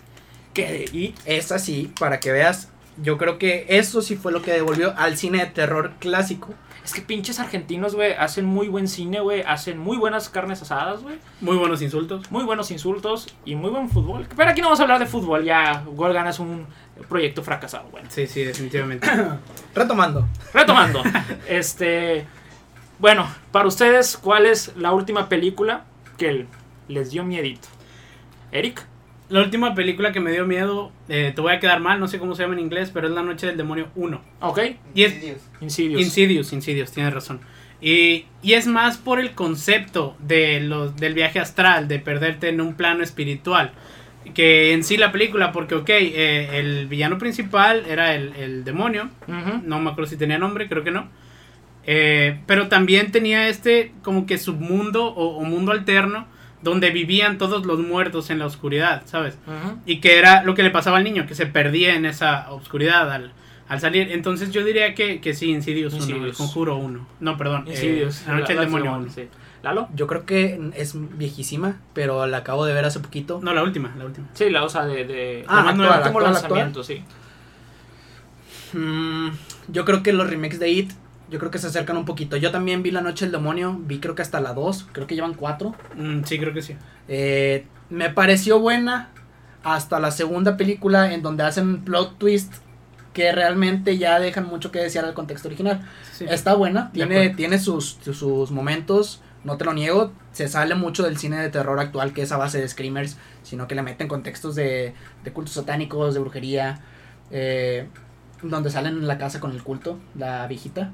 Que 0.54 0.90
It 0.92 1.18
Es 1.26 1.52
así, 1.52 1.92
para 2.00 2.20
que 2.20 2.32
veas, 2.32 2.72
yo 3.02 3.18
creo 3.18 3.38
que 3.38 3.66
eso 3.70 4.02
sí 4.02 4.16
fue 4.16 4.32
lo 4.32 4.42
que 4.42 4.52
devolvió 4.52 4.94
al 4.98 5.18
cine 5.18 5.40
de 5.40 5.46
terror 5.48 5.94
clásico. 6.00 6.54
Es 6.86 6.94
que 6.94 7.02
pinches 7.02 7.40
argentinos, 7.40 7.96
güey, 7.96 8.14
hacen 8.14 8.46
muy 8.46 8.68
buen 8.68 8.88
cine, 8.88 9.20
güey, 9.20 9.42
hacen 9.42 9.80
muy 9.80 9.98
buenas 9.98 10.30
carnes 10.30 10.62
asadas, 10.62 11.02
güey, 11.02 11.18
Muy 11.42 11.58
buenos 11.58 11.82
insultos. 11.82 12.30
muy 12.32 12.44
buenos 12.44 12.70
insultos 12.70 13.28
y 13.44 13.56
muy 13.56 13.72
buen 13.72 13.90
fútbol. 13.90 14.28
Pero 14.38 14.52
aquí 14.52 14.62
no 14.62 14.68
vamos 14.68 14.80
a 14.80 14.84
hablar 14.84 15.00
de 15.00 15.08
fútbol, 15.08 15.44
ya 15.44 15.84
Gol 15.88 16.14
Gana 16.14 16.30
es 16.30 16.38
un 16.38 16.68
proyecto 17.10 17.42
fracasado, 17.42 17.90
güey. 17.90 18.04
Sí, 18.10 18.28
sí, 18.28 18.44
definitivamente. 18.44 19.10
Retomando, 19.76 20.28
Retomando, 20.54 21.02
este, 21.50 22.28
bueno, 23.00 23.28
para 23.52 23.68
ustedes, 23.68 24.16
¿cuál 24.16 24.46
es 24.46 24.78
la 24.78 24.94
última 24.94 25.28
película 25.28 25.86
que 26.18 26.46
les 26.88 27.10
dio 27.10 27.24
miedito? 27.24 27.68
Eric, 28.52 28.86
La 29.28 29.42
última 29.42 29.74
película 29.74 30.12
que 30.12 30.20
me 30.20 30.32
dio 30.32 30.46
miedo, 30.46 30.92
eh, 31.10 31.32
te 31.34 31.42
voy 31.42 31.54
a 31.54 31.60
quedar 31.60 31.80
mal, 31.80 32.00
no 32.00 32.08
sé 32.08 32.20
cómo 32.20 32.36
se 32.36 32.44
llama 32.44 32.54
en 32.54 32.60
inglés, 32.60 32.92
pero 32.94 33.08
es 33.08 33.14
La 33.14 33.24
Noche 33.24 33.48
del 33.48 33.58
Demonio 33.58 33.88
1. 33.96 34.22
ok, 34.42 34.60
Y 34.94 35.04
es, 35.04 35.16
Insidious. 35.62 36.02
Insidious, 36.02 36.54
Insidious, 36.54 36.92
tienes 36.92 37.14
razón. 37.14 37.40
Y, 37.82 38.26
y 38.44 38.54
es 38.54 38.68
más 38.68 38.98
por 38.98 39.20
el 39.20 39.32
concepto 39.32 40.16
de 40.20 40.60
los, 40.60 40.96
del 40.96 41.14
viaje 41.16 41.40
astral, 41.40 41.88
de 41.88 42.00
perderte 42.00 42.50
en 42.50 42.62
un 42.62 42.76
plano 42.76 43.04
espiritual, 43.04 43.72
que 44.36 44.74
en 44.74 44.84
sí 44.84 44.96
la 44.98 45.12
película, 45.12 45.52
porque 45.52 45.76
ok, 45.76 45.90
eh, 45.90 46.60
el 46.60 46.88
villano 46.88 47.18
principal 47.18 47.84
era 47.88 48.16
el, 48.16 48.34
el 48.36 48.64
demonio, 48.64 49.10
no 49.28 49.80
me 49.80 49.90
acuerdo 49.90 50.10
si 50.10 50.18
tenía 50.18 50.38
nombre, 50.38 50.68
creo 50.68 50.84
que 50.84 50.92
no. 50.92 51.10
Eh, 51.88 52.40
pero 52.48 52.68
también 52.68 53.12
tenía 53.12 53.48
este 53.48 53.92
como 54.02 54.26
que 54.26 54.38
submundo 54.40 55.06
o, 55.06 55.38
o 55.38 55.44
mundo 55.44 55.72
alterno 55.72 56.28
donde 56.66 56.90
vivían 56.90 57.38
todos 57.38 57.66
los 57.66 57.80
muertos 57.80 58.30
en 58.30 58.40
la 58.40 58.46
oscuridad, 58.48 59.04
¿sabes? 59.06 59.38
Y 59.86 60.02
que 60.02 60.18
era 60.18 60.44
lo 60.44 60.56
que 60.56 60.64
le 60.64 60.72
pasaba 60.72 60.98
al 60.98 61.04
niño, 61.06 61.26
que 61.28 61.36
se 61.36 61.46
perdía 61.46 61.94
en 61.96 62.06
esa 62.06 62.52
oscuridad 62.52 63.10
al, 63.12 63.32
al 63.70 63.80
salir. 63.80 64.12
Entonces 64.12 64.52
yo 64.52 64.66
diría 64.66 64.94
que, 64.96 65.22
que 65.22 65.34
sí, 65.34 65.52
Insidious 65.52 65.94
1, 65.94 66.04
el 66.04 66.10
Insidious. 66.10 66.38
Conjuro 66.38 66.76
1. 66.78 67.08
No, 67.22 67.38
perdón. 67.38 67.66
eh, 67.68 67.72
Insidious, 67.72 68.26
la 68.28 68.34
noche 68.34 68.48
del 68.54 68.56
la- 68.58 68.62
demonio 68.66 68.92
la- 68.92 68.98
1. 68.98 69.12
sí. 69.12 69.28
¿Lalo? 69.64 69.88
Yo 69.96 70.06
creo 70.06 70.26
que 70.26 70.60
es 70.76 70.94
viejísima, 71.18 71.78
pero 71.94 72.28
la 72.28 72.38
acabo 72.38 72.66
de 72.66 72.74
ver 72.74 72.86
hace 72.86 73.00
poquito. 73.00 73.40
No, 73.42 73.54
la 73.54 73.64
última, 73.64 73.94
la 73.98 74.06
última. 74.06 74.28
Sí, 74.34 74.50
la 74.52 74.64
usa 74.66 74.86
de... 74.86 75.06
de 75.06 75.46
Ah, 75.48 75.64
la 75.66 75.70
actual, 75.72 75.88
último 75.88 76.04
actual, 76.20 76.24
lanzamiento, 76.34 76.84
sí. 76.84 77.04
Mm, 78.74 79.30
yo 79.70 79.86
creo 79.86 80.04
que 80.04 80.14
los 80.14 80.30
remakes 80.30 80.60
de 80.60 80.70
It, 80.70 80.92
yo 81.30 81.40
creo 81.40 81.52
que 81.52 81.60
se 81.60 81.68
acercan 81.68 81.98
un 81.98 82.06
poquito. 82.06 82.38
Yo 82.38 82.52
también 82.52 82.84
vi 82.84 82.92
La 82.92 83.02
Noche 83.02 83.26
del 83.26 83.32
Demonio, 83.32 83.80
vi 83.80 84.00
creo 84.00 84.16
que 84.16 84.22
hasta 84.22 84.40
la 84.40 84.54
2, 84.54 84.88
creo 84.92 85.08
que 85.08 85.16
llevan 85.16 85.34
4. 85.34 85.76
Mm, 85.96 86.24
sí, 86.24 86.40
creo 86.40 86.54
que 86.54 86.62
sí. 86.62 86.76
Eh, 87.08 87.66
me 87.90 88.10
pareció 88.10 88.60
buena 88.60 89.10
hasta 89.64 90.00
la 90.00 90.12
segunda 90.12 90.58
película 90.58 91.14
en 91.14 91.22
donde 91.22 91.44
hacen 91.44 91.84
plot 91.84 92.18
twist 92.18 92.54
que 93.14 93.32
realmente 93.32 93.98
ya 93.98 94.20
dejan 94.20 94.46
mucho 94.46 94.72
que 94.72 94.80
desear 94.80 95.06
al 95.06 95.14
contexto 95.14 95.48
original. 95.48 95.82
Sí. 96.12 96.26
Está 96.30 96.54
buena, 96.54 96.92
tiene, 96.92 97.30
tiene 97.30 97.58
sus, 97.60 97.98
sus 98.04 98.52
momentos, 98.52 99.22
no 99.46 99.58
te 99.58 99.64
lo 99.64 99.74
niego, 99.74 100.12
se 100.34 100.48
sale 100.50 100.76
mucho 100.76 101.04
del 101.04 101.18
cine 101.18 101.38
de 101.38 101.50
terror 101.50 101.80
actual 101.80 102.14
que 102.14 102.24
es 102.24 102.32
a 102.34 102.38
base 102.38 102.60
de 102.60 102.68
screamers, 102.68 103.18
sino 103.42 103.68
que 103.68 103.76
le 103.76 103.84
meten 103.84 104.08
contextos 104.10 104.54
de, 104.56 104.94
de 105.24 105.32
cultos 105.32 105.54
satánicos, 105.54 106.14
de 106.14 106.20
brujería, 106.20 106.82
eh, 107.32 107.88
donde 108.42 108.70
salen 108.70 108.98
en 108.98 109.08
la 109.08 109.18
casa 109.18 109.40
con 109.40 109.52
el 109.52 109.64
culto, 109.64 109.98
la 110.16 110.46
viejita, 110.48 110.92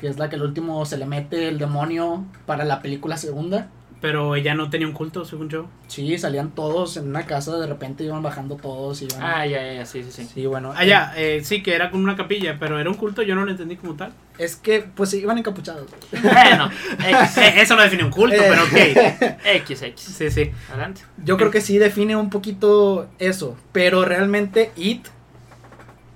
que 0.00 0.08
es 0.08 0.18
la 0.18 0.28
que 0.28 0.36
el 0.36 0.42
último 0.42 0.84
se 0.86 0.96
le 0.98 1.06
mete 1.06 1.48
el 1.48 1.58
demonio 1.58 2.24
para 2.46 2.64
la 2.64 2.82
película 2.82 3.16
segunda. 3.16 3.68
Pero 3.98 4.36
ella 4.36 4.54
no 4.54 4.68
tenía 4.68 4.86
un 4.86 4.92
culto, 4.92 5.24
según 5.24 5.48
yo. 5.48 5.68
Sí, 5.88 6.18
salían 6.18 6.50
todos 6.50 6.98
en 6.98 7.08
una 7.08 7.24
casa, 7.24 7.56
de 7.56 7.66
repente 7.66 8.04
iban 8.04 8.22
bajando 8.22 8.56
todos 8.56 9.00
y 9.00 9.06
iban... 9.06 9.22
Ah, 9.22 9.46
ya, 9.46 9.72
ya, 9.72 9.86
sí, 9.86 10.02
sí, 10.02 10.10
sí. 10.12 10.28
Sí, 10.34 10.44
bueno. 10.44 10.74
Ah, 10.76 10.84
ya, 10.84 11.14
eh, 11.16 11.40
sí, 11.42 11.62
que 11.62 11.74
era 11.74 11.90
como 11.90 12.04
una 12.04 12.14
capilla, 12.14 12.58
pero 12.60 12.78
era 12.78 12.90
un 12.90 12.96
culto, 12.96 13.22
yo 13.22 13.34
no 13.34 13.46
lo 13.46 13.50
entendí 13.50 13.76
como 13.76 13.94
tal. 13.94 14.12
Es 14.36 14.54
que, 14.56 14.80
pues 14.94 15.10
sí, 15.10 15.20
iban 15.20 15.38
encapuchados. 15.38 15.86
Bueno, 16.22 16.70
X, 16.98 17.36
Eh, 17.38 17.54
eso 17.62 17.74
no 17.74 17.82
define 17.82 18.04
un 18.04 18.10
culto, 18.10 18.36
Eh. 18.36 18.46
pero 18.46 18.64
ok. 18.64 19.38
X, 19.62 19.80
X. 19.82 20.00
Sí, 20.02 20.30
sí. 20.30 20.50
Adelante. 20.70 21.00
Yo 21.24 21.38
creo 21.38 21.50
que 21.50 21.62
sí 21.62 21.78
define 21.78 22.16
un 22.16 22.28
poquito 22.28 23.08
eso, 23.18 23.56
pero 23.72 24.04
realmente 24.04 24.72
It 24.76 25.06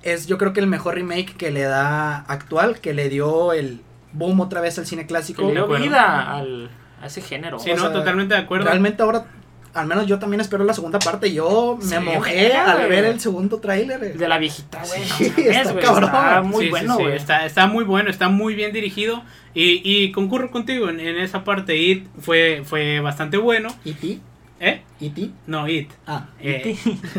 es 0.02 0.26
yo 0.26 0.38
creo 0.38 0.52
que 0.52 0.60
el 0.60 0.66
mejor 0.66 0.94
remake 0.94 1.34
que 1.36 1.50
le 1.50 1.62
da 1.62 2.18
actual, 2.28 2.80
que 2.80 2.94
le 2.94 3.08
dio 3.08 3.52
el 3.52 3.80
boom 4.12 4.40
otra 4.40 4.60
vez 4.60 4.78
al 4.78 4.86
cine 4.86 5.02
Que 5.02 5.08
clásico. 5.08 5.42
le 5.42 5.48
de 5.48 5.54
dio 5.54 5.66
vida 5.68 6.36
al, 6.36 6.70
a 7.02 7.06
ese 7.06 7.20
género. 7.20 7.58
Sí, 7.58 7.70
O 7.70 7.76
no, 7.76 7.82
sea, 7.82 7.92
totalmente 7.92 8.34
de 8.34 8.40
acuerdo. 8.40 8.66
Realmente 8.66 9.02
ahora, 9.02 9.26
al 9.74 9.86
menos 9.86 10.06
yo 10.06 10.18
también 10.18 10.40
espero 10.40 10.64
la 10.64 10.74
segunda 10.74 10.98
parte. 10.98 11.32
Yo 11.32 11.78
me 11.80 11.84
Sí, 11.88 11.94
mojé 11.98 12.48
güey. 12.48 12.52
al 12.52 12.88
ver 12.88 13.04
el 13.04 13.20
segundo 13.20 13.58
tráiler. 13.60 14.16
De 14.16 14.28
la 14.28 14.38
viejita, 14.38 14.82
güey. 14.86 15.04
Sí, 15.04 15.32
no 15.36 15.42
está 15.50 15.72
güey, 15.72 15.84
cabrón. 15.84 16.04
Está 16.04 16.42
muy 16.42 16.64
Sí, 16.64 16.70
bueno, 16.70 16.96
sí, 16.96 17.02
güey. 17.02 17.16
Está, 17.16 17.46
está 17.46 17.66
muy 17.66 17.84
bueno, 17.84 18.10
está 18.10 18.28
muy 18.28 18.54
bien 18.54 18.72
dirigido. 18.72 19.22
Y, 19.54 19.82
y 19.84 20.12
concurro 20.12 20.50
contigo 20.50 20.88
en, 20.88 20.98
en 21.00 21.18
esa 21.18 21.44
parte. 21.44 21.76
It 21.76 22.06
fue, 22.20 22.62
fue 22.64 23.00
bastante 23.00 23.36
bueno. 23.36 23.68
¿E.T.? 23.84 24.18
¿Eh? 24.60 24.82
¿E.T.? 25.00 25.30
No, 25.46 25.66
It. 25.68 25.90
Ah, 26.06 26.26
Eh, 26.40 26.76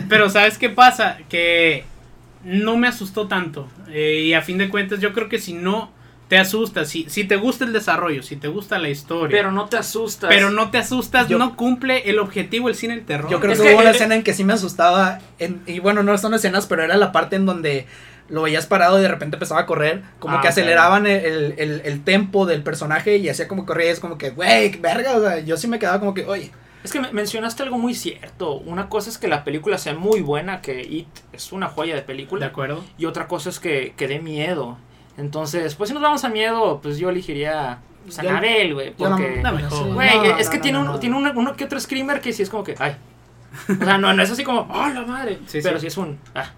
pero 0.10 0.30
¿sabes 0.30 0.58
qué 0.58 0.70
pasa? 0.70 1.18
Que 1.30 1.86
no 2.44 2.78
me 2.78 2.88
asustó 2.88 3.28
tanto. 3.28 3.68
Eh, 3.90 4.24
y 4.26 4.34
a 4.34 4.42
fin 4.42 4.58
de 4.58 4.70
cuentas 4.70 5.00
yo 5.00 5.14
creo 5.14 5.30
que 5.30 5.40
si 5.40 5.54
no 5.54 5.92
te 6.28 6.38
asustas, 6.38 6.88
si, 6.88 7.10
si 7.10 7.26
te 7.26 7.36
gusta 7.36 7.66
el 7.66 7.74
desarrollo, 7.74 8.24
si 8.24 8.38
te 8.38 8.48
gusta 8.48 8.80
la 8.80 8.88
historia, 8.90 9.36
Pero 9.38 9.52
no 9.52 9.66
te 9.66 9.76
asustas. 9.78 10.30
pero 10.30 10.50
no 10.50 10.72
te 10.72 10.78
asustas, 10.78 11.28
Yo- 11.28 11.38
no 11.38 11.58
cumple 11.58 12.10
el 12.10 12.20
objetivo 12.20 12.70
el 12.70 12.76
cine 12.76 12.96
del 12.96 13.06
terror. 13.06 13.30
yo 13.30 13.40
creo 13.42 13.52
Es 13.52 13.60
que, 13.60 13.68
que 13.68 13.74
hubo 13.74 13.82
una 13.82 13.92
escena 13.92 14.16
en 14.16 14.24
que 14.24 14.34
sí 14.34 14.44
me 14.46 14.54
asustaba. 14.54 15.20
en- 15.40 15.62
y 15.68 15.80
bueno, 15.80 16.04
no 16.04 16.18
son 16.18 16.34
escenas, 16.34 16.68
pero 16.68 16.84
era 16.84 16.96
la 16.96 17.12
parte 17.12 17.36
en 17.36 17.46
donde 17.46 17.86
lo 18.30 18.44
veías 18.44 18.66
parado 18.66 18.98
y 18.98 19.02
de 19.02 19.10
repente 19.10 19.36
empezaba 19.36 19.60
a 19.60 19.66
correr. 19.66 20.04
Como 20.20 20.38
Ah, 20.38 20.42
que 20.42 20.48
aceleraban 20.48 21.06
el, 21.06 21.26
el, 21.26 21.54
el- 21.58 21.82
el 21.84 22.02
tempo 22.06 22.46
del 22.46 22.64
personaje 22.64 23.18
y 23.18 23.28
hacía 23.28 23.50
como 23.50 23.66
corría. 23.66 23.88
y 23.88 23.90
es 23.90 24.00
como 24.00 24.18
que, 24.18 24.30
güey, 24.30 24.70
verga. 24.78 25.18
O 25.18 25.22
sea, 25.22 25.40
yo 25.40 25.58
sí 25.58 25.68
me 25.68 25.80
quedaba 25.80 26.00
como 26.00 26.14
que, 26.14 26.24
oye. 26.26 26.50
Es 26.84 26.92
que 26.92 27.00
me- 27.00 27.12
mencionaste 27.12 27.64
algo 27.64 27.78
muy 27.78 27.94
cierto. 27.94 28.54
Una 28.56 28.90
cosa 28.90 29.10
es 29.10 29.18
que 29.18 29.28
la 29.28 29.44
película 29.44 29.78
sea 29.78 29.94
muy 29.94 30.22
buena, 30.22 30.62
que 30.62 30.82
It 30.82 31.08
es 31.34 31.52
una 31.52 31.68
joya 31.68 31.94
de 31.96 32.02
¿De 32.02 32.06
película. 32.08 32.46
acuerdo? 32.48 32.84
Y 32.98 33.06
otra 33.06 33.28
cosa 33.28 33.50
es 33.50 33.60
que, 33.60 33.94
que 33.96 34.08
dé 34.08 34.20
miedo. 34.20 34.78
Entonces, 35.18 35.76
pues 35.76 35.90
si 35.90 35.94
nos 35.94 36.02
vamos 36.04 36.24
a 36.24 36.30
miedo, 36.30 36.80
pues 36.82 36.98
yo 36.98 37.10
elegiría 37.10 37.80
pues, 38.04 38.18
Yo- 38.18 38.30
Anabel, 38.30 38.74
güey. 38.74 38.92
Porque, 38.96 39.44
güey, 39.94 40.40
es 40.40 40.50
que 40.50 40.58
no, 40.58 40.62
tiene, 40.64 40.78
no, 40.80 40.86
un- 40.86 40.92
no. 40.94 41.00
tiene 41.00 41.16
uno, 41.18 41.32
uno 41.36 41.56
que 41.56 41.66
otro 41.66 41.80
screamer 41.80 42.20
que 42.22 42.34
sí 42.34 42.42
es 42.44 42.50
como 42.50 42.64
que, 42.64 42.76
ay. 42.80 42.96
O 43.70 43.84
sea, 43.86 43.98
no, 43.98 44.14
no 44.14 44.24
es 44.24 44.32
así 44.32 44.44
como, 44.44 44.62
oh, 44.62 44.88
la 44.90 45.02
madre. 45.04 45.38
Sí, 45.46 45.60
pero 45.62 45.76
sí. 45.78 45.82
sí 45.82 45.88
es 45.88 45.98
un, 45.98 46.18
ah. 46.34 46.50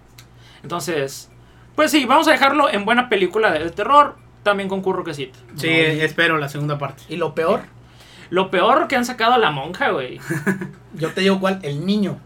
Entonces, 0.62 1.30
pues 1.74 1.90
sí, 1.90 2.04
vamos 2.06 2.28
a 2.28 2.30
dejarlo 2.32 2.70
en 2.72 2.84
buena 2.84 3.08
película 3.08 3.50
de, 3.52 3.58
de 3.64 3.70
terror. 3.70 4.16
También 4.42 4.68
concurro 4.68 5.04
que 5.04 5.14
sí. 5.14 5.32
Sí, 5.56 5.66
No, 5.68 5.72
y- 5.72 6.00
espero 6.00 6.38
la 6.38 6.48
segunda 6.48 6.78
parte. 6.78 7.02
Y 7.08 7.16
lo 7.16 7.34
peor, 7.34 7.62
Lo 8.34 8.50
peor 8.50 8.88
que 8.88 8.96
han 8.96 9.04
sacado 9.04 9.34
a 9.34 9.38
la 9.38 9.50
monja, 9.52 9.90
güey. 9.90 10.18
yo 10.94 11.10
te 11.10 11.20
digo 11.20 11.38
cuál, 11.38 11.60
el 11.62 11.86
niño. 11.86 12.18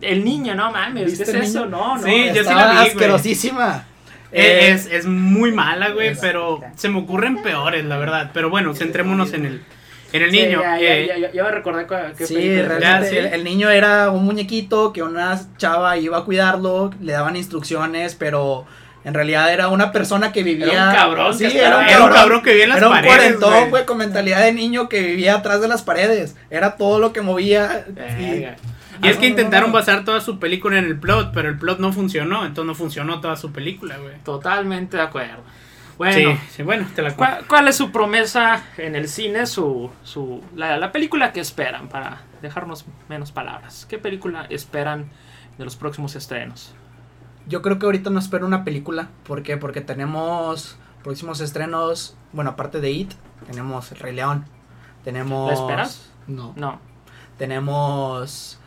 El 0.00 0.24
niño, 0.24 0.54
no 0.54 0.70
mames, 0.70 1.04
¿qué 1.04 1.08
¿Viste 1.10 1.22
es 1.24 1.28
eso? 1.48 1.66
niño? 1.66 1.70
No, 1.76 1.96
no. 1.96 2.02
Sí, 2.02 2.26
yo 2.34 2.44
sí 2.44 2.54
la 2.54 2.70
vi, 2.70 2.76
asquerosísima. 2.88 3.84
Eh, 4.30 4.42
Eh, 4.68 4.70
es, 4.72 4.86
es 4.86 5.06
muy 5.06 5.52
mala, 5.52 5.90
güey, 5.90 6.14
pero 6.20 6.60
se 6.76 6.88
me 6.88 6.98
ocurren 7.00 7.42
peores, 7.42 7.84
la 7.84 7.96
verdad. 7.96 8.30
Pero 8.34 8.50
bueno, 8.50 8.74
centrémonos 8.74 9.32
en 9.32 9.46
el, 9.46 9.62
en 10.12 10.22
el 10.22 10.30
Sí, 10.30 10.42
niño. 10.42 10.60
ya, 10.60 10.78
ya, 10.78 10.94
Eh, 10.94 11.06
ya, 11.08 11.18
ya, 11.18 11.32
ya 11.32 11.42
me 11.44 11.50
recordé 11.50 11.86
cua- 11.86 12.12
qué 12.14 12.26
Sí, 12.26 12.34
película. 12.34 12.78
realmente 12.78 13.10
sí. 13.10 13.16
El, 13.16 13.26
el 13.26 13.44
niño 13.44 13.70
era 13.70 14.10
un 14.10 14.24
muñequito 14.24 14.92
que 14.92 15.02
una 15.02 15.40
chava 15.56 15.96
iba 15.96 16.18
a 16.18 16.24
cuidarlo, 16.24 16.90
le 17.00 17.12
daban 17.12 17.34
instrucciones, 17.36 18.14
pero 18.14 18.66
en 19.06 19.14
realidad 19.14 19.50
era 19.52 19.68
una 19.68 19.92
persona 19.92 20.32
que 20.32 20.42
vivía. 20.42 20.66
Era 20.72 20.88
un 20.90 20.94
cabrón 20.94 21.38
Sí, 21.38 21.48
que 21.48 21.58
era 21.58 21.78
un 21.78 21.84
estaba- 21.84 21.88
Era 21.90 22.04
un 22.04 22.12
cabrón. 22.12 22.42
que 22.42 22.50
vivía 22.50 22.64
en 22.64 22.68
las 22.70 22.78
Era 22.78 22.88
un 22.88 22.92
paredes, 22.94 23.16
cuarentón, 23.36 23.70
güey. 23.70 23.86
con 23.86 23.96
mentalidad 23.98 24.42
de 24.42 24.52
niño 24.52 24.88
que 24.88 25.00
vivía 25.00 25.36
atrás 25.36 25.60
de 25.62 25.68
las 25.68 25.82
paredes. 25.82 26.36
Era 26.50 26.76
todo 26.76 26.98
lo 26.98 27.12
que 27.14 27.22
movía. 27.22 27.86
y-. 28.18 28.46
Y 29.02 29.08
es 29.08 29.16
Ah, 29.16 29.20
que 29.20 29.26
no, 29.26 29.30
intentaron 29.30 29.70
no, 29.70 29.74
no. 29.76 29.78
basar 29.78 30.04
toda 30.04 30.20
su 30.20 30.38
película 30.38 30.78
en 30.78 30.86
el 30.86 30.98
plot, 30.98 31.30
pero 31.34 31.48
el 31.48 31.58
plot 31.58 31.78
no 31.80 31.92
funcionó, 31.92 32.46
entonces 32.46 32.66
no 32.66 32.74
funcionó 32.74 33.20
toda 33.20 33.36
su 33.36 33.52
película, 33.52 33.96
güey. 33.98 34.14
Totalmente 34.24 34.96
de 34.96 35.02
acuerdo. 35.02 35.42
Bueno, 35.98 36.14
sí, 36.32 36.38
sí, 36.56 36.62
bueno, 36.62 36.86
te 36.94 37.00
la 37.02 37.14
cuento. 37.14 37.36
¿cuál, 37.36 37.46
cuál 37.48 37.68
es 37.68 37.76
su 37.76 37.90
promesa 37.92 38.62
en 38.76 38.96
el 38.96 39.08
cine? 39.08 39.46
Su, 39.46 39.90
su, 40.02 40.42
la, 40.54 40.76
la 40.78 40.92
película 40.92 41.32
que 41.32 41.40
esperan 41.40 41.88
para 41.88 42.22
dejarnos 42.42 42.84
menos 43.08 43.32
palabras. 43.32 43.86
¿Qué 43.88 43.98
película 43.98 44.46
esperan 44.50 45.10
de 45.58 45.64
los 45.64 45.76
próximos 45.76 46.14
estrenos? 46.16 46.74
Yo 47.46 47.62
creo 47.62 47.78
que 47.78 47.86
ahorita 47.86 48.10
no 48.10 48.18
espero 48.18 48.46
una 48.46 48.64
película. 48.64 49.08
¿Por 49.26 49.42
qué? 49.42 49.56
Porque 49.56 49.80
tenemos 49.80 50.76
próximos 51.04 51.40
estrenos. 51.40 52.16
Bueno, 52.32 52.50
aparte 52.50 52.80
de 52.80 52.90
It, 52.90 53.12
tenemos 53.46 53.90
El 53.92 53.98
Rey 53.98 54.14
León. 54.14 54.44
Tenemos. 55.04 55.48
¿La 55.48 55.54
esperas? 55.54 56.10
No. 56.26 56.52
No. 56.56 56.80
Tenemos 57.38 58.58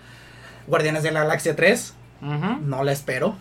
Guardianes 0.68 1.04
de 1.04 1.12
la 1.12 1.22
Galaxia 1.22 1.56
3. 1.56 1.94
Ujú. 2.22 2.62
No 2.62 2.84
la 2.84 2.92
espero. 2.92 3.36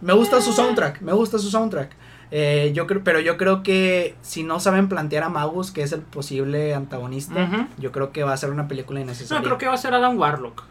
Me 0.00 0.12
gusta 0.12 0.40
su 0.40 0.52
soundtrack. 0.52 1.00
Me 1.00 1.12
gusta 1.12 1.38
su 1.38 1.50
soundtrack. 1.50 1.92
Eh, 2.34 2.72
yo 2.74 2.86
creo, 2.86 3.04
pero 3.04 3.20
yo 3.20 3.36
creo 3.36 3.62
que 3.62 4.16
si 4.22 4.42
no 4.42 4.58
saben 4.58 4.88
plantear 4.88 5.22
a 5.22 5.28
Magus, 5.28 5.70
que 5.70 5.82
es 5.82 5.92
el 5.92 6.00
posible 6.00 6.74
antagonista, 6.74 7.68
yo 7.78 7.92
creo 7.92 8.10
que 8.10 8.24
va 8.24 8.32
a 8.32 8.36
ser 8.36 8.50
una 8.50 8.68
película 8.68 8.98
No, 9.00 9.04
innecesaria. 9.04 9.42
creo 9.44 9.58
que 9.58 9.66
va 9.68 9.74
a 9.74 9.76
ser 9.76 9.92
Adam 9.94 10.18
Warlock. 10.18 10.64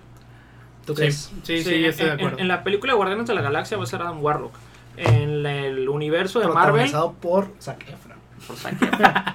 ¿Tú 0.85 0.93
Sí, 0.93 0.99
crees? 1.01 1.31
sí, 1.43 1.63
sí, 1.63 1.81
yo 1.81 1.89
estoy 1.89 2.05
de 2.07 2.11
en, 2.13 2.19
acuerdo. 2.19 2.39
en 2.39 2.47
la 2.47 2.63
película 2.63 2.93
de 2.93 2.97
Guardianes 2.97 3.27
de 3.27 3.35
la 3.35 3.41
Galaxia 3.41 3.77
va 3.77 3.83
a 3.83 3.87
ser 3.87 4.01
Adam 4.01 4.23
Warlock. 4.23 4.53
En 4.97 5.45
el 5.45 5.87
universo 5.89 6.39
de 6.39 6.47
Marvel. 6.47 6.63
Protagonizado 6.89 7.13
por 7.13 7.51
Zac 7.61 7.81
Efron. 7.87 8.17
Por 8.47 8.55
Zac 8.57 8.73
Efron. 8.81 9.01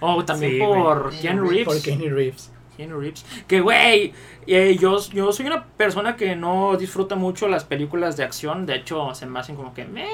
O 0.00 0.24
también 0.24 0.52
Sí, 0.52 0.58
por 0.60 1.10
Keanu 1.20 1.44
Reeves. 1.48 1.64
Por 1.64 1.82
Kenny 1.82 2.08
Reeves. 2.08 2.52
Keanu 2.76 3.00
Reeves. 3.00 3.26
Que, 3.48 3.60
güey, 3.60 4.12
eh, 4.46 4.76
yo, 4.80 4.96
yo 5.10 5.32
soy 5.32 5.46
una 5.46 5.64
persona 5.64 6.14
que 6.14 6.36
no 6.36 6.76
disfruta 6.76 7.16
mucho 7.16 7.48
las 7.48 7.64
películas 7.64 8.16
de 8.16 8.22
acción. 8.22 8.64
De 8.64 8.76
hecho, 8.76 9.12
se 9.16 9.26
me 9.26 9.40
hacen 9.40 9.56
como 9.56 9.74
que, 9.74 9.84
meh. 9.86 10.06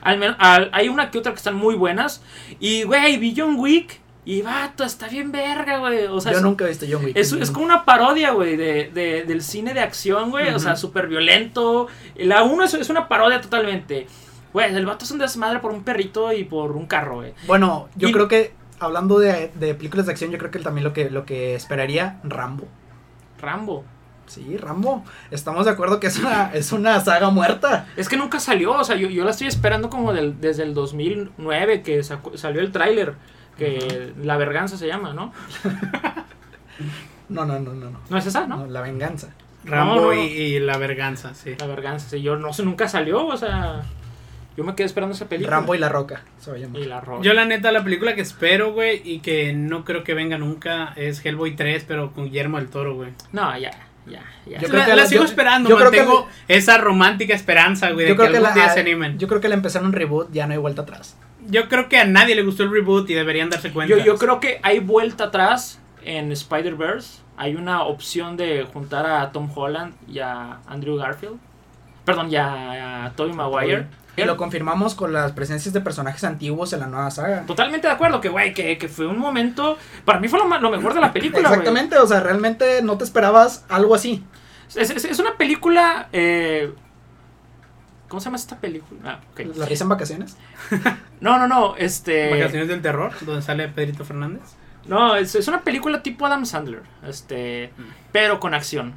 Al 0.00 0.18
men- 0.18 0.34
al- 0.40 0.70
hay 0.72 0.88
una 0.88 1.12
que 1.12 1.18
otra 1.18 1.30
que 1.30 1.36
están 1.38 1.54
muy 1.54 1.76
buenas. 1.76 2.24
Y, 2.58 2.82
güey, 2.82 3.32
John 3.36 3.54
Wick. 3.60 4.00
Y, 4.24 4.42
vato, 4.42 4.84
está 4.84 5.08
bien 5.08 5.32
verga, 5.32 5.78
güey. 5.78 6.06
O 6.06 6.20
sea, 6.20 6.30
yo 6.32 6.38
es, 6.38 6.44
nunca 6.44 6.64
he 6.64 6.68
visto 6.68 6.86
John 6.88 7.04
Wick. 7.04 7.16
es, 7.16 7.32
es 7.32 7.50
como 7.50 7.64
una 7.64 7.84
parodia, 7.84 8.30
güey, 8.30 8.56
de, 8.56 8.90
de- 8.94 9.24
del 9.24 9.42
cine 9.42 9.74
de 9.74 9.80
acción, 9.80 10.30
güey. 10.30 10.48
O 10.54 10.58
sea, 10.60 10.76
súper 10.76 11.08
violento. 11.08 11.88
La 12.16 12.44
1 12.44 12.62
es, 12.64 12.74
es 12.74 12.88
una 12.88 13.08
parodia 13.08 13.40
totalmente. 13.40 14.06
Güey, 14.52 14.72
el 14.74 14.86
vato 14.86 15.04
es 15.04 15.10
un 15.10 15.18
desmadre 15.18 15.58
por 15.58 15.72
un 15.72 15.82
perrito 15.82 16.32
y 16.32 16.44
por 16.44 16.72
un 16.72 16.86
carro, 16.86 17.16
güey. 17.16 17.34
Bueno, 17.48 17.88
yo 17.96 18.08
Y- 18.08 18.12
creo 18.12 18.28
que 18.28 18.52
hablando 18.78 19.18
de, 19.18 19.50
de 19.54 19.74
películas 19.74 20.06
de 20.06 20.12
acción, 20.12 20.30
yo 20.30 20.38
creo 20.38 20.50
que 20.52 20.58
también 20.60 20.84
lo 20.84 20.92
que, 20.92 21.10
lo 21.10 21.24
que 21.24 21.54
esperaría 21.56 22.20
Rambo. 22.22 22.68
Rambo. 23.40 23.84
Sí, 24.26 24.56
Rambo. 24.56 25.04
Estamos 25.32 25.64
de 25.66 25.72
acuerdo 25.72 25.98
que 26.00 26.06
es 26.06 26.18
una, 26.18 26.52
es 26.54 26.70
una 26.72 27.00
saga 27.00 27.30
muerta. 27.30 27.86
Es 27.96 28.08
que 28.08 28.16
nunca 28.16 28.38
salió, 28.40 28.72
o 28.72 28.84
sea, 28.84 28.94
yo, 28.96 29.08
yo 29.08 29.24
la 29.24 29.32
estoy 29.32 29.48
esperando 29.48 29.90
como 29.90 30.12
del, 30.12 30.40
desde 30.40 30.62
el 30.62 30.74
2009 30.74 31.82
que 31.82 32.02
sacó- 32.04 32.36
salió 32.38 32.60
el 32.60 32.70
tráiler, 32.72 33.14
que 33.62 34.12
La 34.22 34.36
Verganza 34.36 34.76
se 34.76 34.86
llama, 34.86 35.12
¿no? 35.12 35.32
No, 37.28 37.44
no, 37.46 37.58
no, 37.58 37.72
no. 37.72 37.90
no. 37.90 38.00
No 38.10 38.18
es 38.18 38.26
esa, 38.26 38.46
¿no? 38.46 38.58
No, 38.58 38.66
la 38.66 38.80
venganza. 38.82 39.28
Rambo 39.64 39.94
No, 39.94 40.00
no. 40.08 40.14
Y, 40.14 40.26
y 40.26 40.60
la 40.60 40.76
verganza, 40.76 41.34
sí. 41.34 41.54
La 41.58 41.66
Verganza, 41.66 42.08
sí, 42.10 42.20
yo 42.20 42.36
no 42.36 42.52
sé, 42.52 42.62
nunca 42.64 42.88
salió, 42.88 43.24
o 43.26 43.36
sea, 43.36 43.82
yo 44.56 44.64
me 44.64 44.74
quedé 44.74 44.86
esperando 44.86 45.14
esa 45.14 45.28
película. 45.28 45.56
Rambo 45.56 45.74
y 45.74 45.78
la 45.78 45.88
roca. 45.88 46.22
Se 46.38 46.50
va 46.50 46.56
a 46.56 46.60
llamar. 46.60 46.82
y 46.82 46.84
la 46.84 47.00
roca. 47.00 47.22
Yo 47.22 47.32
la 47.32 47.44
neta, 47.44 47.72
la 47.72 47.82
película 47.84 48.14
que 48.14 48.20
espero, 48.22 48.72
güey, 48.72 49.00
y 49.04 49.20
que 49.20 49.52
no 49.54 49.84
creo 49.84 50.02
que 50.04 50.14
venga 50.14 50.36
nunca 50.36 50.92
es 50.96 51.24
Hellboy 51.24 51.54
3, 51.56 51.84
pero 51.86 52.12
con 52.12 52.24
Guillermo 52.24 52.58
del 52.58 52.68
Toro, 52.68 52.96
güey. 52.96 53.10
No, 53.32 53.56
ya, 53.56 53.70
ya, 54.06 54.22
ya. 54.46 54.58
Yo 54.60 54.68
la, 54.68 54.68
creo 54.68 54.84
que 54.84 54.90
la 54.90 54.96
la- 54.96 55.06
sigo 55.06 55.22
yo- 55.22 55.28
esperando, 55.28 55.70
yo 55.70 55.76
creo 55.78 55.90
que 55.90 55.98
mantengo 55.98 56.28
esa 56.48 56.76
romántica 56.78 57.34
esperanza, 57.34 57.92
güey, 57.92 58.04
de 58.06 58.10
Yo 58.12 58.16
que, 58.16 58.22
creo 58.28 58.30
que, 58.32 58.36
algún 58.38 58.50
la- 58.50 58.54
día 58.66 58.74
se 58.74 58.80
animen. 58.80 59.12
Yo, 59.14 59.20
yo 59.20 59.28
creo 59.28 59.40
que 59.40 59.46
al 59.46 59.52
empezar 59.54 59.84
un 59.84 59.92
reboot 59.92 60.32
ya 60.32 60.46
no 60.46 60.52
hay 60.52 60.58
vuelta 60.58 60.82
atrás. 60.82 61.16
Creo 61.68 61.88
que 61.88 61.98
a 61.98 62.04
nadie 62.04 62.34
le 62.34 62.42
gustó 62.42 62.62
el 62.62 62.70
reboot 62.70 63.08
y 63.10 63.14
deberían 63.14 63.50
darse 63.50 63.72
cuenta. 63.72 63.94
Yo, 63.96 64.04
yo 64.04 64.16
creo 64.16 64.40
que 64.40 64.60
hay 64.62 64.78
vuelta 64.80 65.24
atrás 65.24 65.80
en 66.04 66.30
Spider-Verse. 66.32 67.20
Hay 67.36 67.54
una 67.56 67.82
opción 67.82 68.36
de 68.36 68.66
juntar 68.72 69.06
a 69.06 69.32
Tom 69.32 69.50
Holland 69.54 69.94
y 70.08 70.18
a 70.20 70.60
Andrew 70.66 70.96
Garfield. 70.96 71.38
Perdón, 72.04 72.30
y 72.30 72.36
a, 72.36 73.06
a 73.06 73.12
Tobey 73.12 73.32
Maguire. 73.32 73.86
Y 74.16 74.22
lo 74.24 74.36
confirmamos 74.36 74.94
con 74.94 75.12
las 75.12 75.32
presencias 75.32 75.72
de 75.72 75.80
personajes 75.80 76.22
antiguos 76.24 76.72
en 76.74 76.80
la 76.80 76.86
nueva 76.86 77.10
saga. 77.10 77.46
Totalmente 77.46 77.86
de 77.86 77.94
acuerdo 77.94 78.20
que, 78.20 78.28
güey, 78.28 78.52
que, 78.52 78.76
que 78.76 78.88
fue 78.88 79.06
un 79.06 79.18
momento... 79.18 79.78
Para 80.04 80.20
mí 80.20 80.28
fue 80.28 80.38
lo, 80.38 80.46
lo 80.58 80.70
mejor 80.70 80.92
de 80.92 81.00
la 81.00 81.12
película. 81.12 81.48
Exactamente, 81.48 81.96
o 81.96 82.06
sea, 82.06 82.20
realmente 82.20 82.82
no 82.82 82.98
te 82.98 83.04
esperabas 83.04 83.64
algo 83.70 83.94
así. 83.94 84.22
Es, 84.76 84.90
es- 84.90 85.04
es 85.06 85.18
una 85.18 85.36
película... 85.38 86.08
eh, 86.12 86.72
¿Cómo 88.12 88.20
se 88.20 88.26
llama 88.26 88.36
esta 88.36 88.58
película? 88.60 89.00
Ah, 89.06 89.20
ok. 89.32 89.56
La 89.56 89.64
risa 89.64 89.84
en 89.84 89.88
vacaciones. 89.88 90.36
No, 91.22 91.38
no, 91.38 91.48
no, 91.48 91.76
este... 91.76 92.30
Vacaciones 92.30 92.68
del 92.68 92.82
terror, 92.82 93.10
donde 93.22 93.40
sale 93.40 93.68
Pedrito 93.68 94.04
Fernández. 94.04 94.42
No, 94.84 95.16
es, 95.16 95.34
es 95.34 95.48
una 95.48 95.62
película 95.62 96.02
tipo 96.02 96.26
Adam 96.26 96.44
Sandler, 96.44 96.82
este, 97.08 97.72
pero 98.10 98.38
con 98.38 98.52
acción. 98.52 98.92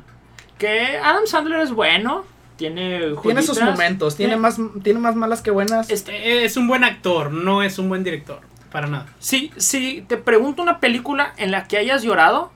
Que 0.57 0.97
Adam 0.97 1.27
Sandler 1.27 1.61
es 1.61 1.71
bueno, 1.71 2.25
tiene 2.57 3.13
Tiene 3.21 3.41
sus 3.41 3.61
momentos, 3.61 4.17
tiene 4.17 4.33
Eh, 4.33 4.37
más, 4.37 4.57
tiene 4.83 4.99
más 4.99 5.15
malas 5.15 5.41
que 5.41 5.51
buenas. 5.51 5.89
Este, 5.89 6.43
Es 6.43 6.57
un 6.57 6.67
buen 6.67 6.83
actor, 6.83 7.31
no 7.31 7.63
es 7.63 7.79
un 7.79 7.87
buen 7.87 8.03
director, 8.03 8.41
para 8.69 8.87
nada. 8.87 9.05
si, 9.19 9.53
si 9.55 10.01
te 10.09 10.17
pregunto 10.17 10.61
una 10.61 10.81
película 10.81 11.33
en 11.37 11.51
la 11.51 11.69
que 11.69 11.77
hayas 11.77 12.03
llorado, 12.03 12.51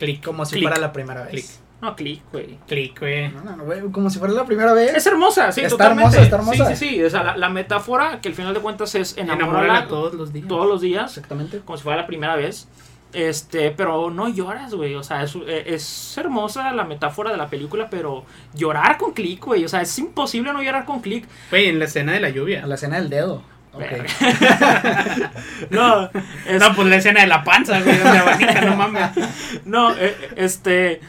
Click, 0.00 0.24
como 0.24 0.44
si 0.46 0.56
click. 0.56 0.64
fuera 0.64 0.80
la 0.80 0.92
primera 0.92 1.22
vez. 1.22 1.30
Click. 1.30 1.46
No, 1.80 1.94
click, 1.94 2.22
güey. 2.32 2.58
click, 2.66 2.98
güey. 2.98 3.28
No, 3.28 3.42
no, 3.42 3.56
no, 3.56 3.64
güey, 3.64 3.80
como 3.92 4.10
si 4.10 4.18
fuera 4.18 4.34
la 4.34 4.44
primera 4.44 4.72
vez. 4.72 4.94
Es 4.96 5.06
hermosa, 5.06 5.52
sí, 5.52 5.60
Está 5.60 5.70
totalmente. 5.70 6.02
hermosa, 6.16 6.22
está 6.22 6.36
hermosa. 6.36 6.74
Sí, 6.74 6.88
sí, 6.88 6.94
sí. 6.96 7.04
O 7.04 7.10
sea, 7.10 7.22
la, 7.22 7.36
la 7.36 7.48
metáfora 7.50 8.20
que 8.20 8.28
al 8.28 8.34
final 8.34 8.52
de 8.54 8.60
cuentas 8.60 8.94
es 8.96 9.16
Enamorarla 9.16 9.86
todos 9.86 10.14
los 10.14 10.32
días. 10.32 10.48
todos 10.48 10.66
los 10.66 10.80
días. 10.80 11.16
Exactamente. 11.16 11.60
como 11.64 11.76
si 11.76 11.84
fuera 11.84 12.00
la 12.00 12.06
primera 12.06 12.34
vez. 12.36 12.66
Este, 13.12 13.70
pero 13.70 14.10
no 14.10 14.28
lloras, 14.28 14.74
güey. 14.74 14.94
O 14.94 15.02
sea, 15.02 15.22
es, 15.22 15.34
es 15.46 16.18
hermosa 16.18 16.72
la 16.72 16.84
metáfora 16.84 17.30
de 17.30 17.36
la 17.38 17.48
película, 17.48 17.88
pero 17.88 18.24
llorar 18.54 18.98
con 18.98 19.12
click, 19.14 19.44
güey. 19.46 19.64
O 19.64 19.68
sea, 19.68 19.80
es 19.80 19.98
imposible 19.98 20.52
no 20.52 20.62
llorar 20.62 20.84
con 20.84 21.00
click. 21.00 21.26
Güey, 21.50 21.68
en 21.68 21.78
la 21.78 21.86
escena 21.86 22.12
de 22.12 22.20
la 22.20 22.28
lluvia. 22.30 22.64
A 22.64 22.66
la 22.66 22.74
escena 22.74 22.96
del 22.96 23.08
dedo. 23.08 23.42
Ok. 23.72 23.80
Verga. 23.80 24.04
No, 25.70 26.10
es- 26.46 26.60
No, 26.60 26.74
pues 26.74 26.88
la 26.88 26.96
escena 26.96 27.20
de 27.20 27.26
la 27.28 27.44
panza, 27.44 27.80
güey, 27.80 27.96
donde 27.98 28.18
abanica, 28.18 28.60
no 28.62 28.76
mames. 28.76 29.10
no, 29.64 29.94
eh, 29.96 30.14
este. 30.36 31.00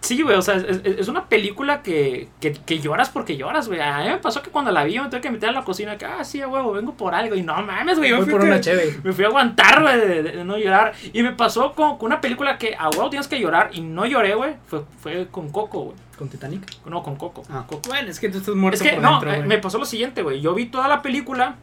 Sí, 0.00 0.22
güey, 0.22 0.34
o 0.36 0.40
sea, 0.42 0.54
es, 0.56 0.80
es- 0.84 1.08
una 1.08 1.26
película 1.26 1.82
que, 1.82 2.28
que, 2.40 2.52
que 2.52 2.78
lloras 2.80 3.10
porque 3.10 3.36
lloras, 3.36 3.68
güey. 3.68 3.80
A 3.80 3.98
mí 3.98 4.08
me 4.08 4.16
pasó 4.16 4.42
que 4.42 4.50
cuando 4.50 4.70
la 4.70 4.82
vi 4.84 4.94
yo 4.94 5.02
me 5.02 5.10
tuve 5.10 5.20
que 5.20 5.30
meter 5.30 5.50
a 5.50 5.52
la 5.52 5.62
cocina, 5.62 5.98
que, 5.98 6.06
ah, 6.06 6.24
sí, 6.24 6.42
huevo, 6.42 6.72
vengo 6.72 6.94
por 6.94 7.14
algo. 7.14 7.34
Y 7.34 7.42
no 7.42 7.54
mames, 7.62 7.98
güey, 7.98 8.10
me 8.12 8.22
fui, 8.22 8.30
por 8.30 8.40
que- 8.40 8.46
una 8.46 8.60
cheve. 8.60 8.98
me 9.04 9.12
fui 9.12 9.24
a 9.24 9.28
aguantar, 9.28 9.82
güey, 9.82 9.98
de, 10.00 10.22
de- 10.22 10.32
de 10.32 10.44
no 10.44 10.56
llorar. 10.56 10.94
Y 11.12 11.22
me 11.22 11.32
pasó 11.32 11.72
con, 11.74 11.98
con 11.98 12.06
una 12.06 12.20
película 12.22 12.56
que 12.56 12.74
a 12.78 12.88
huevo 12.88 13.10
tienes 13.10 13.28
que 13.28 13.38
llorar 13.38 13.70
y 13.74 13.82
no 13.82 14.06
lloré, 14.06 14.34
güey. 14.34 14.54
Fue, 14.66 14.84
fue 15.00 15.28
con 15.30 15.50
Coco, 15.50 15.80
güey. 15.82 15.96
Con 16.18 16.28
Titanic. 16.30 16.62
No, 16.86 17.02
con 17.02 17.16
Coco. 17.16 17.42
Ah. 17.50 17.64
Coco. 17.66 17.88
Bueno, 17.90 18.08
es 18.10 18.18
que 18.20 18.28
tú 18.30 18.38
estás 18.38 18.54
muerto 18.54 18.82
Es 18.82 18.82
que 18.90 18.94
por 18.96 19.02
no, 19.02 19.10
dentro, 19.12 19.32
eh, 19.32 19.36
güey. 19.36 19.48
me 19.48 19.58
pasó 19.58 19.78
lo 19.78 19.84
siguiente, 19.84 20.22
güey. 20.22 20.40
Yo 20.40 20.54
vi 20.54 20.66
toda 20.66 20.88
la 20.88 21.02
película 21.02 21.56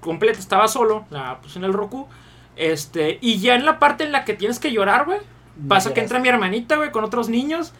completa, 0.00 0.38
estaba 0.38 0.68
solo, 0.68 1.04
la 1.10 1.38
puse 1.40 1.58
en 1.58 1.64
el 1.66 1.72
Roku. 1.74 2.08
Este, 2.56 3.18
y 3.20 3.38
ya 3.40 3.54
en 3.56 3.64
la 3.66 3.78
parte 3.78 4.04
en 4.04 4.12
la 4.12 4.24
que 4.24 4.34
tienes 4.34 4.58
que 4.58 4.70
llorar, 4.72 5.04
güey, 5.06 5.18
pasa 5.68 5.94
que 5.94 6.00
entra 6.00 6.18
mi 6.18 6.28
hermanita, 6.28 6.76
güey, 6.76 6.90
con 6.90 7.04
otros 7.04 7.28
niños 7.28 7.72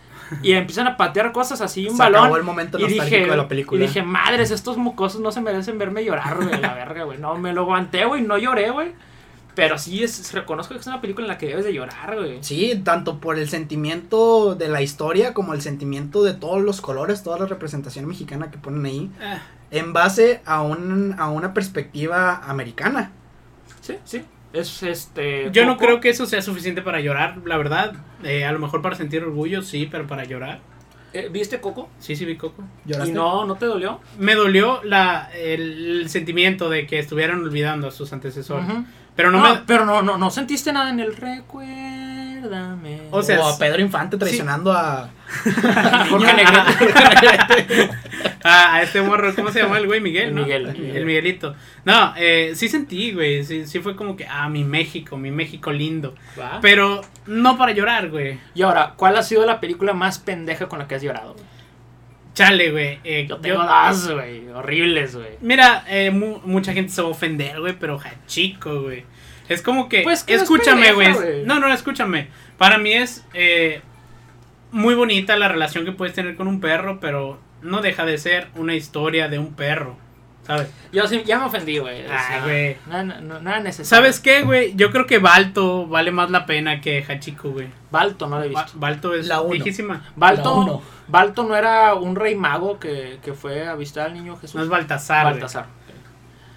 y 0.42 0.52
empiezan 0.54 0.86
a 0.86 0.96
patear 0.96 1.32
cosas 1.32 1.60
así, 1.60 1.86
un 1.86 1.92
Se 1.96 1.98
balón. 1.98 2.20
acabó 2.20 2.36
el 2.36 2.42
momento 2.44 2.78
y 2.78 2.86
dije, 2.86 3.26
de 3.26 3.36
la 3.36 3.48
película. 3.48 3.82
y 3.82 3.86
dije, 3.86 4.02
madres, 4.02 4.50
estos 4.50 4.76
mocosos 4.76 5.20
no 5.20 5.30
se 5.32 5.40
merecen 5.40 5.78
verme 5.78 6.04
llorar, 6.04 6.36
güey, 6.42 6.60
la 6.60 6.74
verga, 6.74 7.04
güey. 7.04 7.18
No, 7.18 7.36
me 7.36 7.52
lo 7.52 7.62
aguanté, 7.62 8.04
güey, 8.04 8.22
no 8.22 8.38
lloré, 8.38 8.70
güey. 8.70 8.92
Pero 9.54 9.78
sí, 9.78 10.02
es, 10.02 10.32
reconozco 10.32 10.74
que 10.74 10.80
es 10.80 10.86
una 10.88 11.00
película 11.00 11.26
en 11.26 11.28
la 11.28 11.38
que 11.38 11.46
debes 11.46 11.64
de 11.64 11.72
llorar, 11.72 12.16
güey. 12.16 12.38
Sí, 12.42 12.80
tanto 12.82 13.20
por 13.20 13.38
el 13.38 13.48
sentimiento 13.48 14.56
de 14.56 14.68
la 14.68 14.82
historia 14.82 15.32
como 15.32 15.54
el 15.54 15.62
sentimiento 15.62 16.24
de 16.24 16.34
todos 16.34 16.60
los 16.60 16.80
colores, 16.80 17.22
toda 17.22 17.38
la 17.38 17.46
representación 17.46 18.06
mexicana 18.06 18.50
que 18.50 18.58
ponen 18.58 18.84
ahí, 18.84 19.10
Ah, 19.22 19.38
en 19.70 19.92
base 19.92 20.40
a, 20.44 20.62
un, 20.62 21.14
a 21.18 21.28
una 21.30 21.54
perspectiva 21.54 22.42
americana. 22.46 23.12
Sí, 23.80 23.94
sí. 24.04 24.24
Es 24.54 24.82
este. 24.82 25.50
Yo 25.52 25.66
no 25.66 25.76
creo 25.76 26.00
que 26.00 26.08
eso 26.08 26.24
sea 26.26 26.40
suficiente 26.40 26.80
para 26.80 27.00
llorar, 27.00 27.38
la 27.44 27.58
verdad. 27.58 27.94
Eh, 28.22 28.44
a 28.44 28.52
lo 28.52 28.58
mejor 28.60 28.80
para 28.80 28.94
sentir 28.96 29.22
orgullo, 29.22 29.60
sí, 29.62 29.88
pero 29.90 30.06
para 30.06 30.24
llorar. 30.24 30.60
Eh, 31.12 31.28
¿Viste 31.30 31.60
Coco? 31.60 31.90
Sí, 31.98 32.16
sí 32.16 32.24
vi 32.24 32.36
Coco. 32.36 32.64
¿Lloraste? 32.86 33.10
¿Y 33.10 33.14
no, 33.14 33.44
no 33.44 33.56
te 33.56 33.66
dolió? 33.66 34.00
Me 34.18 34.34
dolió 34.34 34.80
la, 34.84 35.28
el, 35.36 36.00
el 36.02 36.08
sentimiento 36.08 36.70
de 36.70 36.86
que 36.86 36.98
estuvieran 36.98 37.40
olvidando 37.42 37.88
a 37.88 37.90
sus 37.90 38.12
antecesores. 38.12 38.66
Pero 39.14 39.30
no, 39.30 39.40
No, 39.40 39.54
me... 39.54 39.60
pero 39.66 39.84
no, 39.86 40.02
no, 40.02 40.18
no 40.18 40.30
sentiste 40.30 40.72
nada 40.72 40.90
en 40.90 40.98
el 41.00 41.14
recuérdame. 42.44 43.00
O 43.10 43.22
sea, 43.22 43.40
o 43.40 43.48
a 43.48 43.58
Pedro 43.58 43.80
Infante 43.80 44.16
traicionando 44.16 44.72
a... 44.72 45.08
Jorge 46.10 46.30
Ah, 46.30 46.36
Negrete. 46.36 47.90
a, 48.44 48.74
a 48.74 48.82
este 48.82 49.02
morro, 49.02 49.34
¿cómo 49.34 49.50
se 49.50 49.60
llama 49.62 49.78
el 49.78 49.86
güey? 49.86 50.00
Miguel, 50.00 50.28
El 50.28 50.34
¿no? 50.34 50.42
Miguel. 50.42 50.66
El 50.96 51.06
Miguelito. 51.06 51.54
No, 51.84 52.14
eh, 52.16 52.52
sí 52.54 52.68
sentí, 52.68 53.12
güey. 53.12 53.44
Sí, 53.44 53.66
sí 53.66 53.80
fue 53.80 53.96
como 53.96 54.16
que, 54.16 54.26
ah, 54.28 54.48
mi 54.48 54.64
México, 54.64 55.16
mi 55.16 55.30
México 55.30 55.72
lindo. 55.72 56.14
¿Va? 56.38 56.58
Pero 56.60 57.00
no 57.26 57.56
para 57.58 57.72
llorar, 57.72 58.10
güey. 58.10 58.38
Y 58.54 58.62
ahora, 58.62 58.94
¿cuál 58.96 59.16
ha 59.16 59.22
sido 59.22 59.44
la 59.46 59.60
película 59.60 59.92
más 59.92 60.18
pendeja 60.18 60.68
con 60.68 60.78
la 60.78 60.86
que 60.86 60.94
has 60.96 61.02
llorado? 61.02 61.32
güey? 61.34 61.44
Chale, 62.34 62.70
güey. 62.72 62.98
eh, 63.04 63.26
Yo 63.28 63.38
tengo 63.38 63.62
yo- 63.62 63.62
dos, 63.68 64.10
güey. 64.10 64.48
Horribles, 64.48 65.14
güey. 65.16 65.28
Mira, 65.40 65.84
eh, 65.88 66.10
mu- 66.10 66.40
mucha 66.44 66.72
gente 66.72 66.92
se 66.92 67.00
va 67.00 67.08
a 67.08 67.10
ofender, 67.12 67.60
güey, 67.60 67.74
pero 67.78 67.98
ja, 67.98 68.12
chico, 68.26 68.82
güey. 68.82 69.04
Es 69.48 69.62
como 69.62 69.88
que, 69.88 70.02
Pues 70.02 70.24
que 70.24 70.34
escúchame, 70.34 70.92
güey. 70.92 71.44
No, 71.44 71.58
no, 71.60 71.72
escúchame. 71.72 72.28
Para 72.58 72.78
mí 72.78 72.92
es 72.92 73.24
eh, 73.34 73.82
muy 74.72 74.94
bonita 74.94 75.36
la 75.36 75.48
relación 75.48 75.84
que 75.84 75.92
puedes 75.92 76.14
tener 76.14 76.34
con 76.36 76.48
un 76.48 76.60
perro, 76.60 76.98
pero 77.00 77.38
no 77.62 77.80
deja 77.80 78.04
de 78.04 78.18
ser 78.18 78.48
una 78.56 78.74
historia 78.74 79.28
de 79.28 79.38
un 79.38 79.54
perro, 79.54 79.96
¿sabes? 80.46 80.68
Yo 80.92 81.06
sí, 81.06 81.22
ya 81.26 81.38
me 81.38 81.44
ofendí, 81.46 81.78
güey. 81.78 82.04
Ay, 82.10 82.40
güey. 82.42 82.76
No, 82.86 83.40
nada 83.40 83.60
necesario. 83.60 83.84
¿Sabes 83.88 84.20
qué, 84.20 84.42
güey? 84.42 84.74
Yo 84.76 84.90
creo 84.90 85.06
que 85.06 85.18
Balto 85.18 85.86
vale 85.86 86.10
más 86.10 86.30
la 86.30 86.46
pena 86.46 86.80
que 86.80 87.04
Hachiko, 87.06 87.50
güey. 87.50 87.68
Balto 87.90 88.26
no 88.28 88.38
lo 88.38 88.44
he 88.44 88.48
Ba- 88.50 88.62
visto. 88.64 88.78
Balto 88.78 89.14
es 89.14 89.26
La 89.26 89.40
uno. 89.40 89.50
viejísima. 89.52 89.94
La 89.94 90.12
Balto, 90.16 90.54
uno. 90.56 90.82
Balto 91.08 91.44
no 91.44 91.54
era 91.56 91.94
un 91.94 92.16
rey 92.16 92.34
mago 92.34 92.78
que, 92.78 93.18
que 93.22 93.34
fue 93.34 93.66
a 93.66 93.74
visitar 93.74 94.06
al 94.06 94.14
niño 94.14 94.36
Jesús. 94.36 94.54
No 94.56 94.62
es 94.62 94.68
Baltasar. 94.68 95.24
Baltasar. 95.24 95.66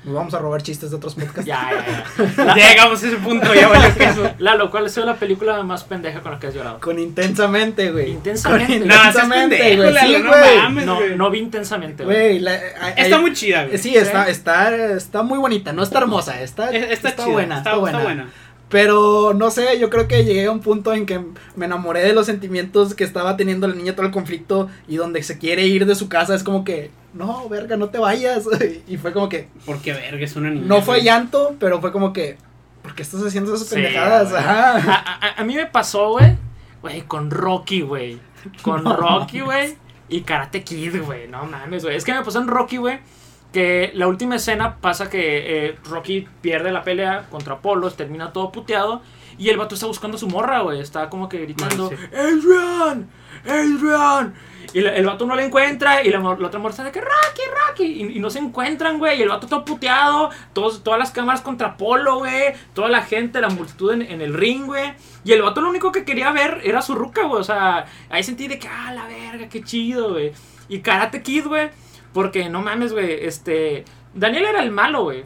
Nos 0.08 0.16
vamos 0.16 0.34
a 0.34 0.40
robar 0.40 0.64
chistes 0.64 0.90
de 0.90 0.96
otros 0.96 1.16
podcasts. 1.16 1.44
Ya, 1.46 1.70
ya, 1.70 2.46
ya. 2.46 2.56
Llegamos 2.56 3.04
a 3.04 3.08
ese 3.08 3.18
punto, 3.18 3.54
ya 3.54 3.68
valió 3.68 3.94
queso. 3.94 4.32
Lalo, 4.40 4.72
¿cuál 4.72 4.86
ha 4.86 4.90
sido 4.90 5.06
la 5.06 5.16
película 5.16 5.62
más 5.64 5.84
pendeja 5.84 6.22
con 6.22 6.32
la 6.32 6.40
que 6.40 6.48
has 6.48 6.54
llorado? 6.54 6.80
Con 6.80 6.98
intensamente, 6.98 7.92
güey. 7.92 8.12
Intensamente. 8.12 8.80
Con 8.80 8.88
No, 8.88 8.96
intensamente, 8.96 9.76
güey. 9.76 9.94
Sí, 9.98 10.16
no 10.24 10.32
mames. 10.32 10.86
No, 10.86 10.96
güey. 10.96 11.16
no 11.18 11.30
vi 11.30 11.40
intensamente, 11.40 12.06
güey. 12.06 12.42
Está 12.96 13.20
muy 13.20 13.34
chida, 13.34 13.66
güey. 13.66 13.78
Sí, 13.78 13.98
está, 13.98 14.30
está, 14.30 14.74
está 14.96 15.24
muy 15.24 15.40
bonita. 15.40 15.74
No 15.74 15.84
está 15.84 16.00
hermosa, 16.00 16.42
está, 16.42 16.70
Es- 16.72 16.98
Está, 16.98 17.14
chida, 17.14 17.28
buena, 17.28 17.58
está, 17.58 17.76
buena. 17.76 18.30
Pero 18.70 19.34
no 19.34 19.50
sé, 19.50 19.80
yo 19.80 19.90
creo 19.90 20.08
que 20.08 20.26
llegué 20.26 20.46
a 20.46 20.52
un 20.52 20.60
punto 20.60 20.94
en 20.94 21.06
que 21.06 21.22
me 21.56 21.66
enamoré 21.66 22.02
de 22.02 22.14
los 22.14 22.26
sentimientos 22.26 22.96
que 22.96 23.04
estaba 23.06 23.38
teniendo 23.38 23.68
la 23.68 23.76
niña, 23.76 23.96
todo 23.96 24.06
el 24.06 24.12
conflicto, 24.12 24.70
y 24.88 24.98
donde 24.98 25.24
se 25.24 25.38
quiere 25.38 25.66
ir 25.68 25.86
de 25.86 25.96
su 25.96 26.10
casa 26.10 26.36
es 26.36 26.44
como 26.44 26.66
que, 26.66 26.92
no, 27.18 27.50
verga, 27.50 27.76
no 27.78 27.90
te 27.90 27.98
vayas. 27.98 28.46
Y 28.88 28.98
fue 28.98 29.12
como 29.14 29.28
que, 29.30 29.48
Porque 29.66 29.94
verga, 29.94 30.24
es 30.24 30.36
una 30.36 30.50
niña. 30.50 30.66
no 30.68 30.82
fue 30.82 31.02
llanto, 31.04 31.56
pero 31.60 31.82
fue 31.82 31.92
como 31.92 32.14
que, 32.14 32.38
¿por 32.84 32.96
qué 32.96 33.02
estás 33.02 33.22
haciendo 33.24 33.54
esas 33.54 33.68
Sí, 33.68 33.76
pendejadas? 33.76 34.34
Ajá. 34.34 34.78
A, 34.78 35.28
a- 35.28 35.42
a 35.42 35.44
mí 35.44 35.56
me 35.56 35.66
pasó, 35.66 36.12
güey, 36.12 36.36
güey, 36.82 37.02
con 37.02 37.30
Rocky, 37.32 37.82
güey. 37.82 38.20
Con 38.62 38.84
No 38.86 38.96
Rocky, 38.96 39.42
güey. 39.42 39.76
Y 40.10 40.22
Karate 40.22 40.64
Kid, 40.64 41.02
güey. 41.04 41.28
No 41.28 41.46
mames, 41.46 41.84
güey. 41.84 41.96
Es 41.98 42.06
que 42.06 42.14
me 42.14 42.24
pasó 42.24 42.40
en 42.40 42.48
Rocky, 42.48 42.78
güey. 42.78 43.00
Que 43.52 43.92
la 43.94 44.08
última 44.08 44.36
escena 44.36 44.78
pasa 44.78 45.10
que 45.10 45.68
eh, 45.68 45.76
Rocky 45.90 46.28
pierde 46.42 46.72
la 46.72 46.84
pelea 46.84 47.26
contra 47.30 47.56
Apolo, 47.56 47.90
termina 47.92 48.32
todo 48.32 48.52
puteado. 48.52 49.02
Y 49.38 49.50
el 49.50 49.58
vato 49.58 49.76
está 49.76 49.86
buscando 49.88 50.18
a 50.18 50.20
su 50.20 50.28
morra, 50.28 50.60
güey. 50.62 50.80
Está 50.80 51.10
como 51.10 51.30
que 51.30 51.40
gritando: 51.40 51.92
Ah, 51.94 51.98
sí. 51.98 52.18
¡Adrian! 52.18 53.10
¡Adrian! 53.46 54.34
Y 54.74 54.82
la- 54.82 54.96
el 54.96 55.06
vato 55.06 55.26
no 55.26 55.36
la 55.36 55.44
encuentra. 55.46 56.04
Y 56.04 56.10
la, 56.10 56.20
la 56.20 56.48
otra 56.48 56.60
morra 56.60 56.72
está 56.72 56.84
de 56.84 56.92
que 56.92 57.00
Rocky, 57.02 57.42
Rocky. 57.70 57.84
Y, 57.86 58.18
y 58.18 58.20
no 58.20 58.30
se 58.30 58.40
encuentran, 58.40 58.98
güey. 59.00 59.20
Y 59.20 59.22
el 59.24 59.30
vato 59.30 59.48
todo 59.48 59.64
puteado. 59.64 60.30
Todos, 60.54 60.84
todas 60.84 61.00
las 61.00 61.12
cámaras 61.12 61.42
contra 61.42 61.70
Apolo, 61.70 62.18
güey. 62.20 62.54
Toda 62.74 62.90
la 62.90 63.02
gente, 63.04 63.40
la 63.40 63.50
multitud 63.50 63.92
en, 63.94 64.02
en 64.02 64.22
el 64.22 64.34
ring, 64.34 64.66
güey. 64.66 64.94
Y 65.24 65.32
el 65.34 65.42
vato 65.42 65.62
lo 65.62 65.70
único 65.70 65.92
que 65.92 66.04
quería 66.04 66.32
ver 66.32 66.62
era 66.64 66.82
su 66.82 66.96
ruca, 66.96 67.24
güey. 67.24 67.40
O 67.40 67.44
sea, 67.44 67.86
ahí 68.10 68.24
sentí 68.24 68.48
de 68.48 68.60
que, 68.60 68.68
ah, 68.68 68.92
la 68.94 69.06
verga, 69.08 69.48
qué 69.50 69.62
chido, 69.64 70.12
güey. 70.12 70.32
Y 70.68 70.80
Karate 70.80 71.22
Kid, 71.22 71.46
güey. 71.48 71.70
Porque 72.14 72.50
no 72.50 72.62
mames, 72.62 72.92
güey. 72.92 73.26
Este. 73.26 73.86
Daniel 74.14 74.46
era 74.46 74.64
el 74.64 74.72
malo, 74.72 75.04
güey. 75.04 75.24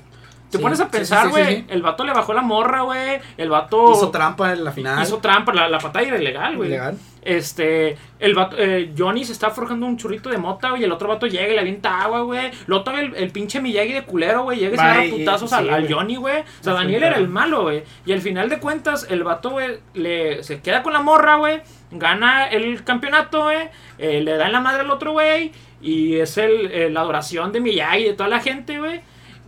Te 0.52 0.58
Sí, 0.58 0.64
pones 0.64 0.80
a 0.82 0.90
pensar, 0.90 1.30
güey. 1.30 1.46
sí, 1.46 1.56
sí. 1.62 1.66
El 1.70 1.82
vato 1.82 2.04
le 2.04 2.14
bajó 2.14 2.34
la 2.34 2.42
morra, 2.42 2.82
güey. 2.82 3.20
El 3.38 3.50
vato. 3.50 3.92
Hizo 3.94 4.12
trampa 4.12 4.52
en 4.54 4.64
la 4.66 4.72
final. 4.72 5.02
Hizo 5.02 5.18
trampa. 5.20 5.54
La, 5.54 5.70
la 5.70 5.80
patada 5.80 6.06
era 6.06 6.18
ilegal, 6.18 6.58
güey. 6.58 6.70
Ilegal. 6.70 6.98
Este, 7.24 7.98
el 8.20 8.34
vato, 8.34 8.56
eh, 8.60 8.94
Johnny 8.98 9.24
se 9.24 9.32
está 9.32 9.52
forjando 9.52 9.86
un 9.86 9.96
churrito 9.96 10.30
de 10.30 10.38
mota, 10.40 10.72
güey, 10.72 10.84
el 10.84 10.92
otro 10.92 11.08
vato 11.08 11.28
llega 11.28 11.48
y 11.50 11.54
le 11.54 11.60
avienta 11.60 12.02
agua, 12.02 12.22
güey. 12.22 12.50
Luego 12.66 12.92
el, 12.92 13.16
el 13.16 13.30
pinche 13.32 13.62
Miyagi 13.62 13.94
de 13.94 14.04
culero, 14.04 14.44
güey, 14.44 14.58
llega 14.60 14.74
y 14.74 14.78
se 14.78 14.84
agarra 14.84 15.04
putazos 15.10 15.54
al. 15.54 15.88
Johnny, 15.94 16.16
güey. 16.16 16.40
O 16.40 16.64
sea, 16.64 16.74
Daniel 16.74 17.04
era 17.04 17.18
el 17.18 17.28
malo, 17.28 17.62
güey. 17.64 17.84
Y 18.06 18.12
al 18.14 18.22
final 18.22 18.50
de 18.50 18.60
cuentas, 18.60 19.06
el 19.10 19.24
vato, 19.24 19.52
güey, 19.52 19.80
le, 19.94 20.44
se 20.44 20.62
queda 20.62 20.82
con 20.84 20.94
la 20.94 21.00
morra, 21.02 21.36
güey. 21.36 21.62
Gana 21.92 22.48
el 22.50 22.84
campeonato, 22.84 23.44
güey. 23.44 23.70
eh, 24.00 24.22
le 24.22 24.36
da 24.38 24.48
en 24.48 24.52
la 24.54 24.60
madre 24.62 24.82
al 24.82 24.90
otro, 24.92 25.12
güey. 25.14 25.52
Y 25.80 26.16
es 26.18 26.38
el, 26.38 26.72
eh, 26.72 26.90
la 26.90 27.02
adoración 27.02 27.52
de 27.52 27.60
Miyagi 27.60 28.00
y 28.02 28.08
de 28.10 28.14
toda 28.14 28.30
la 28.30 28.40
gente, 28.40 28.80
güey. 28.80 29.02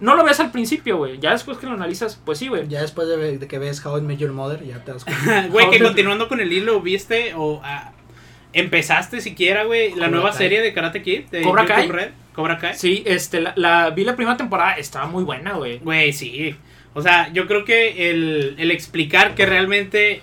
No 0.03 0.15
lo 0.15 0.23
ves 0.25 0.39
al 0.41 0.51
principio, 0.51 0.97
güey. 0.97 1.17
Ya 1.19 1.31
después 1.31 1.57
que 1.57 1.65
lo 1.65 1.71
analizas, 1.73 2.19
pues 2.25 2.37
sí, 2.37 2.49
güey. 2.49 2.67
Ya 2.67 2.81
después 2.81 3.07
de, 3.07 3.37
de 3.37 3.47
que 3.47 3.57
ves 3.57 3.83
How 3.85 3.99
I 3.99 4.01
Met 4.01 4.17
Your 4.19 4.33
Mother, 4.33 4.61
ya 4.65 4.83
te 4.83 4.91
das 4.91 5.05
cuenta. 5.05 5.47
Güey, 5.51 5.69
que 5.69 5.79
continuando 5.79 6.27
con 6.27 6.41
el 6.41 6.51
hilo, 6.51 6.81
¿viste 6.81 7.33
o 7.35 7.61
ah, 7.63 7.93
empezaste 8.51 9.21
siquiera, 9.21 9.63
güey, 9.63 9.95
la 9.95 10.09
nueva 10.09 10.29
Kai. 10.31 10.37
serie 10.37 10.61
de 10.61 10.73
Karate 10.73 11.01
Kid? 11.01 11.25
De 11.31 11.41
Cobra 11.41 11.63
YouTube 11.63 11.75
Kai. 11.75 11.87
Red? 11.89 12.09
Cobra 12.33 12.57
Kai. 12.57 12.75
Sí, 12.75 13.03
este, 13.05 13.39
la, 13.41 13.53
la- 13.55 13.89
vi 13.91 14.03
la 14.03 14.15
primera 14.15 14.35
temporada, 14.37 14.73
estaba 14.73 15.05
muy 15.05 15.23
buena, 15.23 15.53
güey. 15.53 15.79
Güey, 15.79 16.11
sí. 16.13 16.55
O 16.93 17.01
sea, 17.01 17.31
yo 17.31 17.47
creo 17.47 17.63
que 17.63 18.09
el, 18.11 18.55
el 18.57 18.71
explicar 18.71 19.35
que 19.35 19.45
realmente 19.45 20.21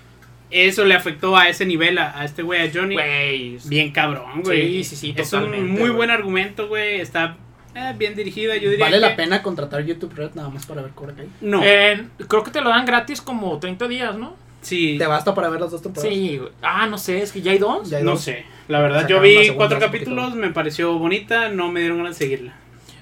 eso 0.50 0.84
le 0.84 0.94
afectó 0.94 1.36
a 1.36 1.48
ese 1.48 1.64
nivel 1.64 1.96
a, 1.98 2.18
a 2.20 2.24
este 2.24 2.42
güey, 2.42 2.60
a 2.68 2.70
Johnny, 2.72 2.94
Güey. 2.96 3.58
bien 3.64 3.92
cabrón, 3.92 4.42
güey. 4.42 4.84
Sí, 4.84 4.96
sí, 4.96 4.96
sí, 4.96 5.14
Es 5.16 5.32
un 5.32 5.70
muy 5.70 5.90
buen 5.90 6.10
argumento, 6.10 6.68
güey. 6.68 7.00
Está 7.00 7.36
eh, 7.74 7.94
bien 7.96 8.14
dirigida, 8.14 8.56
yo 8.56 8.70
diría. 8.70 8.84
¿Vale 8.86 8.96
que- 8.96 9.00
la 9.00 9.16
pena 9.16 9.42
contratar 9.42 9.84
YouTube 9.84 10.14
Red 10.14 10.30
nada 10.34 10.48
más 10.48 10.66
para 10.66 10.82
ver 10.82 10.90
Cobra 10.92 11.14
Kai? 11.14 11.28
No, 11.40 11.60
Eh, 11.64 12.06
creo 12.28 12.42
que 12.44 12.50
te 12.50 12.60
lo 12.60 12.70
dan 12.70 12.84
gratis 12.84 13.20
como 13.20 13.58
30 13.58 13.86
días, 13.88 14.16
¿no? 14.16 14.34
sí. 14.62 14.96
¿Te 14.98 15.06
basta 15.06 15.34
para 15.34 15.48
ver 15.48 15.60
las 15.60 15.70
dos 15.70 15.80
temporadas? 15.82 16.12
Sí, 16.14 16.36
güey. 16.38 16.50
Ah, 16.62 16.86
no 16.86 16.98
sé, 16.98 17.22
es 17.22 17.32
que 17.32 17.40
ya 17.40 17.52
hay 17.52 17.58
dos. 17.58 17.88
Ya 17.88 17.98
hay 17.98 18.04
No 18.04 18.10
dos. 18.12 18.20
sé. 18.22 18.44
La 18.68 18.80
verdad, 18.80 19.08
yo 19.08 19.20
vi 19.20 19.48
cuatro 19.56 19.78
capítulos, 19.78 20.34
me 20.34 20.50
pareció 20.50 20.98
bonita, 20.98 21.48
no 21.48 21.70
me 21.72 21.80
dieron 21.80 21.98
ganas 21.98 22.18
de 22.18 22.24
seguirla. 22.26 22.54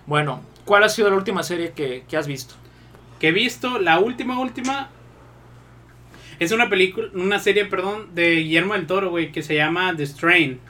Bueno, 0.07 0.41
¿cuál 0.65 0.85
ha 0.85 0.89
sido 0.89 1.11
la 1.11 1.17
última 1.17 1.43
serie 1.43 1.73
que, 1.73 2.05
que 2.09 2.17
has 2.17 2.27
visto? 2.27 2.55
que 3.19 3.29
he 3.29 3.33
visto, 3.33 3.81
la 3.81 3.99
última, 3.99 4.39
última, 4.39 4.91
es 6.39 6.53
una 6.53 6.69
película, 6.71 7.09
una 7.15 7.41
serie, 7.41 7.65
perdón, 7.65 8.15
de 8.15 8.37
Guillermo 8.37 8.75
del 8.75 8.87
Toro, 8.87 9.11
güey, 9.11 9.33
que 9.33 9.43
se 9.43 9.57
llama 9.57 9.93
The 9.97 10.07
Strain. 10.07 10.61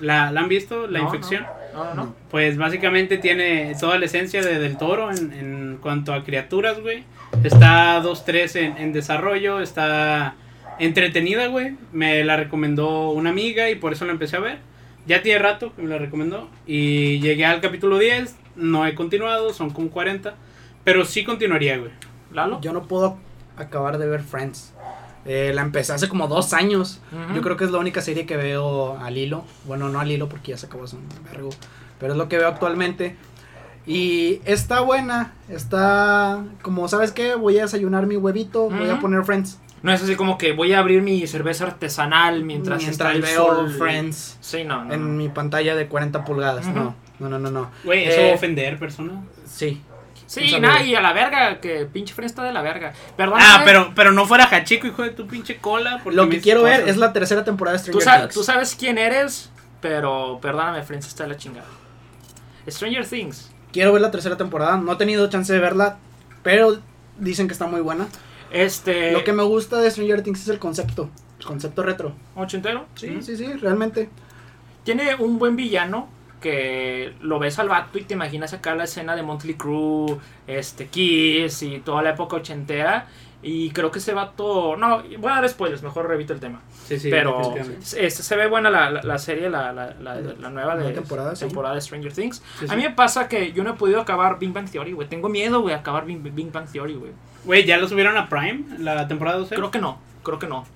¿La, 0.00 0.30
la 0.30 0.42
han 0.42 0.48
visto? 0.48 0.86
¿La 0.86 0.98
No, 0.98 1.06
infección? 1.06 1.44
No, 1.44 1.48
no, 1.74 1.94
no. 1.94 2.14
Pues 2.30 2.56
básicamente 2.56 3.18
tiene 3.18 3.74
toda 3.78 3.98
la 3.98 4.06
esencia 4.06 4.42
de 4.42 4.58
Del 4.58 4.76
Toro 4.76 5.10
en, 5.10 5.32
en 5.32 5.78
cuanto 5.80 6.12
a 6.12 6.24
criaturas, 6.24 6.80
güey. 6.80 7.04
Está 7.42 8.02
2-3 8.02 8.56
en, 8.56 8.78
en 8.78 8.92
desarrollo, 8.92 9.60
está 9.60 10.36
entretenida, 10.78 11.48
güey. 11.48 11.76
Me 11.92 12.24
la 12.24 12.36
recomendó 12.36 13.10
una 13.10 13.30
amiga 13.30 13.70
y 13.70 13.74
por 13.74 13.92
eso 13.92 14.04
la 14.04 14.12
empecé 14.12 14.36
a 14.36 14.40
ver. 14.40 14.58
Ya 15.06 15.22
tiene 15.22 15.38
rato 15.38 15.74
que 15.74 15.82
me 15.82 15.88
la 15.90 15.98
recomendó. 15.98 16.48
Y 16.66 17.20
llegué 17.20 17.44
al 17.44 17.60
capítulo 17.60 17.98
10, 17.98 18.36
no 18.56 18.86
he 18.86 18.94
continuado, 18.94 19.52
son 19.52 19.70
como 19.70 19.90
40. 19.90 20.34
Pero 20.84 21.04
sí 21.04 21.24
continuaría, 21.24 21.78
güey. 21.78 21.90
¿Lalo? 22.32 22.60
Yo 22.60 22.72
no 22.72 22.82
puedo 22.82 23.18
acabar 23.56 23.98
de 23.98 24.06
ver 24.06 24.20
Friends. 24.20 24.73
Eh, 25.26 25.52
la 25.54 25.62
empecé 25.62 25.92
hace 25.92 26.08
como 26.08 26.28
dos 26.28 26.52
años. 26.52 27.00
Yo 27.34 27.40
creo 27.42 27.56
que 27.56 27.64
es 27.64 27.70
la 27.70 27.78
única 27.78 28.00
serie 28.02 28.26
que 28.26 28.36
veo 28.36 28.98
al 28.98 29.16
hilo. 29.16 29.44
Bueno, 29.66 29.88
no 29.88 30.00
al 30.00 30.10
hilo 30.10 30.28
porque 30.28 30.50
ya 30.52 30.58
se 30.58 30.66
acabó 30.66 30.84
hace 30.84 30.96
un 30.96 31.08
vergo. 31.30 31.50
Pero 31.98 32.12
es 32.12 32.18
lo 32.18 32.28
que 32.28 32.36
veo 32.38 32.48
actualmente. 32.48 33.16
Y 33.86 34.40
está 34.44 34.80
buena. 34.80 35.32
Está 35.48 36.44
como, 36.62 36.88
¿sabes 36.88 37.12
qué? 37.12 37.34
Voy 37.34 37.58
a 37.58 37.62
desayunar 37.62 38.06
mi 38.06 38.16
huevito. 38.16 38.68
Voy 38.70 38.88
a 38.88 38.98
poner 39.00 39.24
Friends. 39.24 39.58
No 39.82 39.92
es 39.92 40.02
así 40.02 40.16
como 40.16 40.38
que 40.38 40.52
voy 40.52 40.72
a 40.72 40.78
abrir 40.78 41.02
mi 41.02 41.26
cerveza 41.26 41.64
artesanal 41.66 42.42
mientras, 42.42 42.82
está 42.86 43.10
Mientras 43.10 43.14
el 43.16 43.20
veo 43.36 43.46
sol. 43.54 43.70
Friends 43.70 44.38
Sí, 44.40 44.64
no, 44.64 44.82
no. 44.84 44.94
en 44.94 45.00
no. 45.02 45.08
mi 45.12 45.28
pantalla 45.28 45.74
de 45.76 45.88
40 45.88 46.24
pulgadas. 46.24 46.66
Ujú. 46.66 46.74
No, 46.74 46.94
no, 47.18 47.28
no, 47.28 47.38
no. 47.38 47.50
no. 47.50 47.70
Güey, 47.84 48.04
eso 48.06 48.18
Eh, 48.20 48.32
ofender 48.34 48.78
personas. 48.78 49.16
Sí. 49.46 49.82
Sí, 50.26 50.58
nada, 50.58 50.82
y 50.82 50.94
a 50.94 51.00
la 51.00 51.12
verga, 51.12 51.60
que 51.60 51.86
pinche 51.86 52.14
Friends 52.14 52.32
está 52.32 52.44
de 52.44 52.52
la 52.52 52.62
verga. 52.62 52.92
Perdón. 53.16 53.38
Ah, 53.40 53.62
pero, 53.64 53.92
pero 53.94 54.12
no 54.12 54.26
fuera 54.26 54.44
Hachiko, 54.44 54.86
hijo 54.86 55.02
de 55.02 55.10
tu 55.10 55.26
pinche 55.26 55.58
cola. 55.58 56.00
porque 56.02 56.16
Lo 56.16 56.28
que 56.28 56.40
quiero 56.40 56.62
ver 56.62 56.88
es 56.88 56.96
la 56.96 57.12
tercera 57.12 57.44
temporada 57.44 57.76
de 57.76 57.82
Stranger 57.84 58.20
Things. 58.20 58.34
tú 58.34 58.42
sabes 58.42 58.74
quién 58.74 58.98
eres, 58.98 59.50
pero 59.80 60.38
perdóname, 60.40 60.82
Friends 60.82 61.06
está 61.06 61.24
de 61.24 61.30
la 61.30 61.36
chingada. 61.36 61.66
Stranger 62.68 63.06
Things. 63.06 63.50
Quiero 63.72 63.92
ver 63.92 64.02
la 64.02 64.10
tercera 64.10 64.36
temporada. 64.36 64.76
No 64.76 64.92
he 64.92 64.96
tenido 64.96 65.28
chance 65.28 65.52
de 65.52 65.58
verla, 65.58 65.98
pero 66.42 66.78
dicen 67.18 67.46
que 67.46 67.52
está 67.52 67.66
muy 67.66 67.80
buena. 67.80 68.06
Este. 68.50 69.12
Lo 69.12 69.24
que 69.24 69.32
me 69.32 69.42
gusta 69.42 69.78
de 69.78 69.90
Stranger 69.90 70.22
Things 70.22 70.42
es 70.42 70.48
el 70.48 70.58
concepto. 70.58 71.10
El 71.38 71.44
concepto 71.44 71.82
retro. 71.82 72.14
¿Ochentero? 72.36 72.86
Sí, 72.94 73.18
sí, 73.20 73.36
sí, 73.36 73.52
realmente. 73.54 74.08
Tiene 74.84 75.16
un 75.16 75.38
buen 75.38 75.56
villano 75.56 76.08
que 76.44 77.14
lo 77.22 77.38
ves 77.38 77.58
al 77.58 77.70
vato 77.70 77.98
y 77.98 78.02
te 78.02 78.12
imaginas 78.12 78.52
acá 78.52 78.74
la 78.74 78.84
escena 78.84 79.16
de 79.16 79.22
Monthly 79.22 79.54
Crew, 79.54 80.20
este 80.46 80.88
Kiss 80.88 81.62
y 81.62 81.78
toda 81.78 82.02
la 82.02 82.10
época 82.10 82.36
ochentera. 82.36 83.06
Y 83.42 83.70
creo 83.70 83.90
que 83.90 83.98
ese 83.98 84.12
vato. 84.12 84.76
No, 84.76 85.02
voy 85.18 85.32
a 85.32 85.36
dar 85.36 85.48
spoilers, 85.48 85.82
mejor 85.82 86.06
revito 86.06 86.32
el 86.34 86.40
tema. 86.40 86.60
Sí, 86.86 86.98
sí, 86.98 87.08
pero 87.10 87.54
este, 87.56 88.10
se 88.10 88.36
ve 88.36 88.46
buena 88.46 88.68
la, 88.70 88.90
la, 88.90 89.02
la 89.02 89.18
serie, 89.18 89.48
la, 89.48 89.72
la, 89.72 89.94
la, 90.00 90.20
la 90.20 90.50
nueva 90.50 90.76
de 90.76 90.84
La 90.84 90.92
temporada, 90.94 91.34
sí. 91.34 91.46
temporada 91.46 91.74
de 91.74 91.80
Stranger 91.80 92.12
Things. 92.12 92.42
Sí, 92.60 92.66
A 92.68 92.76
mí 92.76 92.82
me 92.82 92.90
pasa 92.90 93.26
que 93.28 93.52
yo 93.52 93.64
no 93.64 93.70
he 93.70 93.74
podido 93.74 94.00
acabar 94.00 94.38
Big 94.38 94.52
Bang 94.52 94.70
Theory, 94.70 94.92
güey. 94.92 95.08
Tengo 95.08 95.28
miedo, 95.30 95.60
güey, 95.62 95.74
a 95.74 95.78
acabar 95.78 96.04
Big, 96.04 96.18
Big 96.20 96.52
Bang 96.52 96.66
Theory, 96.70 96.94
güey. 96.94 97.12
Güey, 97.44 97.64
¿ya 97.64 97.76
lo 97.78 97.88
subieron 97.88 98.16
a 98.18 98.28
Prime? 98.28 98.64
La 98.78 99.08
temporada 99.08 99.38
12. 99.38 99.54
Creo 99.54 99.70
que 99.70 99.78
no, 99.78 99.98
creo 100.22 100.38
que 100.38 100.46
no. 100.46 100.66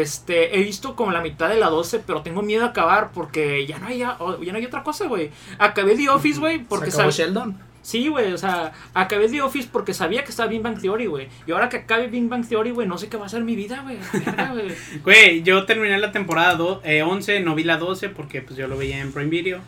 Este, 0.00 0.58
he 0.58 0.62
visto 0.62 0.96
como 0.96 1.10
la 1.12 1.20
mitad 1.20 1.48
de 1.50 1.56
la 1.58 1.68
12, 1.68 1.98
pero 2.06 2.22
tengo 2.22 2.40
miedo 2.42 2.64
a 2.64 2.68
acabar 2.68 3.10
porque 3.12 3.66
ya 3.66 3.78
no 3.78 3.88
hay, 3.88 3.98
ya, 3.98 4.16
no 4.18 4.56
hay 4.58 4.64
otra 4.64 4.82
cosa, 4.82 5.06
güey. 5.06 5.30
Acabé 5.58 5.96
The 5.96 6.08
Office, 6.08 6.40
güey, 6.40 6.60
porque 6.64 6.90
Se 6.90 6.96
acabó 6.96 7.10
Sheldon. 7.10 7.58
Sí, 7.82 8.08
güey, 8.08 8.32
o 8.32 8.38
sea, 8.38 8.72
acabé 8.94 9.28
The 9.28 9.42
Office 9.42 9.68
porque 9.70 9.92
sabía 9.92 10.22
que 10.24 10.30
estaba 10.30 10.48
Big 10.48 10.62
Bang 10.62 10.80
Theory, 10.80 11.06
güey. 11.06 11.28
Y 11.46 11.52
ahora 11.52 11.68
que 11.68 11.78
acabe 11.78 12.06
Big 12.06 12.26
Bang 12.28 12.48
Theory, 12.48 12.70
güey, 12.70 12.86
no 12.88 12.96
sé 12.96 13.08
qué 13.08 13.16
va 13.18 13.26
a 13.26 13.28
ser 13.28 13.42
mi 13.42 13.54
vida, 13.56 13.82
güey. 13.82 13.98
Güey, 15.04 15.42
yo 15.42 15.64
terminé 15.66 15.98
la 15.98 16.10
temporada 16.12 16.54
do- 16.54 16.80
eh, 16.84 17.02
11, 17.02 17.40
no 17.40 17.54
vi 17.54 17.64
la 17.64 17.76
12 17.76 18.08
porque 18.08 18.40
pues 18.40 18.56
yo 18.56 18.68
lo 18.68 18.76
veía 18.78 18.98
en 19.00 19.12
Prime 19.12 19.28
Video. 19.30 19.58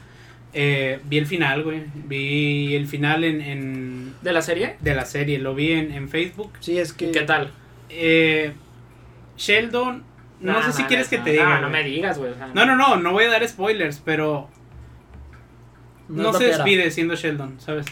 Eh, 0.52 1.00
vi 1.04 1.18
el 1.18 1.26
final, 1.26 1.64
güey. 1.64 1.82
Vi 2.06 2.76
el 2.76 2.86
final 2.86 3.24
en, 3.24 3.40
en- 3.40 4.14
¿De 4.22 4.32
la 4.32 4.40
serie? 4.42 4.76
de 4.80 4.94
la 4.94 5.04
serie, 5.04 5.38
lo 5.38 5.54
vi 5.54 5.72
en, 5.72 5.92
en 5.92 6.08
Facebook. 6.08 6.52
Sí, 6.60 6.78
es 6.78 6.92
que. 6.92 7.10
¿Qué 7.10 7.22
tal? 7.22 7.50
Eh, 7.90 8.52
Sheldon, 9.36 10.04
no 10.52 10.62
sé 10.62 10.72
si 10.72 10.84
quieres 10.84 11.08
que 11.08 11.18
te 11.18 11.30
diga. 11.30 11.60
No, 11.60 11.70
me 11.70 11.82
digas, 11.82 12.18
güey. 12.18 12.32
o 12.32 12.34
sea, 12.34 12.48
No, 12.48 12.66
no, 12.66 12.76
no, 12.76 12.96
no 12.96 13.12
voy 13.12 13.24
a 13.24 13.30
dar 13.30 13.46
spoilers, 13.48 14.00
pero 14.04 14.48
no, 16.08 16.32
se 16.32 16.44
despide 16.44 16.90
siendo 16.90 17.14
Sheldon, 17.14 17.60
¿sabes? 17.60 17.86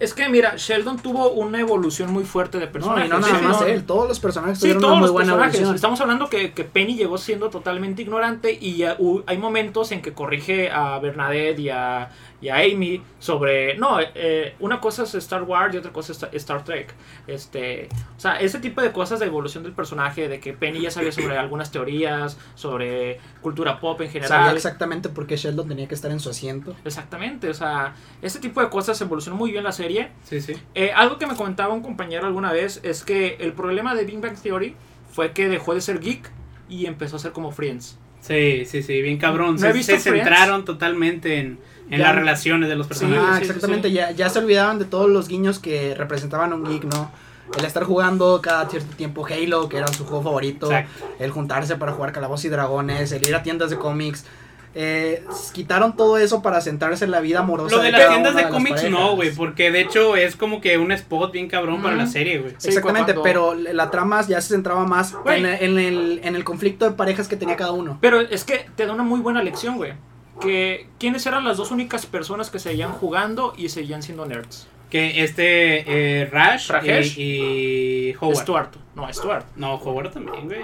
Es 0.00 0.14
que 0.14 0.28
mira, 0.28 0.54
Sheldon 0.56 0.98
tuvo 0.98 1.30
una 1.30 1.60
evolución 1.60 2.12
muy 2.12 2.24
fuerte 2.24 2.58
de 2.58 2.66
No, 2.66 2.72
personaje. 2.72 3.06
y 3.06 3.08
no 3.10 3.20
nada 3.20 3.38
Sí, 3.38 3.44
más 3.44 3.60
no. 3.60 3.66
él. 3.66 3.84
Todos 3.84 4.08
los 4.08 4.18
personajes 4.18 4.56
Sí, 4.58 4.62
tuvieron 4.62 4.80
todos 4.80 4.92
una 4.92 4.98
muy 5.00 5.06
los 5.06 5.12
buena 5.12 5.26
personajes. 5.34 5.54
evolución. 5.56 5.74
Estamos 5.76 6.00
hablando 6.00 6.28
que, 6.30 6.52
que 6.52 6.64
Penny 6.64 6.96
llegó 6.96 7.18
siendo 7.18 7.50
totalmente 7.50 8.02
ignorante 8.02 8.56
y 8.58 8.76
ya 8.78 8.96
hay 9.26 9.36
momentos 9.38 9.92
en 9.92 10.00
que 10.02 10.12
corrige 10.14 10.70
a 10.70 10.98
Bernadette 11.00 11.58
y 11.60 11.68
a, 11.68 12.10
y 12.40 12.48
a 12.48 12.56
Amy 12.56 13.02
sobre... 13.18 13.76
No, 13.76 13.98
eh, 14.00 14.54
una 14.60 14.80
cosa 14.80 15.02
es 15.02 15.14
Star 15.16 15.42
Wars 15.42 15.74
y 15.74 15.76
otra 15.78 15.92
cosa 15.92 16.12
es 16.12 16.22
Star- 16.32 16.64
Trek. 16.64 16.94
Este, 17.26 17.88
o 18.16 18.20
sea, 18.20 18.40
ese 18.40 18.58
tipo 18.58 18.80
de 18.80 18.92
cosas 18.92 19.20
de 19.20 19.26
evolución 19.26 19.62
del 19.64 19.72
personaje, 19.72 20.28
de 20.28 20.40
que 20.40 20.54
Penny 20.54 20.80
ya 20.80 20.90
sabía 20.90 21.12
sobre 21.12 21.36
algunas 21.36 21.70
teorías, 21.70 22.38
sobre 22.54 23.20
cultura 23.42 23.78
pop 23.80 24.00
en 24.00 24.06
Sabía 24.08 24.22
general. 24.28 24.56
exactamente 24.56 25.10
por 25.10 25.26
qué 25.26 25.36
Sheldon 25.36 25.68
tenía 25.68 25.86
que 25.86 25.94
estar 25.94 26.10
en 26.10 26.20
su 26.20 26.30
asiento. 26.30 26.74
Exactamente, 26.86 27.50
o 27.50 27.54
sea, 27.54 27.94
ese 28.22 28.38
tipo 28.40 28.62
de 28.62 28.70
cosas 28.70 28.98
evolucionó 29.02 29.36
muy 29.36 29.50
bien 29.52 29.62
la 29.62 29.72
serie. 29.72 29.89
Sí, 30.24 30.40
sí. 30.40 30.54
Eh, 30.74 30.92
algo 30.94 31.18
que 31.18 31.26
me 31.26 31.34
comentaba 31.36 31.72
un 31.74 31.82
compañero 31.82 32.26
alguna 32.26 32.52
vez 32.52 32.80
es 32.82 33.02
que 33.04 33.36
el 33.40 33.52
problema 33.52 33.94
de 33.94 34.04
Big 34.04 34.20
Bang 34.20 34.36
Theory 34.40 34.74
fue 35.12 35.32
que 35.32 35.48
dejó 35.48 35.74
de 35.74 35.80
ser 35.80 36.00
geek 36.00 36.30
y 36.68 36.86
empezó 36.86 37.16
a 37.16 37.18
ser 37.18 37.32
como 37.32 37.50
Friends. 37.52 37.98
Sí, 38.20 38.64
sí, 38.66 38.82
sí, 38.82 39.00
bien 39.02 39.18
cabrón. 39.18 39.56
No 39.56 39.66
he 39.66 39.70
se, 39.70 39.76
visto 39.76 39.92
se 39.94 40.00
Friends. 40.10 40.26
centraron 40.28 40.64
totalmente 40.64 41.38
en, 41.38 41.58
en 41.90 42.00
las 42.00 42.14
relaciones 42.14 42.68
de 42.68 42.76
los 42.76 42.86
personajes. 42.86 43.24
ah, 43.24 43.34
sí, 43.38 43.44
sí, 43.44 43.46
exactamente. 43.50 43.88
sí. 43.88 43.94
Ya, 43.94 44.10
ya 44.10 44.28
se 44.28 44.38
olvidaban 44.38 44.78
de 44.78 44.84
todos 44.84 45.08
los 45.10 45.26
guiños 45.26 45.58
que 45.58 45.94
representaban 45.94 46.52
a 46.52 46.56
un 46.56 46.64
geek, 46.64 46.84
¿no? 46.84 47.10
El 47.58 47.64
estar 47.64 47.82
jugando 47.82 48.40
cada 48.40 48.68
cierto 48.68 48.94
tiempo 48.94 49.26
Halo, 49.26 49.68
que 49.68 49.78
era 49.78 49.88
su 49.88 50.04
juego 50.04 50.22
favorito. 50.22 50.66
Exacto. 50.70 51.04
El 51.18 51.30
juntarse 51.32 51.74
para 51.76 51.92
jugar 51.92 52.12
Calabozos 52.12 52.44
y 52.44 52.48
Dragones. 52.48 53.10
El 53.10 53.26
ir 53.26 53.34
a 53.34 53.42
tiendas 53.42 53.70
de 53.70 53.76
cómics. 53.76 54.24
Eh, 54.72 55.24
quitaron 55.52 55.96
todo 55.96 56.16
eso 56.16 56.42
para 56.42 56.60
centrarse 56.60 57.04
en 57.04 57.10
la 57.10 57.20
vida 57.20 57.40
amorosa. 57.40 57.74
Lo 57.74 57.82
de 57.82 57.90
cada 57.90 58.04
las 58.04 58.10
tiendas 58.12 58.32
una 58.34 58.42
de 58.44 58.48
cómics 58.50 58.88
no, 58.90 59.16
güey, 59.16 59.32
porque 59.34 59.72
de 59.72 59.80
hecho 59.80 60.14
es 60.14 60.36
como 60.36 60.60
que 60.60 60.78
un 60.78 60.92
spot 60.92 61.32
bien 61.32 61.48
cabrón 61.48 61.82
para 61.82 61.96
la 61.96 62.06
serie, 62.06 62.38
güey. 62.38 62.54
Sí, 62.58 62.68
Exactamente, 62.68 63.14
cuando- 63.14 63.22
pero 63.22 63.54
la 63.54 63.90
trama 63.90 64.22
ya 64.22 64.40
se 64.40 64.54
centraba 64.54 64.86
más 64.86 65.16
en, 65.26 65.44
en 65.46 65.78
el, 65.78 66.20
en 66.22 66.36
el 66.36 66.44
conflicto 66.44 66.84
de 66.84 66.92
parejas 66.92 67.26
que 67.26 67.36
tenía 67.36 67.56
cada 67.56 67.72
uno. 67.72 67.98
Pero 68.00 68.20
es 68.20 68.44
que 68.44 68.66
te 68.76 68.86
da 68.86 68.92
una 68.92 69.02
muy 69.02 69.18
buena 69.20 69.42
lección, 69.42 69.76
güey. 69.76 69.94
Que 70.40 70.86
quiénes 71.00 71.26
eran 71.26 71.44
las 71.44 71.56
dos 71.56 71.70
únicas 71.72 72.06
personas 72.06 72.48
que 72.48 72.58
seguían 72.60 72.92
jugando 72.92 73.52
y 73.56 73.68
seguían 73.70 74.02
siendo 74.02 74.24
nerds. 74.24 74.68
Que 74.88 75.22
este 75.22 75.84
eh, 76.22 76.26
Rash 76.26 76.68
Rajesh. 76.70 77.18
y, 77.18 78.10
y 78.10 78.14
Howard. 78.20 78.36
Stuart. 78.36 78.74
No, 78.94 79.12
Stuart. 79.12 79.44
No, 79.56 79.74
Howard 79.74 80.12
también, 80.12 80.46
güey. 80.46 80.60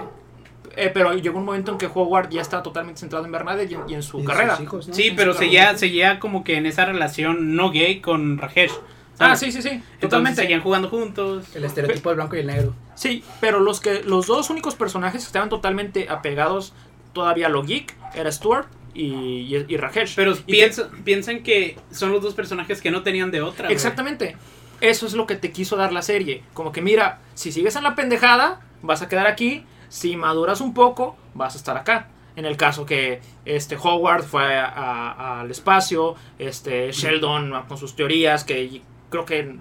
Eh, 0.77 0.91
pero 0.93 1.15
llegó 1.15 1.39
un 1.39 1.45
momento 1.47 1.73
en 1.73 1.79
que 1.79 1.87
Howard 1.87 2.29
ya 2.29 2.43
estaba 2.43 2.63
totalmente 2.63 3.01
centrado 3.01 3.25
en 3.25 3.33
Bernadette 3.33 3.71
y 3.71 3.75
en, 3.75 3.81
y 3.89 3.95
en 3.95 4.03
su 4.03 4.21
Y 4.21 4.25
carrera. 4.25 4.57
sus 4.57 4.65
hijos, 4.65 4.89
¿no? 4.89 4.95
Sí, 4.95 5.09
En 5.09 5.17
pero 5.17 5.33
seguía, 5.35 5.77
seguía 5.79 6.19
como 6.21 6.45
que 6.45 6.57
en 6.57 6.67
esa 6.67 6.85
relación 6.85 7.57
no 7.57 7.71
gay 7.71 8.01
con 8.01 8.37
Rajesh. 8.39 8.73
Ah, 9.19 9.35
sí, 9.35 9.51
sí, 9.51 9.63
sí. 9.63 9.71
Entonces 9.71 10.01
Totalmente. 10.01 10.43
seguían 10.43 10.61
jugando 10.61 10.91
juntos. 10.91 11.47
El 11.55 11.65
estereotipo 11.65 12.11
del 12.11 12.17
blanco 12.17 12.37
y 12.37 12.41
el 12.41 12.47
negro. 12.49 12.75
Sí, 12.95 13.25
pero 13.41 13.61
los 13.61 13.81
que 13.81 14.03
los 14.03 14.27
dos 14.27 14.51
únicos 14.51 14.75
personajes 14.75 15.23
que 15.23 15.27
estaban 15.27 15.49
totalmente 15.49 16.09
apegados 16.11 16.75
todavía 17.15 17.47
a 17.47 17.49
lo 17.49 17.63
geek 17.63 17.95
era 18.15 18.31
Stuart 18.31 18.69
y, 18.93 19.05
y, 19.05 19.65
y 19.69 19.77
Rajesh. 19.79 20.15
Pero 20.17 20.33
Y 20.33 20.35
que- 20.37 20.43
piensa- 20.53 20.91
piensan 21.05 21.43
que 21.43 21.79
son 21.91 22.13
los 22.13 22.21
dos 22.23 22.35
personajes 22.35 22.83
que 22.83 22.91
no 22.91 23.03
tenían 23.03 23.31
de 23.31 23.41
otra. 23.41 23.65
güey. 23.69 23.75
Exactamente. 23.75 24.37
Eso 24.83 25.07
es 25.07 25.15
lo 25.15 25.27
que 25.27 25.37
te 25.37 25.51
quiso 25.51 25.77
dar 25.77 25.95
la 25.95 26.03
serie. 26.03 26.43
Como 26.53 26.71
que 26.73 26.83
mira, 26.83 27.21
si 27.35 27.51
sigues 27.53 27.75
en 27.77 27.85
la 27.85 27.95
pendejada, 27.95 28.61
vas 28.83 29.01
a 29.01 29.09
quedar 29.09 29.27
aquí. 29.27 29.65
Si 29.89 30.17
maduras 30.17 30.61
un 30.61 30.75
poco, 30.75 31.17
vas 31.35 31.55
a 31.55 31.59
estar 31.59 31.77
acá. 31.77 32.09
En 32.37 32.45
el 32.45 32.57
caso 32.57 32.85
que 32.85 33.21
este 33.45 33.77
Howard 33.77 34.23
fue 34.25 34.57
a- 34.59 34.67
a- 34.67 35.41
al 35.41 35.51
espacio, 35.51 36.17
este 36.39 36.93
Sheldon 36.93 37.53
con 37.67 37.79
sus 37.79 37.97
teorías, 37.97 38.45
que 38.45 38.83
creo 39.11 39.25
que 39.25 39.57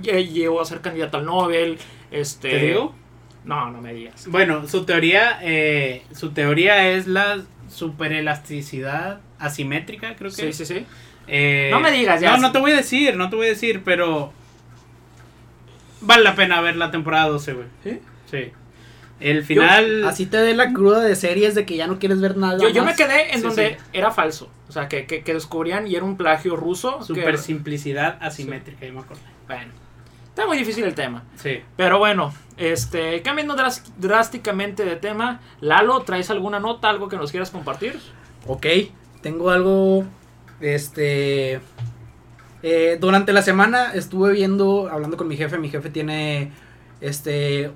lle- 0.00 0.28
llegó 0.32 0.60
a 0.60 0.64
ser 0.64 0.80
candidato 0.80 1.18
al 1.18 1.26
Nobel. 1.26 1.78
Este, 2.10 2.48
¿Te 2.50 2.58
digo? 2.66 2.94
No, 3.44 3.70
no 3.70 3.82
me 3.82 3.92
digas. 3.92 4.26
Bueno, 4.28 4.66
su 4.66 4.84
teoría, 4.86 5.38
eh, 5.42 6.02
su 6.14 6.30
teoría 6.32 6.88
es 6.92 7.06
la 7.06 7.42
superelasticidad 7.68 9.20
asimétrica, 9.38 10.16
creo 10.16 10.30
que. 10.30 10.52
Sí, 10.52 10.64
sí, 10.64 10.64
sí. 10.64 10.86
Eh, 11.26 11.68
No 11.70 11.80
me 11.80 11.90
digas 11.90 12.20
ya. 12.22 12.30
No, 12.32 12.38
no 12.38 12.52
te 12.52 12.58
voy 12.58 12.72
a 12.72 12.76
decir, 12.76 13.16
no 13.16 13.28
te 13.28 13.36
voy 13.36 13.46
a 13.46 13.50
decir, 13.50 13.82
pero 13.84 14.32
vale 16.00 16.22
la 16.22 16.34
pena 16.34 16.60
ver 16.60 16.76
la 16.76 16.90
temporada 16.90 17.28
12, 17.28 17.52
güey. 17.54 17.66
¿Sí? 17.82 18.00
Sí. 18.30 18.52
El 19.20 19.44
final. 19.44 20.04
Así 20.04 20.26
te 20.26 20.36
dé 20.38 20.54
la 20.54 20.72
cruda 20.72 21.00
de 21.00 21.14
series 21.16 21.54
de 21.54 21.64
que 21.64 21.76
ya 21.76 21.86
no 21.86 21.98
quieres 21.98 22.20
ver 22.20 22.36
nada. 22.36 22.58
Yo, 22.60 22.68
yo 22.68 22.84
me 22.84 22.94
quedé 22.94 23.30
en 23.32 23.36
Sí, 23.38 23.42
donde 23.46 23.68
sí. 23.70 23.76
era 23.92 24.10
falso. 24.10 24.48
O 24.68 24.72
sea, 24.72 24.88
que, 24.88 25.06
que, 25.06 25.22
que 25.22 25.32
descubrían 25.34 25.86
y 25.86 25.94
era 25.94 26.04
un 26.04 26.16
plagio 26.16 26.56
ruso. 26.56 26.98
que- 26.98 27.04
Super 27.04 27.38
simplicidad 27.38 28.18
asimétrica, 28.20 28.84
ya 28.86 28.92
me 28.92 29.00
acordé. 29.00 29.20
Bueno, 29.46 29.72
está 30.28 30.46
muy 30.46 30.56
difícil 30.58 30.84
el 30.84 30.94
tema. 30.94 31.22
Sí. 31.36 31.60
Pero 31.76 31.98
bueno, 31.98 32.34
este, 32.56 33.22
cambiando 33.22 33.56
drásticamente 33.98 34.84
de 34.84 34.96
tema, 34.96 35.40
Lalo, 35.60 36.00
¿traes 36.02 36.28
alguna 36.30 36.58
nota, 36.60 36.90
algo 36.90 37.08
que 37.08 37.16
nos 37.16 37.30
quieras 37.30 37.50
compartir? 37.50 37.98
Ok, 38.46 38.66
tengo 39.22 39.50
algo. 39.50 40.04
Este. 40.60 41.60
eh, 42.62 42.96
durante 43.00 43.32
la 43.32 43.42
semana 43.42 43.92
estuve 43.94 44.32
viendo, 44.32 44.88
hablando 44.90 45.16
con 45.16 45.28
mi 45.28 45.36
jefe. 45.36 45.56
Mi 45.58 45.68
jefe 45.68 45.88
tiene. 45.90 46.50
Este. 47.00 47.70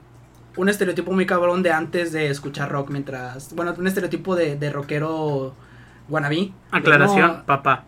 Un 0.59 0.69
estereotipo 0.69 1.13
muy 1.13 1.25
cabrón 1.25 1.63
de 1.63 1.73
antes 1.73 2.13
de 2.13 2.29
escuchar 2.29 2.71
rock. 2.71 2.91
Mientras. 2.91 3.55
Bueno, 3.55 3.75
un 3.77 3.87
estereotipo 3.87 4.37
de, 4.37 4.57
de 4.57 4.71
rockero 4.71 5.55
wannabe. 6.09 6.53
Aclaración, 6.71 7.39
no, 7.39 7.47
papá. 7.47 7.85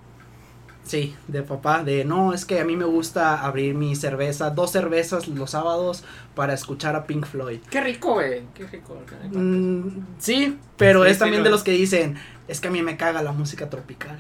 Sí, 0.83 1.15
de 1.29 1.43
papá, 1.43 1.85
de 1.85 2.05
no, 2.05 2.33
es 2.33 2.45
que 2.45 2.59
a 2.59 2.65
mí 2.65 2.75
me 2.75 2.85
gusta 2.85 3.45
abrir 3.45 3.75
mi 3.75 3.95
cerveza, 3.95 4.51
dos 4.51 4.73
cervezas 4.73 5.29
los 5.29 5.51
sábados 5.51 6.05
para 6.35 6.55
escuchar 6.55 6.97
a 6.97 7.05
Pink 7.05 7.27
Floyd. 7.27 7.61
Qué 7.71 7.81
rico, 7.81 8.15
güey. 8.15 8.43
Qué 8.55 8.67
rico. 8.67 8.97
Mm, 9.31 10.07
sí, 10.19 10.59
pero 10.77 11.05
Sí, 11.05 11.11
es 11.11 11.17
sí 11.17 11.21
también 11.21 11.45
de 11.45 11.51
los 11.51 11.63
que 11.63 11.73
dicen, 11.73 12.17
es 12.49 12.61
que 12.61 12.69
a 12.69 12.71
mí 12.71 12.83
me 12.83 12.97
caga 12.97 13.23
la 13.23 13.33
música 13.33 13.69
tropical. 13.71 14.19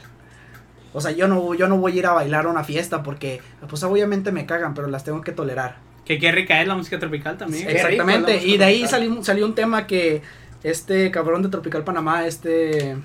O 0.92 1.00
sea, 1.00 1.12
yo 1.12 1.28
no, 1.28 1.54
yo 1.54 1.66
no 1.66 1.76
voy 1.78 1.92
a 1.92 1.96
ir 1.96 2.06
a 2.06 2.12
bailar 2.12 2.46
a 2.46 2.50
una 2.50 2.62
fiesta 2.62 3.02
porque, 3.02 3.40
pues 3.68 3.82
obviamente 3.82 4.30
me 4.30 4.46
cagan, 4.46 4.74
pero 4.74 4.88
las 4.88 5.02
tengo 5.02 5.22
que 5.22 5.32
tolerar. 5.32 5.76
Que 6.04 6.18
qué 6.18 6.32
rica 6.32 6.60
es 6.60 6.66
la 6.66 6.74
música 6.74 6.98
tropical 6.98 7.36
también. 7.36 7.68
Exactamente, 7.68 8.44
y 8.44 8.56
de 8.56 8.64
ahí 8.64 8.86
salió, 8.86 9.22
salió 9.22 9.46
un 9.46 9.54
tema 9.54 9.86
que 9.86 10.22
este 10.62 11.10
cabrón 11.10 11.42
de 11.42 11.48
Tropical 11.48 11.84
Panamá, 11.84 12.26
este, 12.26 12.96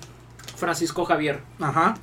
Francisco 0.55 1.05
Javier. 1.05 1.41
ajá, 1.59 1.95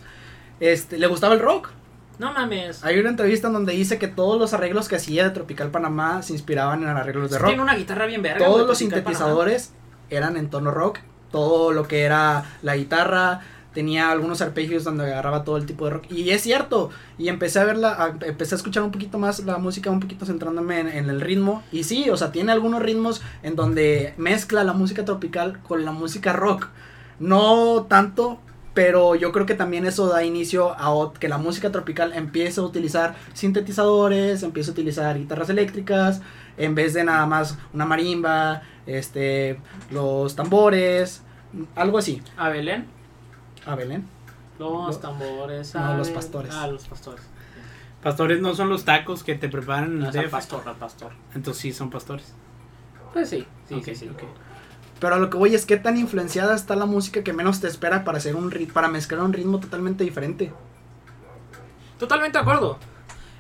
este, 0.61 0.99
le 0.99 1.07
gustaba 1.07 1.35
el 1.35 1.41
rock. 1.41 1.71
No 2.19 2.33
mames. 2.33 2.85
Hay 2.85 2.99
una 3.01 3.09
entrevista 3.09 3.49
en 3.49 3.55
donde 3.55 3.73
dice 3.73 3.99
que 3.99 4.07
todos 4.07 4.39
los 4.39 4.53
arreglos 4.55 4.89
que 4.89 4.97
hacía 4.97 5.25
de 5.25 5.31
Tropical 5.31 5.71
Panamá 5.71 6.23
se 6.23 6.35
inspiraban 6.35 6.83
en 6.83 6.91
arreglos 6.91 7.31
de 7.31 7.39
rock. 7.39 7.49
Tiene 7.49 7.63
una 7.63 7.75
guitarra 7.75 8.07
bien 8.07 8.23
verga. 8.23 8.45
Todos 8.45 8.67
los 8.67 8.79
sintetizadores 8.79 9.73
eran 10.09 10.37
en 10.37 10.51
tono 10.51 10.71
rock. 10.71 11.01
Todo 11.33 11.73
lo 11.73 11.89
que 11.89 12.03
era 12.03 12.45
la 12.63 12.77
guitarra 12.77 13.41
tenía 13.75 14.11
algunos 14.11 14.41
arpegios 14.43 14.85
donde 14.85 15.05
agarraba 15.05 15.45
todo 15.45 15.57
el 15.57 15.67
tipo 15.67 15.85
de 15.87 15.93
rock. 15.93 16.05
Y 16.11 16.31
es 16.31 16.43
cierto. 16.43 16.91
Y 17.19 17.29
empecé 17.29 17.59
a 17.61 17.65
verla, 17.65 17.91
a- 17.93 18.27
empecé 18.27 18.55
a 18.55 18.59
escuchar 18.59 18.83
un 18.83 18.91
poquito 18.93 19.19
más 19.19 19.41
la 19.41 19.59
música, 19.59 19.91
un 19.91 20.01
poquito 20.01 20.27
centrándome 20.27 20.81
en, 20.81 20.89
en 20.89 21.11
el 21.11 21.21
ritmo. 21.21 21.63
Y 21.73 21.85
sí, 21.85 22.11
o 22.11 22.17
sea, 22.17 22.33
tiene 22.33 22.53
algunos 22.53 22.83
ritmos 22.83 23.23
en 23.43 23.57
donde 23.57 24.15
mezcla 24.17 24.65
la 24.65 24.73
música 24.73 25.05
tropical 25.05 25.61
con 25.63 25.85
la 25.85 25.93
música 25.93 26.33
rock. 26.33 26.69
No 27.19 27.87
tanto. 27.89 28.39
Pero 28.75 29.15
yo 29.17 29.33
creo 29.33 29.45
que 29.45 29.55
también 29.55 29.85
eso 29.85 30.09
da 30.09 30.25
inicio 30.25 30.71
a 30.71 31.13
que 31.13 31.29
la 31.29 31.37
música 31.37 31.71
tropical 31.71 32.15
empiece 32.15 32.59
a 32.59 32.63
utilizar 32.63 33.17
sintetizadores, 33.35 34.43
empiece 34.43 34.71
a 34.71 34.73
utilizar 34.73 35.19
guitarras 35.19 35.51
eléctricas, 35.51 36.23
en 36.57 36.75
vez 36.75 36.95
de 36.95 37.05
nada 37.05 37.27
más 37.27 37.59
una 37.75 37.85
marimba, 37.85 38.63
este, 38.87 39.59
los 39.91 40.35
tambores, 40.37 41.23
algo 41.75 41.99
así. 41.99 42.23
A 42.39 42.49
Belén. 42.49 42.87
A 43.67 43.75
Belén. 43.75 44.07
Los 44.59 44.95
Lo- 44.97 45.01
tambores. 45.01 45.75
no, 45.75 45.85
a 45.85 45.95
los 45.97 46.11
pastores. 46.11 46.53
Ah, 46.55 46.67
los 46.67 46.87
pastores. 46.87 47.23
Pastores 48.03 48.41
no 48.41 48.55
son 48.55 48.69
los 48.69 48.85
tacos 48.85 49.23
que 49.23 49.35
te 49.37 49.49
preparan 49.49 49.93
en 49.93 49.99
No, 50.01 50.09
el 50.11 50.29
pastor, 50.29 50.63
al 50.67 50.77
pastor. 50.77 51.13
Entonces 51.35 51.61
sí 51.63 51.73
son 51.73 51.89
pastores. 51.91 52.35
Pues 53.13 53.29
sí, 53.31 53.47
sí, 53.69 53.81
sí, 53.85 53.95
sí. 53.95 54.09
ok. 54.09 54.23
Pero 54.99 55.15
a 55.15 55.19
lo 55.19 55.31
que 55.31 55.37
voy 55.37 55.55
es 55.55 55.67
qué 55.67 55.77
tan 55.77 55.97
influenciada 55.97 56.55
está 56.55 56.75
la 56.77 56.87
música 56.87 57.23
que 57.25 57.33
menos 57.33 57.61
te 57.61 57.69
espera 57.69 58.05
para 58.05 58.19
hacer 58.19 58.35
un 58.37 58.51
rit- 58.51 58.73
para 58.73 58.89
mezclar 58.89 59.23
un 59.23 59.33
ritmo 59.33 59.59
totalmente 59.61 60.05
diferente. 60.05 60.53
Totalmente 61.99 62.39
de 62.39 62.43
acuerdo. 62.43 62.79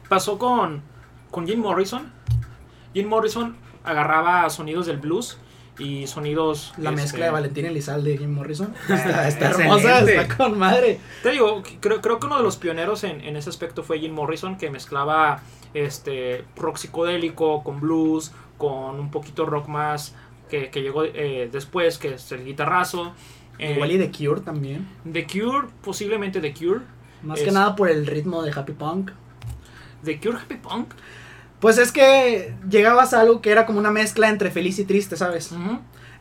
Pasó 0.09 0.39
con, 0.39 0.83
con 1.31 1.47
Jim 1.47 1.61
Morrison. 1.61 2.12
Jim 2.95 3.09
Morrison 3.09 3.57
agarraba 3.85 4.49
sonidos 4.51 4.87
del 4.87 4.99
blues 4.99 5.39
y 5.79 6.07
sonidos. 6.07 6.75
La 6.77 6.91
este, 6.91 7.03
mezcla 7.03 7.25
de 7.27 7.31
Valentín 7.31 7.66
Elizalde 7.66 8.11
de 8.12 8.18
Jim 8.18 8.33
Morrison. 8.33 8.75
Está, 8.89 9.29
hermosa, 9.51 10.01
está 10.01 10.37
con 10.37 10.59
madre. 10.59 10.99
Te 11.23 11.31
digo, 11.31 11.62
creo, 11.81 12.01
creo 12.01 12.18
que 12.20 12.27
uno 12.27 12.37
de 12.37 12.43
los 12.43 12.57
pioneros 12.57 13.05
en, 13.05 13.20
en 13.23 13.37
ese 13.37 13.51
aspecto 13.51 13.83
fue 13.83 13.99
Jim 13.99 14.12
Morrison, 14.12 14.57
que 14.59 14.70
mezclaba 14.70 15.41
este 15.75 16.45
rock 16.57 16.77
psicodélico 16.77 17.62
con 17.64 17.81
blues, 17.81 18.33
con 18.59 19.01
un 19.01 19.11
poquito 19.11 19.47
rock 19.47 19.68
más 19.68 20.14
que, 20.51 20.70
que 20.70 20.83
llegó 20.83 21.05
eh, 21.05 21.49
después, 21.51 21.99
que 21.99 22.14
es 22.14 22.31
el 22.33 22.45
guitarrazo. 22.45 23.14
Eh, 23.59 23.73
Igual 23.73 23.93
y 23.93 23.99
The 23.99 24.11
Cure 24.11 24.41
también. 24.43 24.89
The 25.11 25.27
Cure, 25.27 25.68
posiblemente 25.83 26.41
The 26.41 26.53
Cure. 26.53 26.81
Más 27.23 27.39
es- 27.39 27.45
que 27.45 27.51
nada 27.53 27.75
por 27.77 27.89
el 27.89 28.07
ritmo 28.07 28.43
de 28.43 28.53
Happy 28.53 28.73
Punk. 28.73 29.11
The 30.05 30.20
Cure 30.20 30.37
Happy 30.39 30.57
Punk. 30.57 30.89
Pues 31.62 31.78
es 31.78 31.92
que 31.92 32.52
llegabas 32.68 33.14
a 33.14 33.20
algo 33.20 33.40
que 33.40 33.52
era 33.52 33.66
como 33.66 33.78
una 33.78 33.92
mezcla 33.92 34.28
entre 34.28 34.50
feliz 34.50 34.80
y 34.80 34.84
triste, 34.84 35.16
¿sabes? 35.16 35.50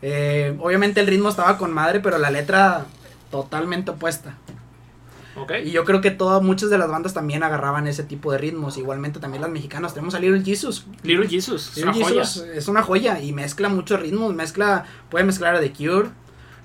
Eh, 0.03 0.55
obviamente 0.59 0.99
el 0.99 1.07
ritmo 1.07 1.29
estaba 1.29 1.57
con 1.57 1.73
madre, 1.73 1.99
pero 1.99 2.19
la 2.19 2.29
letra 2.29 2.85
totalmente 3.31 3.89
opuesta. 3.89 4.37
Ok. 5.35 5.53
Y 5.65 5.71
yo 5.71 5.83
creo 5.83 5.99
que 5.99 6.11
todas, 6.11 6.43
muchas 6.43 6.69
de 6.69 6.77
las 6.77 6.91
bandas 6.91 7.15
también 7.15 7.41
agarraban 7.41 7.87
ese 7.87 8.03
tipo 8.03 8.31
de 8.31 8.37
ritmos. 8.37 8.77
Igualmente 8.77 9.19
también 9.19 9.41
las 9.41 9.49
mexicanas. 9.49 9.95
Tenemos 9.95 10.13
a 10.13 10.19
Little 10.19 10.43
Jesus. 10.43 10.85
Little 11.01 11.27
Jesus. 11.27 11.69
Es 11.69 11.77
Little 11.77 11.91
una 11.91 12.03
joya. 12.03 12.21
Jesus 12.21 12.45
es 12.53 12.67
una 12.67 12.83
joya 12.83 13.19
y 13.19 13.33
mezcla 13.33 13.67
muchos 13.67 13.99
ritmos. 13.99 14.35
Mezcla, 14.35 14.85
puede 15.09 15.25
mezclar 15.25 15.55
a 15.55 15.59
The 15.59 15.73
Cure, 15.73 16.09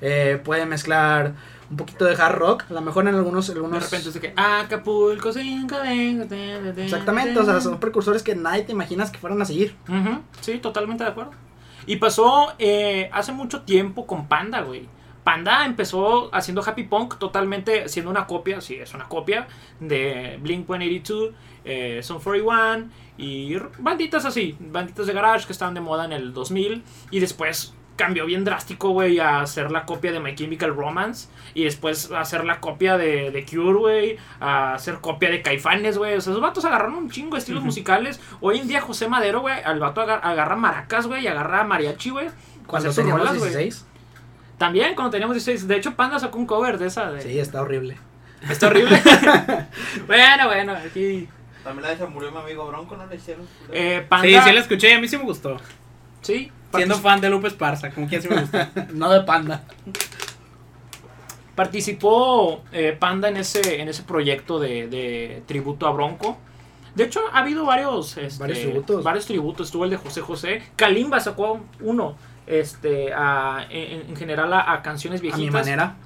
eh, 0.02 0.38
puede 0.44 0.66
mezclar 0.66 1.32
un 1.70 1.76
poquito 1.76 2.04
de 2.04 2.14
hard 2.14 2.36
rock. 2.36 2.64
A 2.70 2.74
lo 2.74 2.80
mejor 2.80 3.08
en 3.08 3.14
algunos... 3.14 3.46
De 3.46 3.54
algunos 3.54 3.82
repente 3.82 4.08
es 4.08 4.14
de 4.14 4.20
que 4.20 4.32
Acapulco, 4.36 5.32
cinco, 5.32 5.76
de- 5.78 6.24
de- 6.26 6.60
de- 6.62 6.72
de- 6.72 6.84
Exactamente, 6.84 7.38
o 7.38 7.44
sea, 7.44 7.60
son 7.60 7.78
precursores 7.80 8.22
que 8.22 8.34
nadie 8.34 8.62
te 8.62 8.72
imaginas 8.72 9.10
que 9.10 9.18
fueran 9.18 9.40
a 9.42 9.44
seguir. 9.44 9.74
Sí, 10.40 10.58
totalmente 10.58 11.04
de 11.04 11.10
acuerdo. 11.10 11.32
Y 11.86 11.96
pasó 11.96 12.52
eh, 12.58 13.08
hace 13.12 13.32
mucho 13.32 13.62
tiempo 13.62 14.06
con 14.06 14.26
Panda, 14.28 14.60
güey. 14.62 14.88
Panda 15.24 15.66
empezó 15.66 16.32
haciendo 16.32 16.62
happy 16.64 16.84
punk 16.84 17.18
totalmente 17.18 17.88
siendo 17.88 18.10
una 18.12 18.26
copia, 18.28 18.60
sí, 18.60 18.76
es 18.76 18.94
una 18.94 19.08
copia 19.08 19.48
de 19.80 20.38
Blink 20.40 20.66
182, 20.66 21.30
eh, 21.64 22.00
Son 22.04 22.20
41 22.20 22.90
y 23.18 23.56
banditas 23.80 24.24
así, 24.24 24.56
banditas 24.60 25.06
de 25.08 25.12
garage 25.12 25.46
que 25.46 25.52
estaban 25.52 25.74
de 25.74 25.80
moda 25.80 26.04
en 26.04 26.12
el 26.12 26.32
2000 26.32 26.82
y 27.10 27.18
después 27.18 27.74
cambió 27.97 28.26
bien 28.26 28.44
drástico, 28.44 28.90
güey, 28.90 29.18
a 29.18 29.40
hacer 29.40 29.70
la 29.70 29.84
copia 29.86 30.12
de 30.12 30.20
My 30.20 30.34
Chemical 30.34 30.74
Romance 30.76 31.28
y 31.55 31.64
después 31.64 32.11
a 32.12 32.20
hacer 32.20 32.44
la 32.44 32.61
copia 32.61 32.97
de, 32.99 33.30
de 33.30 33.44
Cure, 33.44 33.78
güey, 33.78 34.16
a 34.40 34.74
hacer 34.74 35.01
copia 35.01 35.30
de 35.30 35.42
Caifanes, 35.42 35.99
güey. 35.99 36.14
O 36.14 36.20
sea, 36.20 36.32
esos 36.32 36.42
vatos 36.42 36.64
agarraron 36.64 36.94
un 36.94 37.11
chingo 37.11 37.36
de 37.36 37.40
estilos 37.40 37.62
musicales. 37.64 38.20
Hoy 38.40 38.59
en 38.59 38.68
día 38.68 38.80
José 38.80 39.09
Madero, 39.09 39.40
güey, 39.40 39.61
al 39.64 39.80
vato 39.80 40.01
agar- 40.03 40.20
agarra 40.22 40.57
maracas, 40.57 41.07
güey, 41.07 41.24
y 41.24 41.26
agarra 41.26 41.64
mariachi, 41.64 42.11
güey. 42.11 42.28
Cuando 42.66 42.92
teníamos 42.92 43.20
rolas, 43.20 43.38
güey. 43.38 43.51
16. 43.51 43.86
También 44.59 44.94
cuando 44.94 45.11
teníamos 45.11 45.34
16. 45.34 45.68
De 45.68 45.76
hecho, 45.76 45.94
Panda 45.97 46.18
sacó 46.18 46.38
un 46.38 46.47
cover 46.47 46.78
de 46.78 46.86
esa. 46.86 47.11
De... 47.12 47.20
Sí, 47.22 47.38
está 47.38 47.62
horrible. 47.62 47.97
Está 48.49 48.66
horrible. 48.68 49.01
bueno, 50.07 50.47
bueno, 50.47 50.72
aquí. 50.72 51.28
También 51.64 51.82
la 51.82 51.88
de 51.90 51.97
se 51.99 52.07
murió 52.07 52.30
mi 52.30 52.38
amigo 52.38 52.66
Bronco, 52.66 52.97
¿no 52.97 53.07
le 53.07 53.16
hicieron? 53.16 53.47
Eh, 53.72 54.05
Panda. 54.09 54.26
Sí, 54.26 54.34
sí 54.49 54.53
la 54.55 54.61
escuché 54.61 54.90
y 54.90 54.92
a 54.92 55.01
mí 55.01 55.09
sí 55.09 55.16
me 55.16 55.24
gustó. 55.24 55.57
Sí, 56.20 56.51
Siendo 56.76 56.96
fan 56.96 57.20
de 57.20 57.30
Lupe 57.30 57.48
Esparza, 57.48 57.90
como 57.90 58.06
quien 58.08 58.22
sí 58.22 58.28
me 58.28 58.40
gusta. 58.40 58.70
no 58.92 59.10
de 59.10 59.20
panda. 59.22 59.64
participó 61.54 62.62
eh, 62.72 62.96
Panda 62.98 63.28
en 63.28 63.36
ese, 63.38 63.80
en 63.80 63.88
ese 63.88 64.02
proyecto 64.02 64.58
de, 64.58 64.88
de 64.88 65.42
tributo 65.46 65.86
a 65.86 65.92
Bronco. 65.92 66.38
De 66.94 67.04
hecho, 67.04 67.20
ha 67.32 67.40
habido 67.40 67.64
varios, 67.66 68.16
este, 68.16 68.40
Varios 68.40 68.60
tributos. 68.60 69.04
varios 69.04 69.26
tributos. 69.26 69.68
Estuvo 69.68 69.84
el 69.84 69.90
de 69.90 69.96
José 69.96 70.20
José. 70.22 70.62
Kalimba 70.76 71.20
sacó 71.20 71.60
uno. 71.80 72.16
Este, 72.46 73.12
a- 73.12 73.66
en, 73.70 74.10
en 74.10 74.16
general 74.16 74.52
a, 74.52 74.72
a 74.72 74.82
canciones 74.82 75.20
A 75.20 75.22
viejitas. 75.22 75.44
mi 75.44 75.50
manera. 75.50 75.96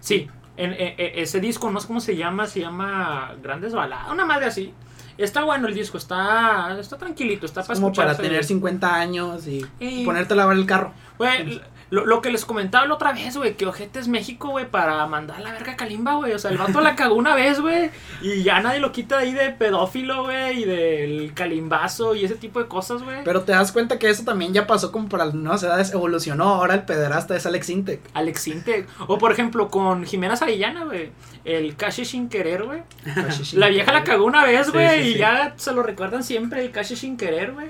Sí, 0.00 0.28
en, 0.56 0.72
en- 0.72 0.94
en 0.98 1.18
ese 1.18 1.38
disco, 1.40 1.70
no 1.70 1.80
sé 1.80 1.86
cómo 1.86 2.00
se 2.00 2.16
llama, 2.16 2.46
se 2.46 2.60
llama 2.60 3.34
Grandes 3.42 3.72
Baladas, 3.74 4.10
una 4.10 4.24
madre 4.24 4.46
así. 4.46 4.72
Está 5.18 5.44
bueno 5.44 5.66
el 5.68 5.74
disco, 5.74 5.96
está, 5.98 6.76
está 6.78 6.98
tranquilito, 6.98 7.46
está 7.46 7.62
Es 7.62 7.66
para 7.68 7.80
como 7.80 7.92
para 7.92 8.16
tener 8.16 8.44
50 8.44 8.94
años 8.94 9.46
y 9.46 9.64
Y- 9.80 10.04
ponerte 10.04 10.34
a 10.34 10.36
lavar 10.36 10.56
el 10.56 10.66
carro. 10.66 10.92
Güey, 11.18 11.60
lo, 11.90 12.04
lo 12.04 12.20
que 12.20 12.30
les 12.30 12.44
comentaba 12.44 12.86
la 12.86 12.94
otra 12.94 13.12
vez, 13.12 13.36
güey, 13.36 13.54
que 13.54 13.66
ojete 13.66 14.00
es 14.00 14.08
México, 14.08 14.48
güey, 14.50 14.68
para 14.68 15.06
mandar 15.06 15.36
a 15.36 15.40
la 15.40 15.52
verga 15.52 15.72
a 15.72 15.76
Kalimba, 15.76 16.14
güey. 16.14 16.32
O 16.32 16.38
sea, 16.38 16.50
el 16.50 16.58
vato 16.58 16.80
la 16.80 16.96
cagó 16.96 17.14
una 17.14 17.34
vez, 17.34 17.60
güey, 17.60 17.90
y 18.20 18.42
ya 18.42 18.60
nadie 18.60 18.80
lo 18.80 18.92
quita 18.92 19.18
de 19.18 19.24
ahí 19.24 19.34
de 19.34 19.50
pedófilo, 19.50 20.24
güey, 20.24 20.62
y 20.62 20.64
del 20.64 21.32
calimbazo 21.34 22.14
y 22.14 22.24
ese 22.24 22.34
tipo 22.34 22.60
de 22.60 22.66
cosas, 22.66 23.02
güey. 23.02 23.22
Pero 23.24 23.42
te 23.42 23.52
das 23.52 23.72
cuenta 23.72 23.98
que 23.98 24.10
eso 24.10 24.24
también 24.24 24.52
ya 24.52 24.66
pasó 24.66 24.90
como 24.90 25.08
para 25.08 25.26
las 25.26 25.34
nuevas 25.34 25.62
edades, 25.62 25.92
evolucionó. 25.92 26.44
Ahora 26.44 26.74
el 26.74 26.82
pederasta 26.82 27.36
es 27.36 27.46
Alex 27.46 27.70
Intec. 27.70 28.00
Alex 28.14 28.48
Intec. 28.48 28.88
O 29.06 29.18
por 29.18 29.30
ejemplo, 29.32 29.68
con 29.68 30.04
Jimena 30.04 30.36
Sarillana, 30.36 30.84
güey. 30.84 31.10
El 31.44 31.76
Cache 31.76 32.04
sin 32.04 32.28
querer, 32.28 32.64
güey. 32.64 32.82
La 33.52 33.68
vieja 33.68 33.92
la 33.92 34.02
cagó 34.02 34.24
una 34.24 34.44
vez, 34.44 34.66
Sí, 34.66 34.72
güey, 34.72 35.02
sí, 35.02 35.08
y 35.10 35.18
ya 35.18 35.54
se 35.56 35.72
lo 35.72 35.82
recuerdan 35.82 36.24
siempre, 36.24 36.64
el 36.64 36.72
Cache 36.72 36.96
sin 36.96 37.16
querer, 37.16 37.52
güey. 37.52 37.68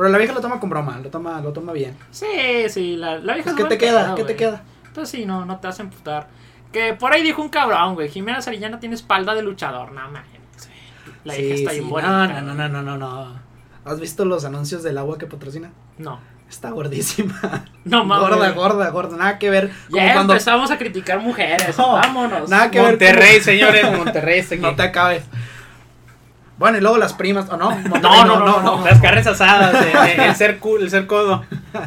Pero 0.00 0.08
la 0.12 0.18
vieja 0.18 0.32
lo 0.32 0.40
toma 0.40 0.58
con 0.60 0.70
broma, 0.70 0.98
lo 1.02 1.10
toma, 1.10 1.40
lo 1.40 1.52
toma 1.52 1.72
bien. 1.72 1.96
Sí, 2.10 2.26
sí, 2.68 2.96
la, 2.96 3.18
la 3.18 3.34
vieja 3.34 3.52
Pues, 3.52 3.54
es 3.54 3.54
¿Qué 3.56 3.62
buena 3.62 3.68
te 3.68 3.78
queda? 3.78 4.14
¿Qué 4.14 4.24
te 4.24 4.36
queda? 4.36 4.62
Pues 4.94 5.08
sí, 5.10 5.26
no, 5.26 5.44
no 5.44 5.58
te 5.60 5.66
vas 5.66 5.78
a 5.78 5.82
emputar. 5.82 6.28
Que 6.72 6.94
por 6.94 7.12
ahí 7.12 7.22
dijo 7.22 7.42
un 7.42 7.48
cabrón, 7.50 7.94
güey. 7.94 8.08
Jimena 8.08 8.40
Sarillana 8.40 8.80
tiene 8.80 8.94
espalda 8.94 9.34
de 9.34 9.42
luchador, 9.42 9.92
no 9.92 10.00
mames. 10.00 10.22
güey. 10.30 10.40
La 11.24 11.34
Sí, 11.34 11.42
hija 11.42 11.54
está 11.54 11.70
sí, 11.70 11.76
bien 11.80 11.88
no, 11.88 11.90
bonita. 11.90 12.26
no, 12.40 12.40
no, 12.42 12.54
no, 12.54 12.68
no, 12.68 12.82
no, 12.82 12.96
no. 12.96 13.40
¿Has 13.84 14.00
visto 14.00 14.24
los 14.24 14.44
anuncios 14.44 14.82
del 14.82 14.96
agua 14.98 15.18
que 15.18 15.26
patrocina? 15.26 15.70
No. 15.98 16.18
Está 16.48 16.70
gordísima. 16.70 17.64
No 17.84 18.04
mames. 18.04 18.28
gorda, 18.28 18.50
gorda, 18.52 18.90
gorda. 18.90 19.16
Nada 19.16 19.38
que 19.38 19.50
ver. 19.50 19.70
Como 19.90 19.96
Ya 20.02 20.12
cuando 20.14 20.32
empezamos 20.32 20.70
a 20.70 20.78
criticar 20.78 21.20
mujeres. 21.20 21.76
No, 21.78 21.92
Vámonos. 21.92 22.48
nada 22.48 22.70
que 22.70 22.80
ver 22.80 22.90
Monterrey, 22.90 23.40
señores, 23.40 23.84
Monterrey 23.98 24.40
aquí. 24.40 24.56
no 24.56 24.74
te 24.74 24.82
acabes. 24.82 25.24
Bueno, 26.60 26.76
y 26.76 26.82
luego 26.82 26.98
las 26.98 27.14
primas, 27.14 27.48
¿o 27.48 27.56
no? 27.56 27.70
No, 27.70 28.24
no, 28.26 28.38
no, 28.38 28.60
no. 28.60 28.84
Las 28.84 29.00
carnes 29.00 29.26
asadas, 29.26 29.74
el 30.18 30.34
ser 30.36 30.58
cool, 30.58 30.82
el 30.82 30.90
ser 30.90 31.06
codo. 31.06 31.42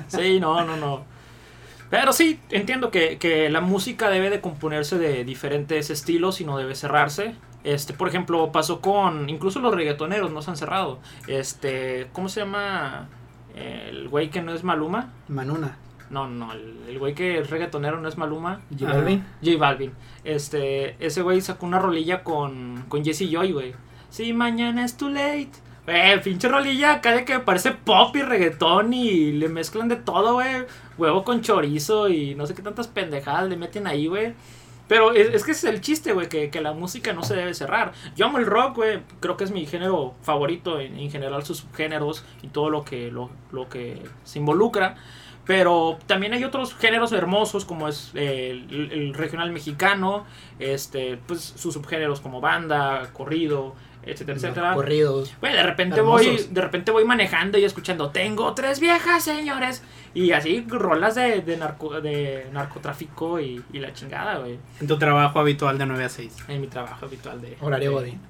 Sí, 0.08 0.40
no, 0.40 0.66
no, 0.66 0.76
no. 0.76 1.06
Pero 1.92 2.12
sí, 2.12 2.40
entiendo 2.50 2.90
que, 2.90 3.20
que 3.20 3.52
la 3.52 3.62
música 3.62 4.10
debe 4.10 4.32
de 4.32 4.42
componerse 4.42 4.98
de 4.98 5.24
diferentes 5.26 5.92
estilos 5.92 6.42
y 6.42 6.46
no 6.46 6.58
debe 6.58 6.74
cerrarse. 6.74 7.36
Este, 7.64 7.94
por 7.94 8.08
ejemplo, 8.08 8.52
pasó 8.52 8.82
con. 8.82 9.30
Incluso 9.30 9.60
los 9.60 9.76
reggaetoneros 9.76 10.32
no 10.32 10.42
se 10.42 10.50
han 10.50 10.58
cerrado. 10.58 10.98
Este. 11.28 12.08
¿Cómo 12.12 12.28
se 12.28 12.40
llama? 12.40 13.10
El 13.54 14.10
güey 14.10 14.32
que 14.32 14.42
no 14.42 14.56
es 14.56 14.64
Maluma. 14.64 15.14
Manuna. 15.28 15.78
No, 16.10 16.28
no, 16.28 16.52
el, 16.52 16.78
el 16.90 16.98
güey 16.98 17.14
que 17.14 17.38
es 17.38 17.50
reggaetonero 17.52 18.00
no 18.00 18.10
es 18.10 18.18
Maluma. 18.18 18.62
J. 18.72 18.92
Balvin. 18.92 19.24
J 19.44 19.56
Balvin. 19.60 19.92
Este, 20.24 20.96
ese 21.06 21.22
güey 21.22 21.42
sacó 21.42 21.68
una 21.68 21.78
rolilla 21.78 22.24
con, 22.24 22.86
con 22.88 23.06
Jesse 23.06 23.30
Joy, 23.30 23.52
güey. 23.52 23.76
Sí, 24.14 24.32
mañana 24.32 24.86
es 24.86 24.96
too 24.96 25.10
late. 25.10 25.50
Güey, 25.88 26.22
pinche 26.22 26.48
rolilla 26.48 26.94
acá 26.94 27.16
de 27.16 27.26
que 27.26 27.40
parece 27.40 27.72
pop 27.72 28.16
y 28.16 28.22
reggaetón 28.22 28.94
y 28.94 29.32
le 29.32 29.50
mezclan 29.50 29.88
de 29.88 29.96
todo, 29.96 30.34
güey. 30.34 30.68
Huevo 31.00 31.24
con 31.24 31.42
chorizo 31.42 32.10
y 32.10 32.36
no 32.36 32.46
sé 32.46 32.54
qué 32.54 32.62
tantas 32.62 32.88
pendejadas 32.88 33.50
le 33.50 33.58
meten 33.58 33.88
ahí, 33.88 34.06
güey. 34.06 34.36
Pero 34.88 35.14
es, 35.14 35.44
que 35.44 35.54
ese 35.54 35.68
es 35.68 35.74
el 35.74 35.82
chiste, 35.82 36.14
güey, 36.14 36.30
que, 36.30 36.62
la 36.62 36.74
música 36.74 37.12
no 37.12 37.24
se 37.24 37.36
debe 37.36 37.56
cerrar. 37.56 37.94
Yo 38.16 38.28
amo 38.28 38.38
el 38.38 38.46
rock, 38.46 38.76
güey. 38.76 39.00
Creo 39.20 39.36
que 39.36 39.46
es 39.46 39.52
mi 39.52 39.66
género 39.66 40.14
favorito, 40.22 40.80
en, 40.80 40.96
en 41.00 41.10
general 41.10 41.44
sus 41.44 41.58
subgéneros 41.58 42.24
y 42.44 42.50
todo 42.50 42.70
lo 42.70 42.86
que, 42.86 43.12
lo, 43.12 43.32
lo 43.52 43.68
que 43.68 44.00
se 44.26 44.38
involucra. 44.38 44.96
Pero 45.46 45.98
también 46.06 46.34
hay 46.34 46.44
otros 46.44 46.76
géneros 46.76 47.12
hermosos 47.14 47.66
como 47.66 47.88
es 47.88 48.12
eh, 48.14 48.52
el, 48.52 48.92
el 48.92 49.14
regional 49.16 49.52
mexicano, 49.52 50.26
este, 50.60 51.18
pues 51.18 51.42
sus 51.42 51.74
subgéneros 51.74 52.22
como 52.22 52.40
banda, 52.40 53.10
corrido, 53.12 53.74
etcétera, 54.06 54.38
etcétera. 54.38 54.74
Corridos. 54.74 55.34
Güey, 55.40 55.54
de 55.54 55.64
repente 55.64 56.00
Hermosos. 56.00 56.26
voy, 56.28 56.48
de 56.52 56.62
repente 56.62 56.92
voy 56.92 57.06
manejando 57.06 57.58
y 57.58 57.64
escuchando, 57.64 58.10
tengo 58.12 58.54
tres 58.54 58.80
viejas, 58.80 59.24
señores. 59.24 59.84
Y 60.14 60.32
así 60.32 60.66
rolas 60.68 61.16
de, 61.16 61.42
de, 61.42 61.58
narco, 61.58 62.00
de 62.02 62.48
narcotráfico 62.52 63.40
y, 63.40 63.64
y 63.74 63.80
la 63.80 63.94
chingada, 63.94 64.38
güey. 64.40 64.60
En 64.80 64.88
tu 64.88 64.98
trabajo 65.00 65.40
habitual 65.40 65.78
de 65.78 65.86
9 65.86 66.04
a 66.04 66.10
6. 66.10 66.36
En 66.48 66.62
mi 66.62 66.68
trabajo 66.68 67.06
habitual 67.06 67.42
de... 67.42 67.58
Horario 67.62 67.90
de- 67.90 67.96
Godín. 67.96 68.22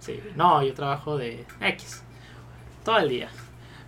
Sí, 0.00 0.20
no, 0.36 0.62
yo 0.62 0.72
trabajo 0.74 1.16
de 1.16 1.44
X. 1.60 2.02
Todo 2.84 2.98
el 2.98 3.08
día. 3.08 3.28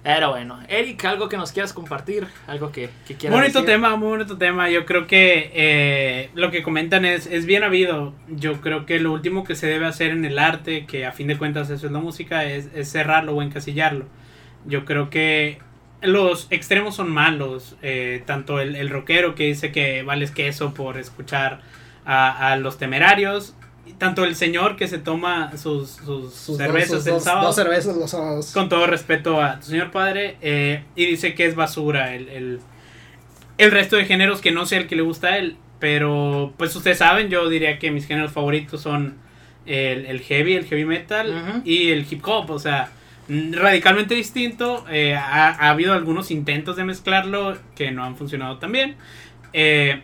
Pero 0.02 0.30
bueno, 0.30 0.58
Eric, 0.68 1.04
algo 1.04 1.28
que 1.28 1.36
nos 1.36 1.52
quieras 1.52 1.74
compartir, 1.74 2.26
algo 2.46 2.72
que, 2.72 2.88
que 3.06 3.16
quieras 3.16 3.38
Bonito 3.38 3.60
decir? 3.60 3.74
tema, 3.74 3.96
muy 3.96 4.08
bonito 4.08 4.38
tema. 4.38 4.70
Yo 4.70 4.86
creo 4.86 5.06
que 5.06 5.50
eh, 5.54 6.30
lo 6.34 6.50
que 6.50 6.62
comentan 6.62 7.04
es, 7.04 7.26
es 7.26 7.44
bien 7.44 7.64
habido. 7.64 8.14
Yo 8.28 8.62
creo 8.62 8.86
que 8.86 8.98
lo 8.98 9.12
último 9.12 9.44
que 9.44 9.54
se 9.54 9.66
debe 9.66 9.86
hacer 9.86 10.10
en 10.10 10.24
el 10.24 10.38
arte, 10.38 10.86
que 10.86 11.04
a 11.04 11.12
fin 11.12 11.26
de 11.26 11.36
cuentas 11.36 11.68
eso 11.68 11.86
es 11.86 11.92
la 11.92 11.98
música, 11.98 12.44
es, 12.46 12.70
es 12.74 12.90
cerrarlo 12.90 13.34
o 13.34 13.42
encasillarlo. 13.42 14.06
Yo 14.64 14.86
creo 14.86 15.10
que 15.10 15.58
los 16.00 16.46
extremos 16.50 16.96
son 16.96 17.10
malos. 17.10 17.76
eh, 17.82 18.22
tanto 18.24 18.58
el, 18.60 18.76
el 18.76 18.88
rockero 18.88 19.34
que 19.34 19.44
dice 19.44 19.70
que 19.70 20.02
vales 20.02 20.30
queso 20.30 20.72
por 20.72 20.96
escuchar 20.96 21.60
a, 22.06 22.52
a 22.52 22.56
los 22.56 22.78
temerarios. 22.78 23.54
Tanto 23.98 24.24
el 24.24 24.34
señor 24.34 24.76
que 24.76 24.88
se 24.88 24.98
toma 24.98 25.56
sus, 25.58 25.90
sus, 25.90 26.32
Sus 26.34 26.56
cervezas 26.56 26.90
dos, 26.90 26.98
sus 27.00 27.06
el 27.08 27.12
dos- 27.14 27.24
sábado 27.24 27.46
dos 27.48 27.56
cervezas 27.56 27.96
los 27.96 28.10
sábados. 28.10 28.52
con 28.52 28.68
todo 28.68 28.86
respeto 28.86 29.42
a 29.42 29.60
tu 29.60 29.66
señor 29.66 29.90
padre, 29.90 30.36
eh, 30.40 30.84
y 30.96 31.06
dice 31.06 31.34
que 31.34 31.44
es 31.46 31.54
basura 31.54 32.14
el, 32.14 32.28
el, 32.30 32.60
el 33.58 33.70
resto 33.70 33.96
de 33.96 34.06
géneros 34.06 34.40
que 34.40 34.52
no 34.52 34.64
sé 34.64 34.78
el 34.78 34.86
que 34.86 34.96
le 34.96 35.02
gusta 35.02 35.28
a 35.28 35.38
él, 35.38 35.56
pero 35.80 36.54
pues 36.56 36.74
ustedes 36.76 36.98
saben, 36.98 37.28
yo 37.28 37.48
diría 37.50 37.78
que 37.78 37.90
mis 37.90 38.06
géneros 38.06 38.32
favoritos 38.32 38.80
son 38.80 39.16
el, 39.66 40.06
el 40.06 40.20
heavy, 40.20 40.54
el 40.54 40.64
heavy 40.64 40.84
metal 40.86 41.62
y 41.66 41.90
el 41.90 42.06
hip 42.10 42.22
hop, 42.26 42.50
o 42.50 42.58
sea, 42.58 42.90
radicalmente 43.28 44.14
distinto, 44.14 44.84
eh, 44.90 45.14
ha, 45.14 45.48
ha 45.50 45.70
habido 45.70 45.92
algunos 45.92 46.30
intentos 46.30 46.76
de 46.76 46.84
mezclarlo 46.84 47.56
que 47.76 47.90
no 47.90 48.02
han 48.04 48.16
funcionado 48.16 48.58
tan 48.58 48.72
bien, 48.72 48.96
eh, 49.52 50.02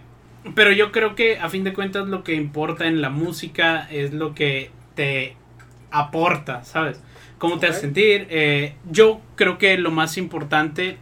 pero 0.54 0.72
yo 0.72 0.92
creo 0.92 1.14
que 1.14 1.38
a 1.38 1.48
fin 1.48 1.64
de 1.64 1.72
cuentas 1.72 2.06
lo 2.08 2.22
que 2.22 2.34
importa 2.34 2.86
en 2.86 3.00
la 3.00 3.10
música 3.10 3.86
es 3.90 4.12
lo 4.12 4.34
que 4.34 4.70
te 4.94 5.36
aporta, 5.90 6.64
¿sabes? 6.64 7.00
Cómo 7.38 7.58
te 7.58 7.66
hace 7.66 7.80
sentir. 7.80 8.26
Eh, 8.30 8.74
yo 8.90 9.20
creo 9.34 9.58
que 9.58 9.76
lo 9.78 9.90
más 9.90 10.16
importante 10.16 10.98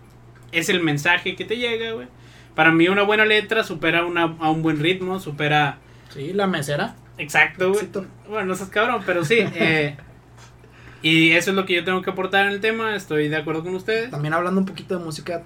es 0.53 0.69
el 0.69 0.83
mensaje 0.83 1.37
que 1.37 1.45
te 1.45 1.57
llega, 1.57 1.93
güey. 1.93 2.09
Para 2.55 2.71
mí 2.73 2.89
una 2.89 3.03
buena 3.03 3.25
letra 3.25 3.65
supera 3.65 4.05
una, 4.05 4.37
a 4.39 4.51
un 4.51 4.63
buen 4.63 4.81
ritmo, 4.81 5.19
supera... 5.19 5.79
Sí, 6.11 6.33
la 6.33 6.47
mesera. 6.47 6.95
Exacto, 7.19 7.73
güey. 7.73 7.89
Bueno, 8.29 8.47
no 8.47 8.55
seas 8.55 8.71
cabrón, 8.71 9.03
pero 9.05 9.25
sí. 9.25 9.39
eh, 9.55 9.97
y 11.03 11.33
eso 11.33 11.51
es 11.51 11.57
lo 11.57 11.67
que 11.67 11.75
yo 11.75 11.85
tengo 11.85 12.03
que 12.03 12.11
aportar 12.11 12.47
en 12.47 12.53
el 12.53 12.61
tema. 12.61 12.97
Estoy 12.97 13.29
de 13.29 13.37
acuerdo 13.37 13.63
con 13.63 13.75
ustedes. 13.75 14.11
También 14.11 14.35
hablando 14.35 14.61
un 14.61 14.67
poquito 14.67 14.99
de 14.99 15.05
música. 15.05 15.43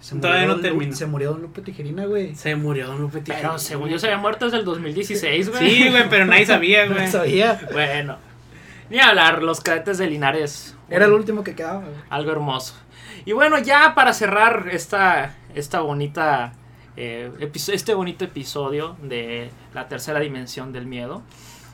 Se 0.00 0.16
Todavía 0.16 0.46
no 0.46 0.60
termino. 0.60 0.94
Se 0.94 1.06
murió 1.06 1.32
Don 1.32 1.42
Lupe 1.42 1.60
Tijerina, 1.60 2.06
güey. 2.06 2.34
Se 2.34 2.54
murió 2.54 2.86
Don 2.86 3.00
Lupe 3.00 3.20
Tijerina. 3.20 3.48
Pero 3.50 3.58
según 3.58 3.88
yo 3.88 3.98
se 3.98 4.06
había 4.06 4.18
muerto 4.18 4.44
desde 4.44 4.58
el 4.58 4.64
2016, 4.64 5.50
güey. 5.50 5.70
Sí, 5.70 5.88
güey, 5.90 6.08
pero 6.08 6.24
nadie 6.26 6.46
sabía, 6.46 6.86
No 6.86 6.94
güey. 6.94 7.08
sabía. 7.08 7.60
Bueno, 7.72 8.16
ni 8.90 9.00
hablar, 9.00 9.42
los 9.42 9.60
cadetes 9.60 9.98
de 9.98 10.06
Linares. 10.08 10.76
Era 10.88 11.06
el 11.06 11.12
último 11.12 11.42
que 11.42 11.54
quedaba, 11.54 11.80
güey. 11.80 11.94
Algo 12.10 12.30
hermoso. 12.32 12.74
Y 13.24 13.32
bueno, 13.32 13.58
ya 13.58 13.94
para 13.94 14.12
cerrar 14.14 14.68
esta, 14.70 15.34
esta 15.54 15.80
bonita 15.80 16.52
eh, 16.96 17.30
este 17.68 17.94
bonito 17.94 18.24
episodio 18.24 18.96
de 19.02 19.50
la 19.74 19.88
tercera 19.88 20.20
dimensión 20.20 20.72
del 20.72 20.86
miedo. 20.86 21.22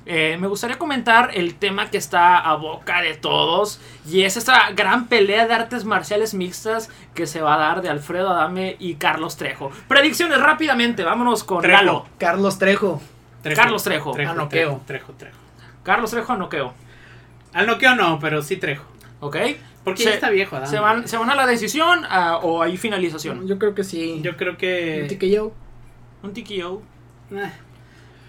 Eh, 0.07 0.37
me 0.39 0.49
gustaría 0.49 0.77
comentar 0.79 1.31
el 1.33 1.55
tema 1.55 1.91
que 1.91 1.97
está 1.97 2.39
a 2.39 2.57
boca 2.57 3.01
de 3.01 3.15
todos 3.15 3.81
y 4.07 4.25
es 4.25 4.37
esta 4.37 4.71
gran 4.73 5.07
pelea 5.09 5.47
de 5.47 5.55
artes 5.55 5.87
marciales 5.87 6.35
mixtas 6.35 6.91
que 7.15 7.27
se 7.27 7.41
va 7.41 7.55
a 7.55 7.59
dar 7.59 7.81
de 7.81 7.89
Alfredo 7.89 8.29
Adame 8.31 8.77
y 8.79 8.97
Carlos 8.97 9.39
Trejo. 9.39 9.71
Predicciones 9.89 10.39
rápidamente, 10.41 11.05
vámonos 11.05 11.43
con 11.43 11.63
Trejo. 11.63 11.77
Lalo. 11.79 12.07
Carlos 12.19 12.59
Trejo. 12.59 13.01
Carlos 13.57 13.83
Trejo. 13.83 14.13
Trejo, 14.13 14.35
noqueo. 14.35 14.69
Trejo, 14.69 14.83
Trejo, 14.87 15.13
Trejo. 15.15 15.39
Carlos 15.83 16.11
Trejo 16.11 16.33
a 16.33 16.37
noqueo, 16.37 16.75
Al 17.55 17.67
noqueo 17.67 17.95
no, 17.95 18.19
pero 18.19 18.43
sí 18.43 18.57
Trejo. 18.59 18.85
¿ok? 19.21 19.37
Porque 19.85 20.03
Se- 20.03 20.09
ya 20.11 20.15
está 20.17 20.29
viejo, 20.31 20.57
Adame. 20.57 20.71
¿Se 20.71 20.79
van, 20.81 21.09
¿Se 21.09 21.17
van 21.17 21.31
a 21.31 21.35
la 21.35 21.47
decisión 21.47 22.03
o 22.43 22.63
hay 22.63 22.77
finalización? 22.77 23.47
Yo 23.47 23.59
creo 23.59 23.75
que 23.75 23.85
sí. 23.85 24.21
Yo 24.23 24.37
creo 24.37 24.53
Un 24.53 24.57
que. 24.59 25.07
TKO. 25.19 25.53
Un 26.23 26.33
TKO. 26.35 26.83
eh, 27.33 27.51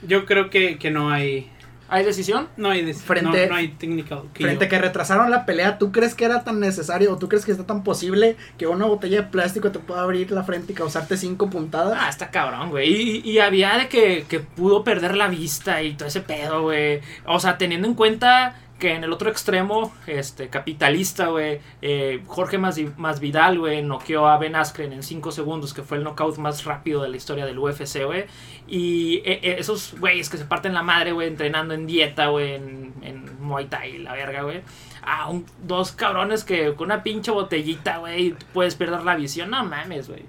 Yo 0.04 0.26
creo 0.26 0.50
que, 0.50 0.78
que 0.78 0.92
no 0.92 1.10
hay. 1.12 1.50
¿Hay 1.88 2.04
decisión? 2.04 2.48
No 2.58 2.70
hay, 2.70 2.84
des- 2.84 3.02
Frente- 3.04 3.44
no, 3.46 3.50
no 3.54 3.56
hay 3.56 3.68
technical. 3.70 4.24
Frente 4.34 4.66
a 4.66 4.70
que 4.70 4.80
retrasaron 4.80 5.30
la 5.30 5.46
pelea, 5.46 5.78
¿tú 5.78 5.92
crees 5.92 6.16
que 6.16 6.26
era 6.26 6.44
tan 6.44 6.60
necesario 6.60 7.14
o 7.14 7.18
tú 7.18 7.30
crees 7.30 7.46
que 7.46 7.52
está 7.52 7.66
tan 7.66 7.84
posible 7.84 8.38
que 8.58 8.66
una 8.68 8.86
botella 8.86 9.22
de 9.22 9.28
plástico 9.28 9.72
te 9.72 9.80
pueda 9.80 10.02
abrir 10.02 10.32
la 10.32 10.44
frente 10.44 10.74
y 10.74 10.76
causarte 10.76 11.16
cinco 11.18 11.50
puntadas? 11.50 11.98
Ah, 12.02 12.10
está 12.10 12.32
cabrón, 12.32 12.72
güey. 12.72 13.22
Y, 13.26 13.30
y 13.30 13.40
había 13.40 13.78
de 13.78 13.88
que, 13.88 14.26
que 14.28 14.40
pudo 14.40 14.84
perder 14.84 15.16
la 15.16 15.28
vista 15.28 15.84
y 15.84 15.94
todo 15.94 16.08
ese 16.08 16.22
pedo, 16.22 16.64
güey. 16.64 17.02
O 17.26 17.40
sea, 17.40 17.58
teniendo 17.58 17.88
en 17.88 17.94
cuenta 17.94 18.56
que 18.80 18.94
en 18.94 19.06
el 19.06 19.14
otro 19.14 19.30
extremo, 19.30 19.94
este, 20.06 20.50
capitalista, 20.50 21.28
güey, 21.28 21.60
eh, 21.82 22.22
Jorge 22.28 22.58
Mas- 22.58 22.80
Masvidal, 22.98 23.58
güey, 23.58 23.82
noqueó 23.82 24.28
a 24.28 24.38
Ben 24.38 24.56
Askren 24.56 24.92
en 24.92 25.02
5 25.02 25.32
segundos, 25.32 25.74
que 25.74 25.82
fue 25.82 25.98
el 25.98 26.04
knockout 26.04 26.38
más 26.38 26.66
rápido 26.66 27.02
de 27.02 27.08
la 27.08 27.16
historia 27.16 27.46
del 27.46 27.58
UFC, 27.58 28.04
güey. 28.06 28.26
Y 28.68 29.18
eh, 29.26 29.40
eh, 29.44 29.56
esos 29.60 29.96
güeyes 30.00 30.30
que 30.30 30.38
se 30.38 30.44
parten 30.46 30.74
la 30.74 30.84
madre, 30.84 31.14
güey, 31.14 31.30
entrenando 31.30 31.74
en 31.74 31.88
dieta, 31.88 32.28
güey, 32.28 32.56
en, 32.56 32.94
en 33.02 33.42
Muay 33.42 33.66
Thai, 33.68 34.00
la 34.00 34.12
verga, 34.14 34.42
güey. 34.42 34.62
A 35.04 35.30
un- 35.30 35.46
dos 35.64 35.94
cabrones 35.94 36.44
que 36.44 36.74
con 36.74 36.88
una 36.88 37.02
pinche 37.04 37.32
botellita, 37.32 38.00
güey, 38.00 38.36
puedes 38.54 38.76
perder 38.76 39.04
la 39.04 39.16
visión. 39.16 39.52
No 39.52 39.64
mames, 39.64 40.10
güey. 40.10 40.26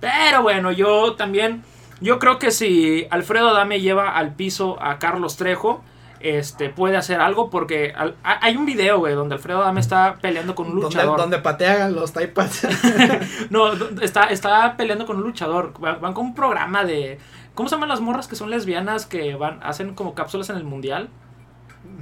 Pero 0.00 0.42
bueno, 0.42 0.70
yo 0.70 1.14
también. 1.14 1.64
Yo 2.00 2.20
creo 2.20 2.38
que 2.38 2.52
si 2.52 3.08
Alfredo 3.10 3.48
Adame 3.48 3.80
lleva 3.80 4.16
al 4.16 4.34
piso 4.36 4.80
a 4.80 5.00
Carlos 5.00 5.36
Trejo, 5.36 5.82
este 6.20 6.68
puede 6.70 6.96
hacer 6.96 7.20
algo 7.20 7.48
porque 7.50 7.92
al- 7.96 8.16
hay 8.22 8.56
un 8.56 8.66
video, 8.66 8.98
güey, 8.98 9.14
donde 9.14 9.34
Alfredo 9.36 9.62
Adame 9.62 9.80
está 9.80 10.16
peleando 10.20 10.54
con 10.54 10.66
un 10.68 10.76
luchador. 10.80 11.18
donde 11.18 11.38
patean 11.38 11.94
los 11.94 12.12
taipas. 12.12 12.66
No, 13.50 13.72
está, 14.02 14.24
está 14.24 14.76
peleando 14.76 15.06
con 15.06 15.16
un 15.16 15.22
luchador. 15.22 15.72
Van 15.78 16.00
van 16.00 16.12
con 16.14 16.26
un 16.26 16.34
programa 16.34 16.84
de. 16.84 17.18
¿Cómo 17.54 17.68
se 17.68 17.74
llaman 17.76 17.88
las 17.88 18.00
morras 18.00 18.28
que 18.28 18.36
son 18.36 18.50
lesbianas 18.50 19.06
que 19.06 19.34
van 19.34 19.58
hacen 19.62 19.94
como 19.94 20.14
cápsulas 20.14 20.50
en 20.50 20.56
el 20.56 20.64
mundial? 20.64 21.08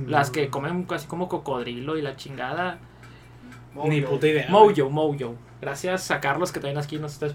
Las 0.07 0.31
que 0.31 0.49
comen 0.49 0.85
casi 0.85 1.07
como 1.07 1.29
cocodrilo 1.29 1.97
y 1.97 2.03
la 2.03 2.17
chingada. 2.17 2.79
Ni 3.85 4.01
puta 4.01 4.27
idea. 4.27 4.47
Mojo, 4.49 4.91
Mojo. 4.91 5.35
Gracias 5.61 6.11
a 6.11 6.21
Carlos 6.21 6.53
que 6.53 6.61
también 6.61 6.79
aquí 6.79 6.99
nos 6.99 7.15
está 7.15 7.27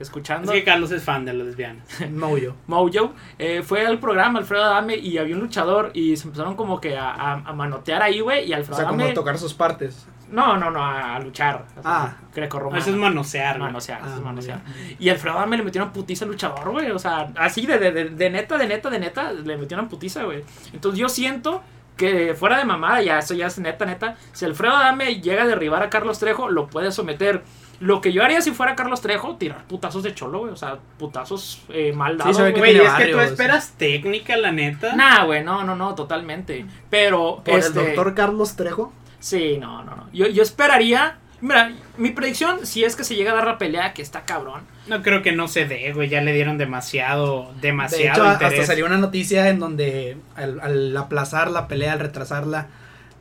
escuchando. 0.00 0.52
Es 0.52 0.58
que 0.58 0.64
Carlos 0.64 0.90
es 0.90 1.02
fan 1.04 1.24
de 1.24 1.32
los 1.32 1.46
lesbianos. 1.46 1.84
Moyo. 2.10 2.54
Mojo, 2.66 3.14
eh, 3.38 3.62
fue 3.62 3.86
al 3.86 3.98
programa 4.00 4.40
Alfredo 4.40 4.64
Adame 4.64 4.96
y 4.96 5.16
había 5.18 5.36
un 5.36 5.42
luchador 5.42 5.90
y 5.94 6.16
se 6.16 6.24
empezaron 6.26 6.56
como 6.56 6.80
que 6.80 6.96
a, 6.96 7.10
a- 7.10 7.32
a 7.34 7.52
manotear 7.52 8.02
ahí, 8.02 8.20
güey, 8.20 8.48
y 8.48 8.52
O 8.52 8.56
Alfredo 8.56 8.76
sea, 8.76 8.86
como 8.88 9.00
Adame... 9.00 9.14
tocar 9.14 9.38
sus 9.38 9.54
partes. 9.54 10.06
No, 10.30 10.58
no, 10.58 10.70
no, 10.70 10.82
a, 10.84 11.16
a 11.16 11.20
luchar. 11.20 11.64
Ah. 11.84 12.14
Greco-romano. 12.34 12.78
Eso 12.82 12.90
es 12.90 12.96
manosear, 12.96 13.56
güey. 13.58 13.68
Manosear, 13.68 14.00
eso 14.00 14.08
es 14.14 14.18
Ah, 14.18 14.24
manosear. 14.24 14.60
Y 14.98 15.08
Alfredo 15.08 15.38
Adame 15.38 15.56
le 15.56 15.62
metió 15.62 15.82
una 15.82 15.92
putiza 15.92 16.24
al 16.26 16.32
luchador, 16.32 16.68
güey, 16.70 16.90
o 16.90 16.98
sea, 16.98 17.32
así 17.36 17.64
de, 17.64 17.78
de, 17.78 17.92
de, 17.92 18.04
de 18.10 18.30
neta, 18.30 18.58
de 18.58 18.66
neta, 18.66 18.90
de 18.90 18.98
neta, 18.98 19.32
le 19.32 19.56
metió 19.56 19.78
una 19.78 19.88
putiza, 19.88 20.24
güey. 20.24 20.44
Entonces 20.72 20.98
yo 21.00 21.08
siento 21.08 21.62
que 21.96 22.34
fuera 22.34 22.58
de 22.58 22.64
mamada, 22.64 23.00
ya 23.02 23.18
eso 23.18 23.34
ya 23.34 23.46
es 23.46 23.58
neta, 23.58 23.84
neta, 23.86 24.16
si 24.32 24.44
Alfredo 24.44 24.76
Adame 24.76 25.20
llega 25.20 25.44
a 25.44 25.46
derribar 25.46 25.82
a 25.82 25.90
Carlos 25.90 26.18
Trejo, 26.18 26.48
lo 26.50 26.66
puede 26.68 26.92
someter. 26.92 27.42
Lo 27.80 28.00
que 28.00 28.12
yo 28.12 28.24
haría 28.24 28.40
si 28.40 28.50
fuera 28.50 28.74
Carlos 28.74 29.00
Trejo, 29.00 29.36
tirar 29.36 29.64
putazos 29.64 30.02
de 30.02 30.14
cholo, 30.14 30.40
güey. 30.40 30.52
O 30.52 30.56
sea, 30.56 30.78
putazos 30.98 31.62
eh, 31.68 31.92
mal 31.92 32.18
dados. 32.18 32.36
que 32.36 32.50
güey. 32.52 32.76
Es 32.76 32.92
que 32.94 33.06
tú 33.06 33.20
esperas 33.20 33.74
técnica, 33.76 34.36
la 34.36 34.50
neta. 34.50 34.96
Nah, 34.96 35.24
güey, 35.24 35.44
no, 35.44 35.62
no, 35.64 35.76
no, 35.76 35.94
totalmente. 35.94 36.66
Pero, 36.90 37.42
Por 37.44 37.58
este, 37.58 37.78
el 37.78 37.86
doctor 37.86 38.14
Carlos 38.14 38.56
Trejo. 38.56 38.92
Sí, 39.20 39.58
no, 39.60 39.84
no, 39.84 39.94
no. 39.94 40.08
Yo, 40.12 40.26
yo 40.26 40.42
esperaría. 40.42 41.18
Mira, 41.40 41.70
mi 41.96 42.10
predicción, 42.10 42.66
si 42.66 42.82
es 42.82 42.96
que 42.96 43.04
se 43.04 43.14
llega 43.14 43.30
a 43.30 43.36
dar 43.36 43.46
la 43.46 43.58
pelea, 43.58 43.92
que 43.94 44.02
está 44.02 44.24
cabrón. 44.24 44.62
No 44.88 45.02
creo 45.02 45.22
que 45.22 45.30
no 45.30 45.46
se 45.46 45.66
dé, 45.66 45.92
güey. 45.92 46.08
Ya 46.08 46.20
le 46.20 46.32
dieron 46.32 46.58
demasiado, 46.58 47.52
De 47.54 47.68
demasiado 47.68 48.24
hecho, 48.24 48.32
interés. 48.32 48.52
hasta 48.54 48.66
salió 48.72 48.86
una 48.86 48.98
noticia 48.98 49.48
en 49.48 49.60
donde 49.60 50.16
al, 50.34 50.58
al 50.58 50.96
aplazar 50.96 51.48
la 51.52 51.68
pelea, 51.68 51.92
al 51.92 52.00
retrasarla, 52.00 52.66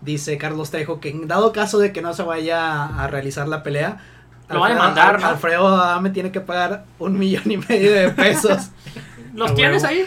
dice 0.01 0.37
Carlos 0.39 0.71
Trejo 0.71 0.99
que 0.99 1.09
en 1.09 1.27
dado 1.27 1.51
caso 1.53 1.79
de 1.79 1.91
que 1.91 2.01
no 2.01 2.13
se 2.13 2.23
vaya 2.23 2.85
a 2.85 3.07
realizar 3.07 3.47
la 3.47 3.61
pelea, 3.61 3.99
Lo 4.49 4.59
va 4.61 4.67
a 4.67 4.69
Alfredo- 4.69 4.81
demandar. 4.89 5.23
Alfredo 5.23 5.67
Adame 5.67 6.09
tiene 6.11 6.31
que 6.31 6.39
pagar 6.41 6.85
un 6.99 7.17
millón 7.19 7.51
y 7.51 7.57
medio 7.57 7.91
de 7.93 8.09
pesos. 8.09 8.69
¿Los 9.33 9.51
A 9.51 9.55
tienes 9.55 9.83
ahí? 9.83 10.05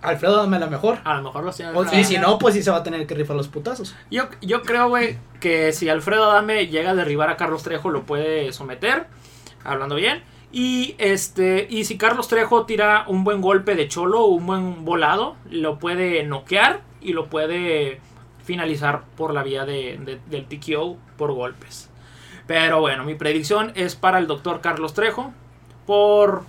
Alfredo 0.00 0.38
Adame 0.40 0.58
la 0.58 0.66
mejor. 0.66 0.98
A 1.04 1.14
lo 1.16 1.22
mejor 1.22 1.44
los 1.44 1.56
tienes. 1.56 1.74
O- 1.76 1.84
y 1.96 2.04
si 2.04 2.18
no, 2.18 2.38
pues 2.38 2.54
sí 2.54 2.62
se 2.62 2.70
va 2.70 2.78
a 2.78 2.82
tener 2.82 3.06
que 3.06 3.14
rifar 3.14 3.36
los 3.36 3.48
putazos. 3.48 3.94
Yo, 4.10 4.24
yo 4.40 4.62
creo, 4.62 4.88
güey, 4.88 5.18
que 5.40 5.72
si 5.72 5.88
Alfredo 5.88 6.30
Adame 6.30 6.66
llega 6.68 6.90
a 6.90 6.94
derribar 6.94 7.30
a 7.30 7.36
Carlos 7.36 7.62
Trejo, 7.62 7.90
lo 7.90 8.04
puede 8.04 8.52
someter. 8.52 9.06
Hablando 9.64 9.94
bien. 9.94 10.22
Y 10.50 10.94
este. 10.98 11.66
Y 11.70 11.84
si 11.84 11.96
Carlos 11.98 12.28
Trejo 12.28 12.66
tira 12.66 13.04
un 13.06 13.24
buen 13.24 13.40
golpe 13.40 13.74
de 13.74 13.88
cholo 13.88 14.20
o 14.22 14.26
un 14.28 14.46
buen 14.46 14.84
volado, 14.84 15.36
lo 15.50 15.78
puede 15.78 16.24
noquear 16.24 16.80
y 17.00 17.12
lo 17.12 17.26
puede 17.30 18.00
finalizar 18.44 19.02
por 19.16 19.32
la 19.34 19.42
vía 19.42 19.64
de, 19.64 19.98
de- 20.04 20.20
del 20.28 20.46
TKO 20.46 20.96
por 21.16 21.32
golpes. 21.32 21.88
Pero 22.46 22.80
bueno, 22.80 23.04
mi 23.04 23.14
predicción 23.14 23.72
es 23.74 23.94
para 23.96 24.18
el 24.18 24.26
doctor 24.26 24.60
Carlos 24.60 24.94
Trejo. 24.94 25.32
Por. 25.86 26.44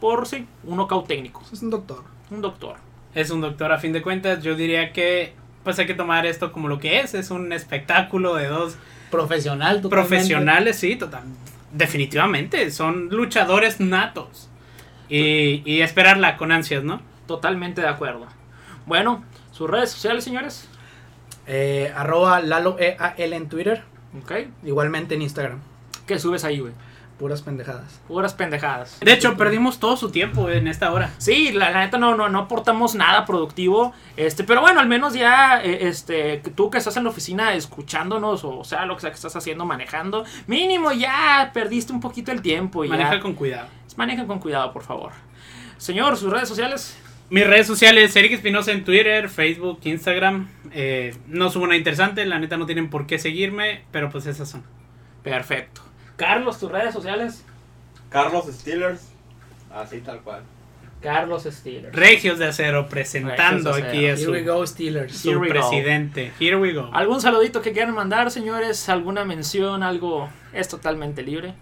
Por 0.00 0.26
sí, 0.26 0.46
un 0.64 0.76
knockout 0.76 1.06
técnico. 1.06 1.42
Es 1.52 1.62
un 1.62 1.70
doctor. 1.70 2.02
Un 2.30 2.40
doctor. 2.40 2.76
Es 3.14 3.30
un 3.30 3.40
doctor 3.40 3.72
a 3.72 3.78
fin 3.78 3.92
de 3.92 4.02
cuentas. 4.02 4.42
Yo 4.42 4.54
diría 4.56 4.92
que 4.92 5.34
pues 5.62 5.78
hay 5.78 5.86
que 5.86 5.94
tomar 5.94 6.26
esto 6.26 6.50
como 6.50 6.68
lo 6.68 6.78
que 6.78 7.00
es. 7.00 7.14
Es 7.14 7.30
un 7.30 7.52
espectáculo 7.52 8.34
de 8.34 8.48
dos 8.48 8.76
Profesional, 9.10 9.82
totalmente. 9.82 9.88
profesionales, 10.08 10.78
sí, 10.78 10.96
total. 10.96 11.22
Definitivamente. 11.72 12.70
Son 12.70 13.08
luchadores 13.10 13.78
natos. 13.78 14.48
Y, 15.08 15.62
y 15.70 15.82
esperarla 15.82 16.36
con 16.38 16.50
ansias, 16.52 16.82
¿no? 16.82 17.02
Totalmente 17.26 17.82
de 17.82 17.88
acuerdo. 17.88 18.26
Bueno, 18.86 19.22
sus 19.52 19.68
redes 19.70 19.90
sociales, 19.90 20.24
señores. 20.24 20.68
Eh, 21.46 21.92
arroba 21.94 22.40
Lalo 22.40 22.76
EAL 22.78 23.32
en 23.34 23.48
Twitter. 23.48 23.84
Ok. 24.20 24.32
Igualmente 24.64 25.14
en 25.14 25.22
Instagram. 25.22 25.60
¿Qué 26.06 26.18
subes 26.18 26.44
ahí, 26.44 26.58
güey? 26.60 26.72
Puras 27.18 27.42
pendejadas. 27.42 28.00
Puras 28.08 28.34
pendejadas. 28.34 28.98
De 29.00 29.12
hecho, 29.12 29.36
perdimos 29.36 29.78
todo 29.78 29.96
su 29.96 30.10
tiempo 30.10 30.48
en 30.48 30.66
esta 30.66 30.92
hora. 30.92 31.10
Sí, 31.18 31.52
la, 31.52 31.70
la 31.70 31.80
neta 31.80 31.96
no, 31.96 32.16
no, 32.16 32.28
no 32.28 32.40
aportamos 32.40 32.96
nada 32.96 33.24
productivo. 33.26 33.92
Este, 34.16 34.42
pero 34.42 34.60
bueno, 34.60 34.80
al 34.80 34.88
menos 34.88 35.14
ya, 35.14 35.62
eh, 35.62 35.86
este, 35.86 36.40
que 36.42 36.50
tú 36.50 36.68
que 36.70 36.78
estás 36.78 36.96
en 36.96 37.04
la 37.04 37.10
oficina 37.10 37.54
escuchándonos, 37.54 38.42
o 38.44 38.64
sea, 38.64 38.86
lo 38.86 38.96
que 38.96 39.02
sea 39.02 39.10
que 39.10 39.16
estás 39.16 39.36
haciendo, 39.36 39.64
manejando, 39.64 40.24
mínimo 40.48 40.90
ya 40.90 41.50
perdiste 41.54 41.92
un 41.92 42.00
poquito 42.00 42.32
el 42.32 42.42
tiempo. 42.42 42.84
y 42.84 42.88
Maneja 42.88 43.14
ya. 43.14 43.20
con 43.20 43.34
cuidado. 43.34 43.68
Manejen 43.96 44.26
con 44.26 44.40
cuidado, 44.40 44.72
por 44.72 44.82
favor. 44.82 45.12
Señor, 45.78 46.16
sus 46.16 46.32
redes 46.32 46.48
sociales. 46.48 46.98
Mis 47.32 47.46
redes 47.46 47.66
sociales, 47.66 48.14
Eric 48.14 48.32
Espinosa 48.32 48.72
en 48.72 48.84
Twitter, 48.84 49.30
Facebook, 49.30 49.80
Instagram. 49.84 50.50
Eh, 50.70 51.16
no 51.28 51.48
subo 51.48 51.66
nada 51.66 51.78
interesante, 51.78 52.26
la 52.26 52.38
neta 52.38 52.58
no 52.58 52.66
tienen 52.66 52.90
por 52.90 53.06
qué 53.06 53.18
seguirme, 53.18 53.84
pero 53.90 54.10
pues 54.10 54.26
esas 54.26 54.50
son. 54.50 54.62
Perfecto. 55.22 55.80
Carlos, 56.16 56.60
tus 56.60 56.70
redes 56.70 56.92
sociales. 56.92 57.42
Carlos 58.10 58.44
Steelers. 58.52 59.08
Así 59.74 60.00
tal 60.00 60.20
cual. 60.20 60.42
Carlos 61.00 61.44
Steelers. 61.50 61.96
Regios 61.96 62.38
de 62.38 62.48
Acero 62.48 62.86
presentando 62.90 63.72
aquí 63.72 64.04
a 64.04 64.12
Here 64.12 64.16
su, 64.18 64.30
we 64.30 64.42
go, 64.42 64.66
Steelers. 64.66 65.16
su 65.16 65.30
Here 65.30 65.38
we 65.38 65.48
go. 65.48 65.54
presidente. 65.54 66.32
Here 66.38 66.56
we 66.56 66.74
go. 66.74 66.90
¿Algún 66.92 67.22
saludito 67.22 67.62
que 67.62 67.72
quieran 67.72 67.94
mandar, 67.94 68.30
señores? 68.30 68.90
¿Alguna 68.90 69.24
mención? 69.24 69.82
Algo 69.82 70.28
es 70.52 70.68
totalmente 70.68 71.22
libre. 71.22 71.54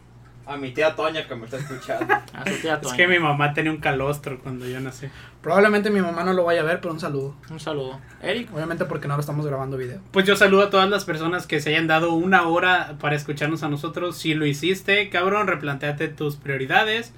A 0.51 0.57
mi 0.57 0.73
tía 0.73 0.97
Toña 0.97 1.29
que 1.29 1.35
me 1.37 1.45
está 1.45 1.59
escuchando. 1.59 2.13
A 2.35 2.45
su 2.45 2.57
tía 2.61 2.75
Es 2.75 2.81
Toña. 2.81 2.97
que 2.97 3.07
mi 3.07 3.21
mamá 3.21 3.55
tenía 3.55 3.71
un 3.71 3.79
calostro 3.79 4.41
cuando 4.41 4.67
yo 4.67 4.81
nací. 4.81 5.07
Probablemente 5.43 5.91
mi 5.91 6.01
mamá 6.01 6.25
no 6.25 6.33
lo 6.33 6.43
vaya 6.45 6.63
a 6.63 6.65
ver, 6.65 6.81
pero 6.81 6.93
un 6.93 6.99
saludo. 6.99 7.37
Un 7.51 7.61
saludo. 7.61 8.01
Eric. 8.21 8.53
Obviamente 8.53 8.85
porque 8.85 9.07
no 9.07 9.15
lo 9.15 9.21
estamos 9.21 9.47
grabando 9.47 9.77
video. 9.77 10.01
Pues 10.11 10.27
yo 10.27 10.35
saludo 10.35 10.65
a 10.65 10.71
todas 10.71 10.91
las 10.91 11.05
personas 11.05 11.47
que 11.47 11.61
se 11.61 11.71
hayan 11.71 11.87
dado 11.87 12.13
una 12.15 12.49
hora 12.49 12.97
para 13.01 13.15
escucharnos 13.15 13.63
a 13.63 13.69
nosotros. 13.69 14.19
Si 14.19 14.35
lo 14.35 14.45
hiciste, 14.45 15.09
cabrón, 15.09 15.47
replanteate 15.47 16.09
tus 16.09 16.35
prioridades. 16.37 17.13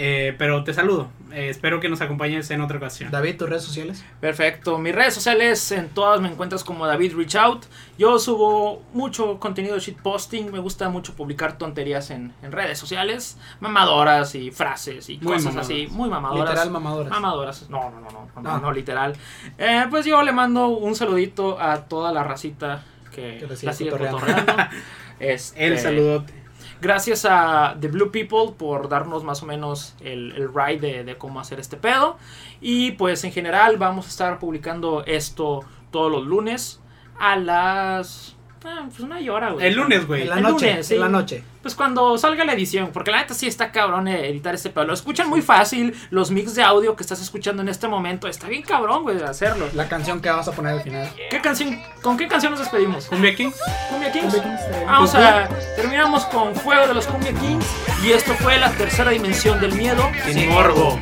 Eh, 0.00 0.36
pero 0.38 0.62
te 0.62 0.72
saludo. 0.72 1.08
Eh, 1.32 1.48
espero 1.48 1.80
que 1.80 1.88
nos 1.88 2.00
acompañes 2.00 2.48
en 2.52 2.60
otra 2.60 2.78
ocasión. 2.78 3.10
David, 3.10 3.36
tus 3.36 3.48
redes 3.48 3.64
sociales. 3.64 4.04
Perfecto. 4.20 4.78
Mis 4.78 4.94
redes 4.94 5.12
sociales, 5.12 5.72
en 5.72 5.88
todas 5.88 6.20
me 6.20 6.28
encuentras 6.28 6.62
como 6.62 6.86
David 6.86 7.14
Reach 7.16 7.34
Out. 7.34 7.64
Yo 7.98 8.20
subo 8.20 8.80
mucho 8.92 9.40
contenido 9.40 9.74
de 9.74 9.80
shitposting. 9.80 10.52
Me 10.52 10.60
gusta 10.60 10.88
mucho 10.88 11.14
publicar 11.14 11.58
tonterías 11.58 12.10
en, 12.12 12.32
en 12.44 12.52
redes 12.52 12.78
sociales. 12.78 13.38
Mamadoras 13.58 14.36
y 14.36 14.52
frases 14.52 15.10
y 15.10 15.18
Muy 15.18 15.32
cosas 15.34 15.46
mamadoras. 15.54 15.66
así. 15.66 15.86
Muy 15.90 16.08
mamadoras. 16.08 16.48
Literal 16.48 16.70
mamadoras. 16.70 17.10
Mamadoras. 17.10 17.68
No, 17.68 17.90
no, 17.90 18.00
no, 18.00 18.08
no. 18.10 18.40
No, 18.40 18.50
Ah. 18.50 18.60
no, 18.62 18.70
literal. 18.72 19.16
Eh, 19.58 19.84
pues 19.90 20.06
yo 20.06 20.22
le 20.22 20.30
mando 20.30 20.68
un 20.68 20.94
saludito 20.94 21.60
a 21.60 21.86
toda 21.88 22.12
la 22.12 22.22
racita 22.22 22.84
que, 23.10 23.38
Que 23.40 23.46
la 23.48 23.56
sigue 23.56 23.66
la 23.66 23.72
sigue 23.72 23.90
cotorreando. 23.90 24.20
cotorreando. 24.20 24.54
Este, 25.20 25.66
El 25.66 25.76
saludote. 25.80 26.32
Gracias 26.80 27.24
a 27.24 27.76
The 27.80 27.88
Blue 27.88 28.12
People 28.12 28.54
por 28.56 28.88
darnos 28.88 29.24
más 29.24 29.42
o 29.42 29.46
menos 29.46 29.96
el, 30.00 30.32
el 30.32 30.48
ride 30.54 30.78
de, 30.78 31.04
de 31.04 31.18
cómo 31.18 31.40
hacer 31.40 31.58
este 31.58 31.76
pedo. 31.76 32.16
Y 32.60 32.92
pues 32.92 33.24
en 33.24 33.32
general 33.32 33.78
vamos 33.78 34.06
a 34.06 34.08
estar 34.08 34.38
publicando 34.38 35.04
esto 35.04 35.60
todos 35.90 36.10
los 36.10 36.24
lunes 36.24 36.80
a 37.18 37.36
las... 37.36 38.37
ah, 38.64 38.84
pues 38.88 39.00
una 39.00 39.18
hora, 39.32 39.50
güey. 39.50 39.66
El 39.66 39.74
lunes, 39.74 40.06
güey. 40.06 40.22
En 40.22 40.28
la 40.30 40.36
El 40.36 40.42
noche, 40.42 40.70
lunes, 40.70 40.86
sí. 40.86 40.94
en 40.94 41.00
la 41.00 41.08
noche. 41.08 41.44
Pues 41.62 41.74
cuando 41.74 42.16
salga 42.16 42.44
la 42.44 42.52
edición, 42.52 42.90
porque 42.92 43.10
la 43.10 43.18
neta 43.18 43.34
sí 43.34 43.46
está 43.46 43.72
cabrón 43.72 44.08
editar 44.08 44.54
este 44.54 44.70
pedo. 44.70 44.84
Lo 44.84 44.94
escuchan 44.94 45.28
muy 45.28 45.42
fácil, 45.42 45.94
los 46.10 46.30
mix 46.30 46.54
de 46.54 46.62
audio 46.62 46.96
que 46.96 47.02
estás 47.02 47.20
escuchando 47.20 47.62
en 47.62 47.68
este 47.68 47.88
momento. 47.88 48.28
Está 48.28 48.48
bien 48.48 48.62
cabrón, 48.62 49.02
güey, 49.02 49.16
de 49.16 49.24
hacerlo. 49.24 49.68
La 49.74 49.88
canción 49.88 50.20
que 50.20 50.30
vamos 50.30 50.48
a 50.48 50.52
poner 50.52 50.74
al 50.74 50.82
final. 50.82 51.10
¿Qué 51.30 51.40
canción, 51.40 51.80
¿Con 52.02 52.16
qué 52.16 52.28
canción 52.28 52.52
nos 52.52 52.60
despedimos? 52.60 53.06
Cumbia 53.06 53.34
Kings. 53.34 53.56
Cumbia 53.90 54.12
Kings, 54.12 54.34
eh, 54.34 54.84
Vamos 54.86 55.14
a. 55.14 55.48
Terminamos 55.76 56.24
con 56.26 56.54
Fuego 56.54 56.86
de 56.86 56.94
los 56.94 57.06
Cumbia 57.06 57.32
Kings. 57.32 57.66
Y 58.04 58.12
esto 58.12 58.34
fue 58.34 58.58
la 58.58 58.70
tercera 58.72 59.10
dimensión 59.10 59.60
del 59.60 59.74
miedo. 59.74 60.08
Sin 60.30 60.48
morbo. 60.48 60.98